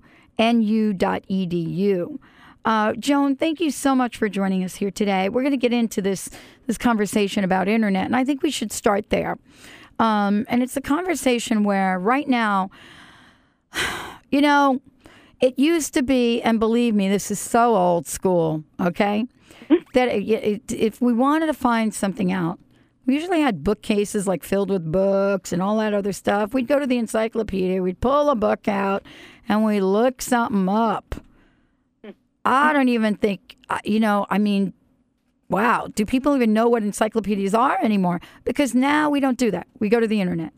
Uh, 2.63 2.93
Joan, 2.93 3.35
thank 3.35 3.59
you 3.59 3.69
so 3.71 3.93
much 3.95 4.17
for 4.17 4.29
joining 4.29 4.63
us 4.63 4.75
here 4.75 4.89
today. 4.89 5.29
We're 5.29 5.41
going 5.41 5.51
to 5.51 5.57
get 5.57 5.73
into 5.73 6.01
this 6.01 6.29
this 6.67 6.77
conversation 6.77 7.43
about 7.43 7.67
internet, 7.67 8.05
and 8.05 8.15
I 8.15 8.23
think 8.23 8.41
we 8.43 8.51
should 8.51 8.71
start 8.71 9.09
there. 9.09 9.37
Um, 9.99 10.45
and 10.47 10.63
it's 10.63 10.77
a 10.77 10.81
conversation 10.81 11.63
where 11.63 11.99
right 11.99 12.27
now, 12.27 12.69
you 14.31 14.41
know, 14.41 14.81
it 15.39 15.57
used 15.57 15.93
to 15.95 16.03
be, 16.03 16.41
and 16.41 16.59
believe 16.59 16.95
me, 16.95 17.09
this 17.09 17.29
is 17.29 17.39
so 17.39 17.75
old 17.75 18.07
school. 18.07 18.63
Okay, 18.79 19.27
that 19.93 20.07
it, 20.07 20.23
it, 20.29 20.71
if 20.71 21.01
we 21.01 21.13
wanted 21.13 21.47
to 21.47 21.53
find 21.53 21.93
something 21.93 22.31
out, 22.31 22.59
we 23.11 23.15
usually 23.15 23.41
had 23.41 23.61
bookcases 23.61 24.25
like 24.25 24.41
filled 24.41 24.69
with 24.69 24.89
books 24.89 25.51
and 25.51 25.61
all 25.61 25.77
that 25.79 25.93
other 25.93 26.13
stuff. 26.13 26.53
We'd 26.53 26.69
go 26.69 26.79
to 26.79 26.87
the 26.87 26.97
encyclopedia, 26.97 27.83
we'd 27.83 27.99
pull 27.99 28.29
a 28.29 28.35
book 28.35 28.69
out, 28.69 29.03
and 29.49 29.65
we'd 29.65 29.81
look 29.81 30.21
something 30.21 30.69
up. 30.69 31.15
I 32.45 32.71
don't 32.71 32.87
even 32.87 33.15
think, 33.15 33.57
uh, 33.69 33.79
you 33.83 33.99
know, 33.99 34.27
I 34.29 34.37
mean, 34.37 34.71
wow, 35.49 35.89
do 35.93 36.05
people 36.05 36.37
even 36.37 36.53
know 36.53 36.69
what 36.69 36.83
encyclopedias 36.83 37.53
are 37.53 37.77
anymore? 37.83 38.21
Because 38.45 38.73
now 38.73 39.09
we 39.09 39.19
don't 39.19 39.37
do 39.37 39.51
that. 39.51 39.67
We 39.79 39.89
go 39.89 39.99
to 39.99 40.07
the 40.07 40.21
internet. 40.21 40.53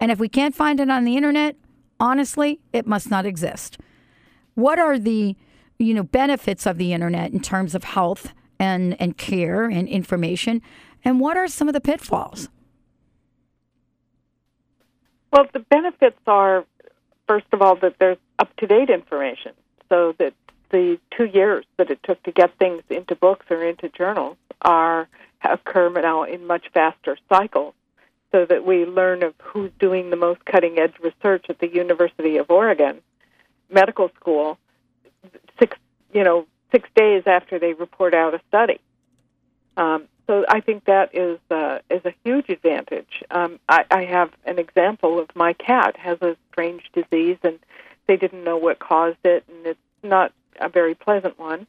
And 0.00 0.10
if 0.10 0.18
we 0.18 0.30
can't 0.30 0.54
find 0.54 0.80
it 0.80 0.88
on 0.88 1.04
the 1.04 1.18
internet, 1.18 1.54
honestly, 2.00 2.60
it 2.72 2.86
must 2.86 3.10
not 3.10 3.26
exist. 3.26 3.76
What 4.54 4.78
are 4.78 4.98
the, 4.98 5.36
you 5.78 5.92
know, 5.92 6.04
benefits 6.04 6.64
of 6.64 6.78
the 6.78 6.94
internet 6.94 7.30
in 7.30 7.40
terms 7.40 7.74
of 7.74 7.84
health 7.84 8.32
and, 8.58 8.98
and 8.98 9.18
care 9.18 9.64
and 9.66 9.86
information? 9.86 10.62
And 11.04 11.20
what 11.20 11.36
are 11.36 11.48
some 11.48 11.68
of 11.68 11.74
the 11.74 11.80
pitfalls? 11.80 12.48
Well, 15.32 15.46
the 15.52 15.60
benefits 15.60 16.18
are, 16.26 16.64
first 17.26 17.46
of 17.52 17.62
all, 17.62 17.76
that 17.76 17.96
there's 17.98 18.18
up 18.38 18.54
to 18.56 18.66
date 18.66 18.90
information. 18.90 19.52
So 19.88 20.14
that 20.18 20.34
the 20.70 20.98
two 21.16 21.24
years 21.24 21.64
that 21.76 21.90
it 21.90 22.00
took 22.02 22.22
to 22.24 22.32
get 22.32 22.56
things 22.58 22.82
into 22.90 23.14
books 23.14 23.46
or 23.50 23.62
into 23.64 23.88
journals 23.88 24.36
are 24.62 25.08
occur 25.42 25.88
now 25.88 26.22
in 26.24 26.46
much 26.46 26.66
faster 26.72 27.16
cycles 27.28 27.74
so 28.30 28.44
that 28.44 28.64
we 28.64 28.84
learn 28.84 29.22
of 29.22 29.34
who's 29.42 29.70
doing 29.78 30.10
the 30.10 30.16
most 30.16 30.44
cutting 30.44 30.78
edge 30.78 30.94
research 31.02 31.46
at 31.48 31.58
the 31.58 31.68
University 31.68 32.36
of 32.36 32.50
Oregon 32.50 33.00
Medical 33.70 34.10
School 34.20 34.58
six 35.58 35.76
you 36.12 36.24
know 36.24 36.46
six 36.72 36.88
days 36.94 37.24
after 37.26 37.58
they 37.58 37.72
report 37.72 38.14
out 38.14 38.34
a 38.34 38.40
study. 38.48 38.80
Um, 39.76 40.04
so 40.30 40.44
I 40.48 40.60
think 40.60 40.84
that 40.84 41.12
is 41.12 41.40
uh, 41.50 41.80
is 41.90 42.04
a 42.04 42.14
huge 42.22 42.50
advantage. 42.50 43.24
Um, 43.32 43.58
I, 43.68 43.84
I 43.90 44.04
have 44.04 44.30
an 44.44 44.60
example 44.60 45.18
of 45.18 45.28
my 45.34 45.54
cat 45.54 45.96
has 45.96 46.22
a 46.22 46.36
strange 46.52 46.88
disease, 46.92 47.38
and 47.42 47.58
they 48.06 48.16
didn't 48.16 48.44
know 48.44 48.56
what 48.56 48.78
caused 48.78 49.18
it, 49.24 49.42
and 49.48 49.66
it's 49.66 49.80
not 50.04 50.32
a 50.60 50.68
very 50.68 50.94
pleasant 50.94 51.36
one. 51.36 51.66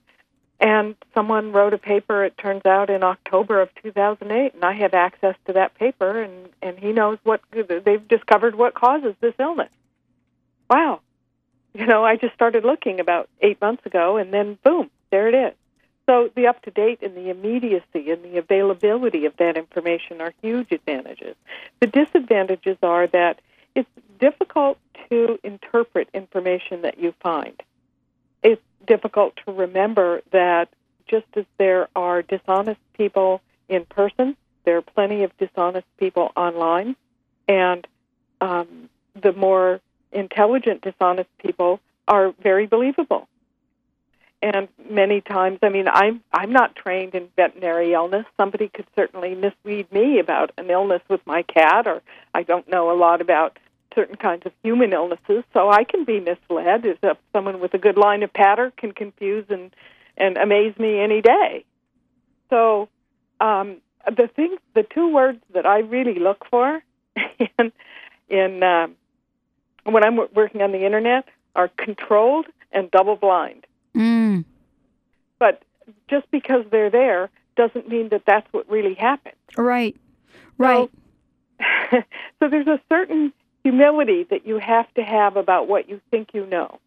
And 0.59 0.95
someone 1.15 1.53
wrote 1.53 1.73
a 1.73 1.79
paper. 1.79 2.23
It 2.23 2.37
turns 2.37 2.63
out 2.67 2.91
in 2.91 3.01
October 3.01 3.61
of 3.61 3.69
2008, 3.81 4.53
and 4.53 4.63
I 4.63 4.73
have 4.73 4.93
access 4.93 5.33
to 5.47 5.53
that 5.53 5.73
paper, 5.73 6.21
and 6.21 6.49
and 6.61 6.77
he 6.77 6.91
knows 6.91 7.17
what 7.23 7.41
they've 7.51 8.07
discovered 8.07 8.53
what 8.53 8.75
causes 8.75 9.15
this 9.21 9.33
illness. 9.39 9.73
Wow, 10.69 11.01
you 11.73 11.87
know, 11.87 12.05
I 12.05 12.15
just 12.15 12.35
started 12.35 12.63
looking 12.63 12.99
about 12.99 13.27
eight 13.41 13.59
months 13.59 13.87
ago, 13.87 14.17
and 14.17 14.31
then 14.31 14.59
boom, 14.63 14.91
there 15.09 15.27
it 15.29 15.33
is. 15.33 15.55
So 16.07 16.29
the 16.35 16.47
up 16.47 16.61
to 16.63 16.71
date 16.71 16.99
and 17.01 17.15
the 17.15 17.29
immediacy 17.29 18.11
and 18.11 18.23
the 18.23 18.37
availability 18.37 19.25
of 19.25 19.37
that 19.37 19.57
information 19.57 20.21
are 20.21 20.33
huge 20.41 20.71
advantages. 20.71 21.35
The 21.79 21.87
disadvantages 21.87 22.77
are 22.81 23.07
that 23.07 23.39
it's 23.75 23.89
difficult 24.19 24.77
to 25.09 25.39
interpret 25.43 26.09
information 26.13 26.81
that 26.81 26.97
you 26.99 27.13
find. 27.21 27.61
It's 28.43 28.61
difficult 28.85 29.37
to 29.45 29.51
remember 29.51 30.21
that 30.31 30.69
just 31.07 31.27
as 31.35 31.45
there 31.57 31.87
are 31.95 32.21
dishonest 32.21 32.79
people 32.93 33.41
in 33.69 33.85
person, 33.85 34.35
there 34.65 34.77
are 34.77 34.81
plenty 34.81 35.23
of 35.23 35.37
dishonest 35.37 35.87
people 35.97 36.31
online, 36.35 36.95
and 37.47 37.85
um, 38.39 38.89
the 39.21 39.33
more 39.33 39.79
intelligent 40.11 40.81
dishonest 40.81 41.29
people 41.39 41.79
are 42.07 42.33
very 42.41 42.67
believable 42.67 43.27
and 44.41 44.67
many 44.89 45.21
times 45.21 45.59
i 45.61 45.69
mean 45.69 45.87
i'm 45.87 46.21
i'm 46.33 46.51
not 46.51 46.75
trained 46.75 47.13
in 47.15 47.27
veterinary 47.35 47.93
illness 47.93 48.25
somebody 48.37 48.67
could 48.67 48.85
certainly 48.95 49.35
mislead 49.35 49.91
me 49.91 50.19
about 50.19 50.51
an 50.57 50.69
illness 50.69 51.01
with 51.09 51.21
my 51.25 51.43
cat 51.43 51.87
or 51.87 52.01
i 52.33 52.43
don't 52.43 52.69
know 52.69 52.91
a 52.91 52.97
lot 52.97 53.21
about 53.21 53.57
certain 53.93 54.15
kinds 54.15 54.45
of 54.45 54.51
human 54.63 54.93
illnesses 54.93 55.43
so 55.53 55.69
i 55.69 55.83
can 55.83 56.03
be 56.03 56.19
misled 56.19 56.85
if 56.85 57.17
someone 57.33 57.59
with 57.59 57.73
a 57.73 57.77
good 57.77 57.97
line 57.97 58.23
of 58.23 58.33
patter 58.33 58.71
can 58.77 58.91
confuse 58.91 59.45
and 59.49 59.75
and 60.17 60.37
amaze 60.37 60.77
me 60.77 60.99
any 60.99 61.21
day 61.21 61.63
so 62.49 62.87
um 63.39 63.77
the 64.05 64.27
thing 64.35 64.57
the 64.73 64.83
two 64.83 65.13
words 65.13 65.39
that 65.53 65.65
i 65.65 65.79
really 65.79 66.19
look 66.19 66.45
for 66.49 66.81
in 67.59 67.71
in 68.29 68.63
um 68.63 68.95
when 69.83 70.03
i'm 70.03 70.17
working 70.33 70.61
on 70.61 70.71
the 70.71 70.85
internet 70.85 71.25
are 71.55 71.69
controlled 71.77 72.47
and 72.71 72.89
double 72.91 73.15
blind. 73.15 73.65
But 75.41 75.63
just 76.07 76.29
because 76.29 76.65
they're 76.69 76.91
there 76.91 77.31
doesn't 77.57 77.89
mean 77.89 78.09
that 78.09 78.21
that's 78.27 78.45
what 78.53 78.69
really 78.69 78.93
happened. 78.93 79.33
Right. 79.57 79.97
Right. 80.59 80.87
So, 81.59 82.03
so 82.39 82.47
there's 82.47 82.67
a 82.67 82.79
certain 82.89 83.33
humility 83.63 84.27
that 84.29 84.45
you 84.45 84.59
have 84.59 84.93
to 84.93 85.01
have 85.01 85.37
about 85.37 85.67
what 85.67 85.89
you 85.89 85.99
think 86.11 86.29
you 86.35 86.45
know. 86.45 86.77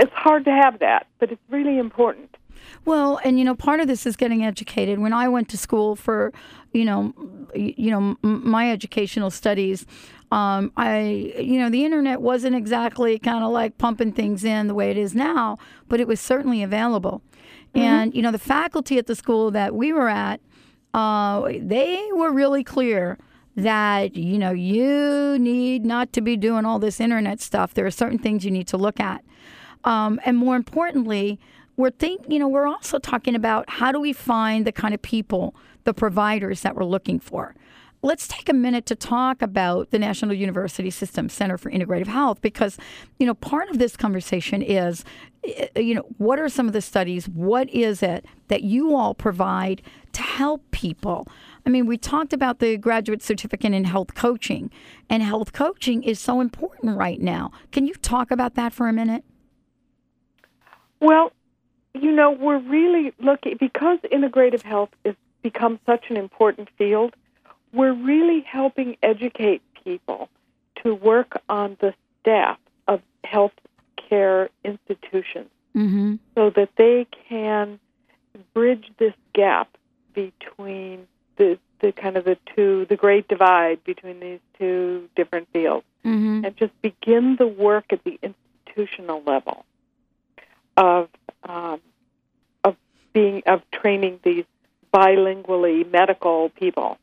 It's 0.00 0.12
hard 0.12 0.46
to 0.46 0.50
have 0.50 0.80
that, 0.80 1.06
but 1.20 1.30
it's 1.30 1.40
really 1.50 1.78
important. 1.78 2.36
Well, 2.84 3.20
and 3.24 3.38
you 3.38 3.44
know, 3.44 3.54
part 3.54 3.80
of 3.80 3.86
this 3.88 4.06
is 4.06 4.16
getting 4.16 4.44
educated. 4.44 4.98
When 4.98 5.12
I 5.12 5.28
went 5.28 5.48
to 5.50 5.58
school 5.58 5.96
for, 5.96 6.32
you 6.72 6.84
know, 6.84 7.12
you 7.54 7.90
know, 7.90 8.16
my 8.22 8.70
educational 8.70 9.30
studies, 9.30 9.86
um, 10.32 10.72
I, 10.76 11.34
you 11.38 11.58
know, 11.58 11.70
the 11.70 11.84
internet 11.84 12.20
wasn't 12.20 12.54
exactly 12.54 13.18
kind 13.18 13.42
of 13.42 13.50
like 13.50 13.78
pumping 13.78 14.12
things 14.12 14.44
in 14.44 14.68
the 14.68 14.74
way 14.74 14.90
it 14.90 14.96
is 14.96 15.14
now, 15.14 15.58
but 15.88 16.00
it 16.00 16.06
was 16.06 16.20
certainly 16.20 16.62
available. 16.62 17.22
Mm-hmm. 17.74 17.78
And 17.80 18.14
you 18.14 18.22
know, 18.22 18.30
the 18.30 18.38
faculty 18.38 18.98
at 18.98 19.06
the 19.06 19.14
school 19.14 19.50
that 19.50 19.74
we 19.74 19.92
were 19.92 20.08
at, 20.08 20.40
uh, 20.94 21.48
they 21.60 22.08
were 22.12 22.32
really 22.32 22.64
clear 22.64 23.18
that 23.56 24.16
you 24.16 24.38
know 24.38 24.52
you 24.52 25.36
need 25.38 25.84
not 25.84 26.12
to 26.12 26.20
be 26.20 26.36
doing 26.36 26.64
all 26.64 26.78
this 26.78 27.00
internet 27.00 27.40
stuff. 27.40 27.74
There 27.74 27.86
are 27.86 27.90
certain 27.90 28.18
things 28.18 28.44
you 28.44 28.50
need 28.50 28.68
to 28.68 28.76
look 28.76 29.00
at, 29.00 29.24
um, 29.84 30.20
and 30.24 30.36
more 30.36 30.56
importantly, 30.56 31.38
we're 31.80 31.90
think 31.90 32.24
you 32.28 32.38
know 32.38 32.48
we're 32.48 32.66
also 32.66 32.98
talking 32.98 33.34
about 33.34 33.68
how 33.68 33.92
do 33.92 34.00
we 34.00 34.12
find 34.12 34.66
the 34.66 34.72
kind 34.72 34.94
of 34.94 35.02
people, 35.02 35.54
the 35.84 35.94
providers 35.94 36.62
that 36.62 36.76
we're 36.76 36.84
looking 36.84 37.18
for. 37.18 37.54
let's 38.02 38.26
take 38.26 38.48
a 38.48 38.54
minute 38.54 38.86
to 38.86 38.94
talk 38.94 39.42
about 39.42 39.90
the 39.90 39.98
National 39.98 40.34
University 40.34 40.90
System 40.90 41.28
Center 41.28 41.58
for 41.58 41.70
Integrative 41.70 42.06
Health 42.06 42.40
because, 42.40 42.78
you 43.18 43.26
know, 43.26 43.34
part 43.34 43.68
of 43.68 43.78
this 43.78 43.96
conversation 43.96 44.62
is, 44.62 45.04
eh, 45.44 45.68
you 45.76 45.94
know, 45.94 46.06
what 46.16 46.38
are 46.38 46.48
some 46.48 46.66
of 46.66 46.72
the 46.72 46.80
studies? 46.80 47.28
What 47.28 47.68
is 47.70 48.02
it 48.02 48.24
that 48.48 48.62
you 48.62 48.96
all 48.96 49.14
provide 49.14 49.82
to 50.12 50.22
help 50.22 50.70
people? 50.70 51.26
I 51.66 51.70
mean, 51.70 51.84
we 51.86 51.98
talked 51.98 52.32
about 52.32 52.58
the 52.58 52.78
graduate 52.78 53.22
certificate 53.22 53.74
in 53.74 53.84
health 53.84 54.14
coaching, 54.14 54.70
and 55.10 55.22
health 55.22 55.52
coaching 55.52 56.02
is 56.02 56.18
so 56.18 56.40
important 56.40 56.96
right 56.96 57.20
now. 57.20 57.52
Can 57.70 57.86
you 57.86 57.94
talk 57.94 58.30
about 58.30 58.54
that 58.54 58.72
for 58.72 58.88
a 58.88 58.92
minute? 58.94 59.24
Well, 61.00 61.32
you 61.94 62.12
know, 62.12 62.30
we're 62.30 62.58
really 62.58 63.12
looking 63.18 63.56
because 63.58 63.98
integrative 64.12 64.62
health 64.62 64.90
has 65.04 65.14
become 65.42 65.78
such 65.86 66.10
an 66.10 66.16
important 66.16 66.68
field. 66.78 67.14
We're 67.72 67.92
really 67.92 68.40
helping 68.40 68.96
educate 69.02 69.62
people 69.84 70.28
to 70.82 70.94
work 70.94 71.40
on 71.48 71.76
the 71.80 71.94
staff 72.20 72.58
of 72.86 73.00
health 73.24 73.52
care 73.96 74.50
institutions 74.64 75.48
Mm-hmm. 75.76 76.16
so 76.34 76.50
that 76.50 76.70
they 76.76 77.06
can 77.28 77.78
bridge 78.54 78.90
this 78.98 79.14
gap 79.32 79.68
between 80.14 81.06
the 81.36 81.60
the 81.78 81.92
kind 81.92 82.16
of 82.16 82.24
the 82.24 82.36
two 82.56 82.86
the 82.88 82.96
great 82.96 83.28
divide 83.28 83.84
between 83.84 84.18
these 84.18 84.40
two 84.58 85.08
different 85.14 85.46
fields 85.52 85.84
Mm-hmm. 86.04 86.44
and 86.44 86.56
just 86.56 86.72
begin 86.82 87.36
the 87.36 87.46
work 87.46 87.84
at 87.90 88.02
the 88.02 88.18
institutional 88.20 89.22
level 89.24 89.64
of 90.76 91.08
um, 91.48 91.80
of 92.64 92.76
being 93.12 93.42
of 93.46 93.62
training 93.70 94.20
these 94.22 94.44
bilingually 94.92 95.90
medical 95.90 96.50
people. 96.50 96.98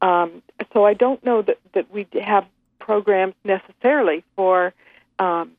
Um, 0.00 0.42
so 0.72 0.84
I 0.84 0.94
don't 0.94 1.24
know 1.24 1.42
that, 1.42 1.58
that 1.74 1.90
we 1.90 2.06
have 2.22 2.46
programs 2.78 3.34
necessarily 3.44 4.24
for 4.36 4.72
um, 5.18 5.52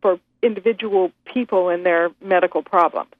for 0.00 0.18
individual 0.42 1.12
people 1.24 1.68
and 1.68 1.84
their 1.84 2.10
medical 2.20 2.62
problems, 2.62 3.10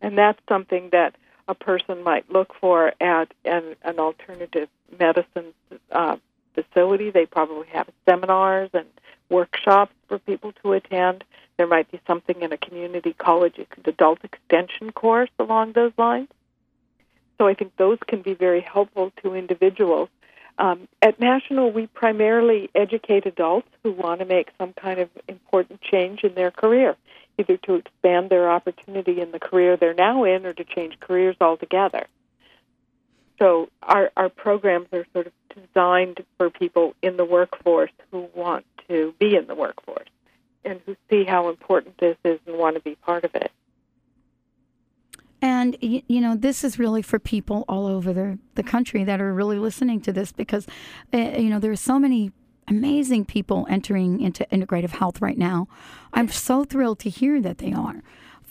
and 0.00 0.16
that's 0.16 0.40
something 0.48 0.90
that 0.92 1.14
a 1.48 1.54
person 1.54 2.02
might 2.02 2.30
look 2.30 2.54
for 2.60 2.92
at 3.00 3.32
an, 3.44 3.74
an 3.82 3.98
alternative 3.98 4.68
medicine 4.98 5.52
uh, 5.90 6.16
facility. 6.54 7.10
They 7.10 7.26
probably 7.26 7.66
have 7.68 7.88
seminars 8.08 8.70
and 8.72 8.86
workshops 9.28 9.92
for 10.08 10.18
people 10.18 10.52
to 10.62 10.72
attend. 10.72 11.24
There 11.56 11.66
might 11.66 11.90
be 11.90 12.00
something 12.06 12.40
in 12.40 12.52
a 12.52 12.56
community 12.56 13.12
college 13.12 13.60
adult 13.84 14.24
extension 14.24 14.92
course 14.92 15.30
along 15.38 15.72
those 15.72 15.92
lines. 15.96 16.28
So 17.38 17.46
I 17.46 17.54
think 17.54 17.76
those 17.76 17.98
can 18.06 18.22
be 18.22 18.34
very 18.34 18.60
helpful 18.60 19.12
to 19.22 19.34
individuals. 19.34 20.08
Um, 20.58 20.86
at 21.00 21.18
National, 21.18 21.70
we 21.70 21.86
primarily 21.86 22.70
educate 22.74 23.26
adults 23.26 23.68
who 23.82 23.92
want 23.92 24.20
to 24.20 24.26
make 24.26 24.50
some 24.58 24.72
kind 24.72 25.00
of 25.00 25.08
important 25.28 25.80
change 25.80 26.24
in 26.24 26.34
their 26.34 26.50
career, 26.50 26.96
either 27.38 27.56
to 27.58 27.74
expand 27.74 28.30
their 28.30 28.50
opportunity 28.50 29.20
in 29.20 29.32
the 29.32 29.40
career 29.40 29.76
they're 29.76 29.94
now 29.94 30.24
in 30.24 30.46
or 30.46 30.52
to 30.52 30.64
change 30.64 31.00
careers 31.00 31.36
altogether. 31.40 32.06
So 33.38 33.70
our, 33.82 34.12
our 34.16 34.28
programs 34.28 34.88
are 34.92 35.06
sort 35.12 35.26
of 35.26 35.32
designed 35.54 36.24
for 36.38 36.50
people 36.50 36.94
in 37.02 37.16
the 37.16 37.24
workforce 37.24 37.90
who 38.10 38.28
want 38.34 38.64
to 38.88 39.14
be 39.18 39.34
in 39.34 39.46
the 39.46 39.54
workforce 39.54 40.08
and 40.64 40.80
who 40.86 40.96
see 41.10 41.24
how 41.24 41.48
important 41.48 41.98
this 41.98 42.16
is 42.24 42.38
and 42.46 42.58
want 42.58 42.76
to 42.76 42.82
be 42.82 42.94
part 42.96 43.24
of 43.24 43.34
it. 43.34 43.50
And 45.40 45.76
you 45.80 46.20
know, 46.20 46.36
this 46.36 46.62
is 46.62 46.78
really 46.78 47.02
for 47.02 47.18
people 47.18 47.64
all 47.68 47.86
over 47.86 48.12
the 48.12 48.38
the 48.54 48.62
country 48.62 49.02
that 49.02 49.20
are 49.20 49.34
really 49.34 49.58
listening 49.58 50.00
to 50.02 50.12
this 50.12 50.30
because, 50.30 50.68
uh, 51.12 51.18
you 51.18 51.50
know, 51.50 51.58
there 51.58 51.72
are 51.72 51.76
so 51.76 51.98
many 51.98 52.30
amazing 52.68 53.24
people 53.24 53.66
entering 53.68 54.20
into 54.20 54.46
integrative 54.52 54.90
health 54.90 55.20
right 55.20 55.36
now. 55.36 55.66
I'm 56.12 56.28
so 56.28 56.64
thrilled 56.64 57.00
to 57.00 57.10
hear 57.10 57.40
that 57.40 57.58
they 57.58 57.72
are 57.72 58.02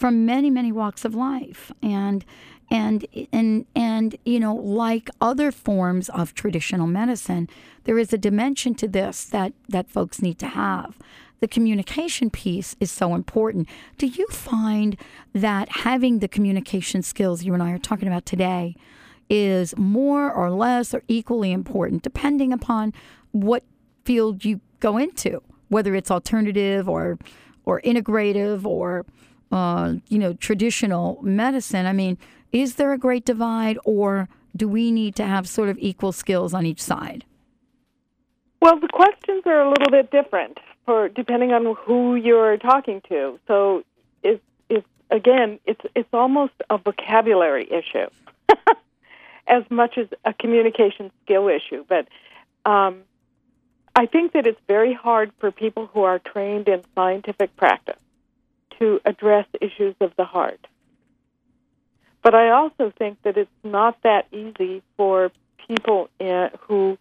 from 0.02 0.26
many 0.26 0.50
many 0.50 0.72
walks 0.72 1.06
of 1.06 1.16
life 1.16 1.72
and 1.82 2.26
and 2.72 3.06
and 3.32 3.68
and 3.76 4.16
you 4.26 4.40
know 4.40 4.56
like 4.56 5.10
other 5.22 5.52
forms 5.52 6.10
of 6.10 6.34
traditional 6.34 6.88
medicine 6.88 7.48
there 7.84 8.00
is 8.00 8.12
a 8.12 8.18
dimension 8.18 8.74
to 8.74 8.88
this 8.88 9.26
that 9.26 9.54
that 9.70 9.92
folks 9.92 10.20
need 10.20 10.40
to 10.40 10.48
have 10.48 10.98
the 11.42 11.48
communication 11.48 12.30
piece 12.30 12.76
is 12.80 12.90
so 12.90 13.14
important 13.14 13.68
do 13.98 14.08
you 14.08 14.26
find 14.28 14.96
that 15.34 15.68
having 15.70 16.20
the 16.20 16.28
communication 16.28 17.02
skills 17.02 17.44
you 17.44 17.54
and 17.54 17.62
I 17.62 17.72
are 17.72 17.80
talking 17.80 18.08
about 18.08 18.26
today 18.26 18.76
is 19.30 19.76
more 19.78 20.32
or 20.32 20.50
less 20.50 20.94
or 20.94 21.04
equally 21.08 21.52
important 21.52 22.04
depending 22.04 22.54
upon 22.54 22.94
what 23.32 23.64
field 24.06 24.46
you 24.46 24.62
go 24.80 24.98
into 24.98 25.42
whether 25.68 25.96
it's 25.96 26.10
alternative 26.10 26.88
or 26.88 27.18
or 27.66 27.82
integrative 27.82 28.66
or 28.66 29.06
uh, 29.52 29.96
you 30.08 30.18
know, 30.18 30.34
traditional 30.34 31.20
medicine. 31.22 31.86
I 31.86 31.94
mean, 31.94 32.18
is 32.52 32.76
there 32.76 32.94
a 32.94 32.98
great 32.98 33.26
divide, 33.26 33.78
or 33.84 34.30
do 34.56 34.68
we 34.68 34.92
need 34.92 35.16
to 35.16 35.26
have 35.26 35.48
sort 35.48 35.70
of 35.70 35.78
equal 35.80 36.12
skills 36.12 36.54
on 36.54 36.66
each 36.66 36.82
side? 36.82 37.26
Well, 38.62 38.80
the 38.80 38.90
questions 38.94 39.44
are 39.46 39.62
a 39.62 39.70
little 39.70 39.92
bit 39.92 40.12
different 40.12 40.58
for 40.86 41.10
depending 41.10 41.52
on 41.54 41.76
who 41.86 42.16
you're 42.16 42.58
talking 42.58 43.02
to. 43.10 43.40
So, 43.48 43.84
it's, 44.24 44.42
it's 44.70 44.88
again, 45.10 45.60
it's 45.66 45.82
it's 45.96 46.10
almost 46.14 46.54
a 46.70 46.78
vocabulary 46.78 47.68
issue 47.72 48.08
as 49.48 49.64
much 49.70 49.98
as 49.98 50.08
a 50.26 50.34
communication 50.34 51.12
skill 51.24 51.48
issue. 51.48 51.86
But 51.88 52.08
um, 52.66 53.02
I 53.96 54.06
think 54.06 54.34
that 54.34 54.48
it's 54.48 54.60
very 54.68 54.94
hard 54.94 55.32
for 55.40 55.52
people 55.52 55.88
who 55.88 56.04
are 56.04 56.20
trained 56.20 56.68
in 56.68 56.84
scientific 56.96 57.56
practice 57.58 58.00
to 58.80 59.02
address 59.06 59.46
issues 59.60 59.96
of 60.00 60.14
the 60.16 60.26
heart. 60.26 60.66
But 62.24 62.36
I 62.36 62.52
also 62.52 62.92
think 62.98 63.22
that 63.24 63.38
it's 63.38 63.50
not 63.64 64.02
that 64.04 64.28
easy 64.32 64.82
for 64.96 65.32
people 65.68 66.10
in, 66.20 66.50
who 66.62 66.98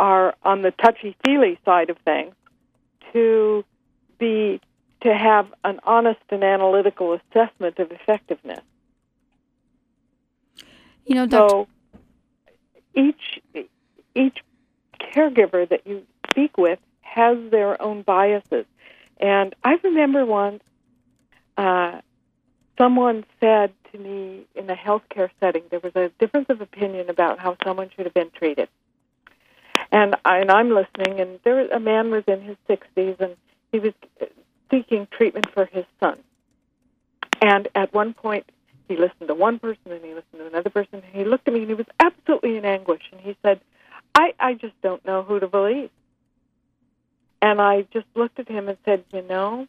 are 0.00 0.34
on 0.42 0.62
the 0.62 0.70
touchy 0.70 1.16
feely 1.24 1.58
side 1.64 1.90
of 1.90 1.98
things 1.98 2.34
to 3.14 3.64
be 4.18 4.60
to 5.02 5.14
have 5.14 5.46
an 5.64 5.80
honest 5.84 6.20
and 6.30 6.42
analytical 6.42 7.12
assessment 7.12 7.78
of 7.78 7.92
effectiveness. 7.92 8.62
You 11.06 11.14
know, 11.14 11.26
Dr. 11.26 11.48
So 11.48 11.68
each 12.94 13.40
each 14.14 14.38
caregiver 15.00 15.68
that 15.68 15.86
you 15.86 16.02
speak 16.30 16.56
with 16.56 16.78
has 17.00 17.38
their 17.50 17.80
own 17.80 18.02
biases. 18.02 18.66
And 19.18 19.54
I 19.62 19.78
remember 19.82 20.24
once 20.24 20.62
uh, 21.56 22.00
someone 22.78 23.24
said 23.40 23.72
to 23.92 23.98
me 23.98 24.46
in 24.54 24.68
a 24.68 24.74
healthcare 24.74 25.30
setting 25.38 25.62
there 25.70 25.80
was 25.80 25.94
a 25.94 26.10
difference 26.18 26.46
of 26.48 26.60
opinion 26.60 27.10
about 27.10 27.38
how 27.38 27.56
someone 27.62 27.90
should 27.94 28.06
have 28.06 28.14
been 28.14 28.30
treated. 28.30 28.68
And, 29.94 30.16
I, 30.24 30.38
and 30.38 30.50
I'm 30.50 30.70
listening, 30.70 31.20
and 31.20 31.38
there 31.44 31.54
was, 31.54 31.70
a 31.72 31.78
man 31.78 32.10
was 32.10 32.24
in 32.26 32.40
his 32.40 32.56
60s, 32.68 33.20
and 33.20 33.36
he 33.70 33.78
was 33.78 33.92
seeking 34.68 35.06
treatment 35.06 35.48
for 35.54 35.66
his 35.66 35.84
son. 36.00 36.18
And 37.40 37.68
at 37.76 37.94
one 37.94 38.12
point, 38.12 38.50
he 38.88 38.96
listened 38.96 39.28
to 39.28 39.34
one 39.34 39.60
person, 39.60 39.92
and 39.92 40.04
he 40.04 40.08
listened 40.08 40.40
to 40.40 40.46
another 40.48 40.68
person, 40.68 40.94
and 40.94 41.04
he 41.12 41.22
looked 41.22 41.46
at 41.46 41.54
me, 41.54 41.60
and 41.60 41.68
he 41.68 41.74
was 41.74 41.86
absolutely 42.00 42.56
in 42.56 42.64
anguish, 42.64 43.02
and 43.12 43.20
he 43.20 43.36
said, 43.44 43.60
"I, 44.16 44.34
I 44.40 44.54
just 44.54 44.74
don't 44.82 45.04
know 45.06 45.22
who 45.22 45.38
to 45.38 45.46
believe." 45.46 45.90
And 47.40 47.60
I 47.60 47.86
just 47.92 48.06
looked 48.16 48.40
at 48.40 48.48
him 48.48 48.68
and 48.68 48.78
said, 48.84 49.04
"You 49.12 49.22
know, 49.22 49.68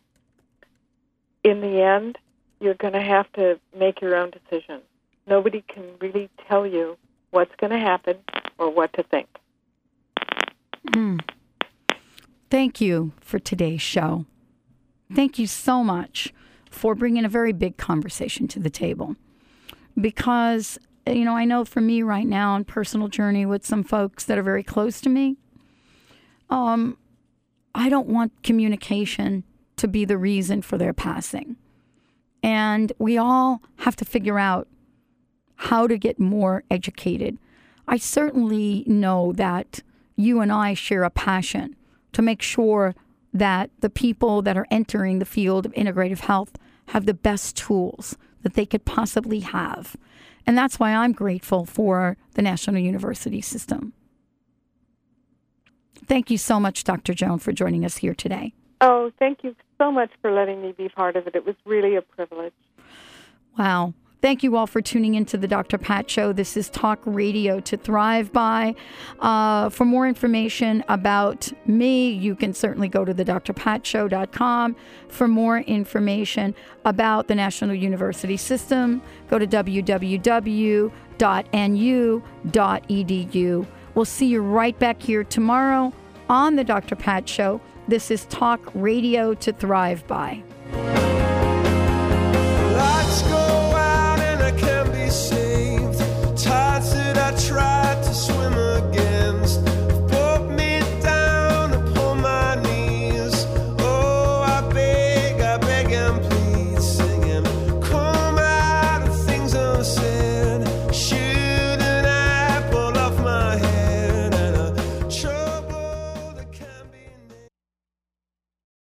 in 1.43 1.61
the 1.61 1.83
end, 1.83 2.17
you're 2.59 2.73
going 2.73 2.93
to 2.93 3.01
have 3.01 3.31
to 3.33 3.59
make 3.77 4.01
your 4.01 4.15
own 4.15 4.31
decision. 4.31 4.81
Nobody 5.27 5.63
can 5.67 5.83
really 6.01 6.31
tell 6.47 6.65
you 6.65 6.97
what's 7.29 7.55
going 7.57 7.73
to 7.73 7.79
happen 7.79 8.17
or 8.57 8.71
what 8.71 8.91
to 8.93 9.03
think. 9.03 9.27
Mm. 10.87 11.21
Thank 12.49 12.79
you 12.79 13.11
for 13.19 13.39
today's 13.39 13.81
show. 13.81 14.25
Thank 15.13 15.37
you 15.39 15.47
so 15.47 15.83
much 15.83 16.33
for 16.69 16.95
bringing 16.95 17.25
a 17.25 17.29
very 17.29 17.53
big 17.53 17.77
conversation 17.77 18.47
to 18.49 18.59
the 18.59 18.69
table. 18.69 19.15
Because, 19.99 20.77
you 21.07 21.25
know, 21.25 21.35
I 21.35 21.45
know 21.45 21.65
for 21.65 21.81
me 21.81 22.01
right 22.01 22.27
now 22.27 22.53
on 22.53 22.65
personal 22.65 23.07
journey 23.07 23.45
with 23.45 23.65
some 23.65 23.83
folks 23.83 24.25
that 24.25 24.37
are 24.37 24.43
very 24.43 24.63
close 24.63 24.99
to 25.01 25.09
me, 25.09 25.37
um, 26.49 26.97
I 27.73 27.89
don't 27.89 28.07
want 28.07 28.43
communication 28.43 29.43
to 29.77 29.87
be 29.87 30.05
the 30.05 30.17
reason 30.17 30.61
for 30.61 30.77
their 30.77 30.93
passing. 30.93 31.57
And 32.43 32.93
we 32.99 33.17
all 33.17 33.61
have 33.77 33.95
to 33.97 34.05
figure 34.05 34.39
out 34.39 34.67
how 35.55 35.87
to 35.87 35.97
get 35.97 36.19
more 36.19 36.63
educated. 36.69 37.37
I 37.87 37.97
certainly 37.97 38.83
know 38.85 39.33
that 39.33 39.81
you 40.15 40.41
and 40.41 40.51
I 40.51 40.73
share 40.73 41.03
a 41.03 41.09
passion 41.09 41.75
to 42.13 42.21
make 42.21 42.41
sure 42.41 42.95
that 43.33 43.69
the 43.79 43.89
people 43.89 44.41
that 44.41 44.57
are 44.57 44.67
entering 44.71 45.19
the 45.19 45.25
field 45.25 45.65
of 45.65 45.73
integrative 45.73 46.19
health 46.19 46.57
have 46.89 47.05
the 47.05 47.13
best 47.13 47.57
tools 47.57 48.17
that 48.43 48.53
they 48.53 48.65
could 48.65 48.85
possibly 48.85 49.41
have. 49.41 49.97
And 50.47 50.57
that's 50.57 50.79
why 50.79 50.93
I'm 50.93 51.11
grateful 51.11 51.65
for 51.65 52.17
the 52.35 52.41
National 52.41 52.79
University 52.79 53.41
System. 53.41 53.93
Thank 56.05 56.29
you 56.29 56.37
so 56.37 56.59
much, 56.59 56.83
Dr. 56.83 57.13
Joan, 57.13 57.39
for 57.39 57.51
joining 57.51 57.83
us 57.83 57.97
here 57.97 58.13
today. 58.13 58.53
Oh, 58.79 59.11
thank 59.17 59.43
you 59.43 59.55
so 59.79 59.91
much 59.91 60.11
for 60.21 60.31
letting 60.31 60.61
me 60.61 60.71
be 60.71 60.89
part 60.89 61.15
of 61.15 61.25
it. 61.27 61.35
It 61.35 61.45
was 61.45 61.55
really 61.65 61.95
a 61.95 62.01
privilege. 62.01 62.53
Wow. 63.57 63.93
Thank 64.25 64.41
you 64.41 64.57
all 64.57 64.65
for 64.65 64.81
tuning 64.81 65.13
into 65.13 65.37
the 65.37 65.47
Dr. 65.47 65.77
Pat 65.77 66.09
Show. 66.09 66.33
This 66.33 66.57
is 66.57 66.67
Talk 66.71 66.97
Radio 67.05 67.59
to 67.59 67.77
Thrive 67.77 68.33
By. 68.33 68.73
Uh, 69.19 69.69
for 69.69 69.85
more 69.85 70.07
information 70.07 70.83
about 70.87 71.53
me, 71.67 72.09
you 72.09 72.35
can 72.35 72.51
certainly 72.51 72.87
go 72.87 73.05
to 73.05 73.13
the 73.13 73.23
drpatshow.com. 73.23 74.75
For 75.09 75.27
more 75.27 75.59
information 75.59 76.55
about 76.85 77.27
the 77.27 77.35
National 77.35 77.75
University 77.75 78.35
System, 78.35 79.03
go 79.29 79.37
to 79.37 79.45
www.nu.edu. 79.45 80.87
We'll 83.93 84.05
see 84.05 84.25
you 84.25 84.41
right 84.41 84.79
back 84.79 85.03
here 85.03 85.23
tomorrow 85.23 85.93
on 86.29 86.55
the 86.55 86.63
Dr. 86.63 86.95
Pat 86.95 87.29
Show. 87.29 87.61
This 87.87 88.09
is 88.09 88.25
Talk 88.25 88.71
Radio 88.73 89.35
to 89.35 89.53
Thrive 89.53 90.07
By. 90.07 90.41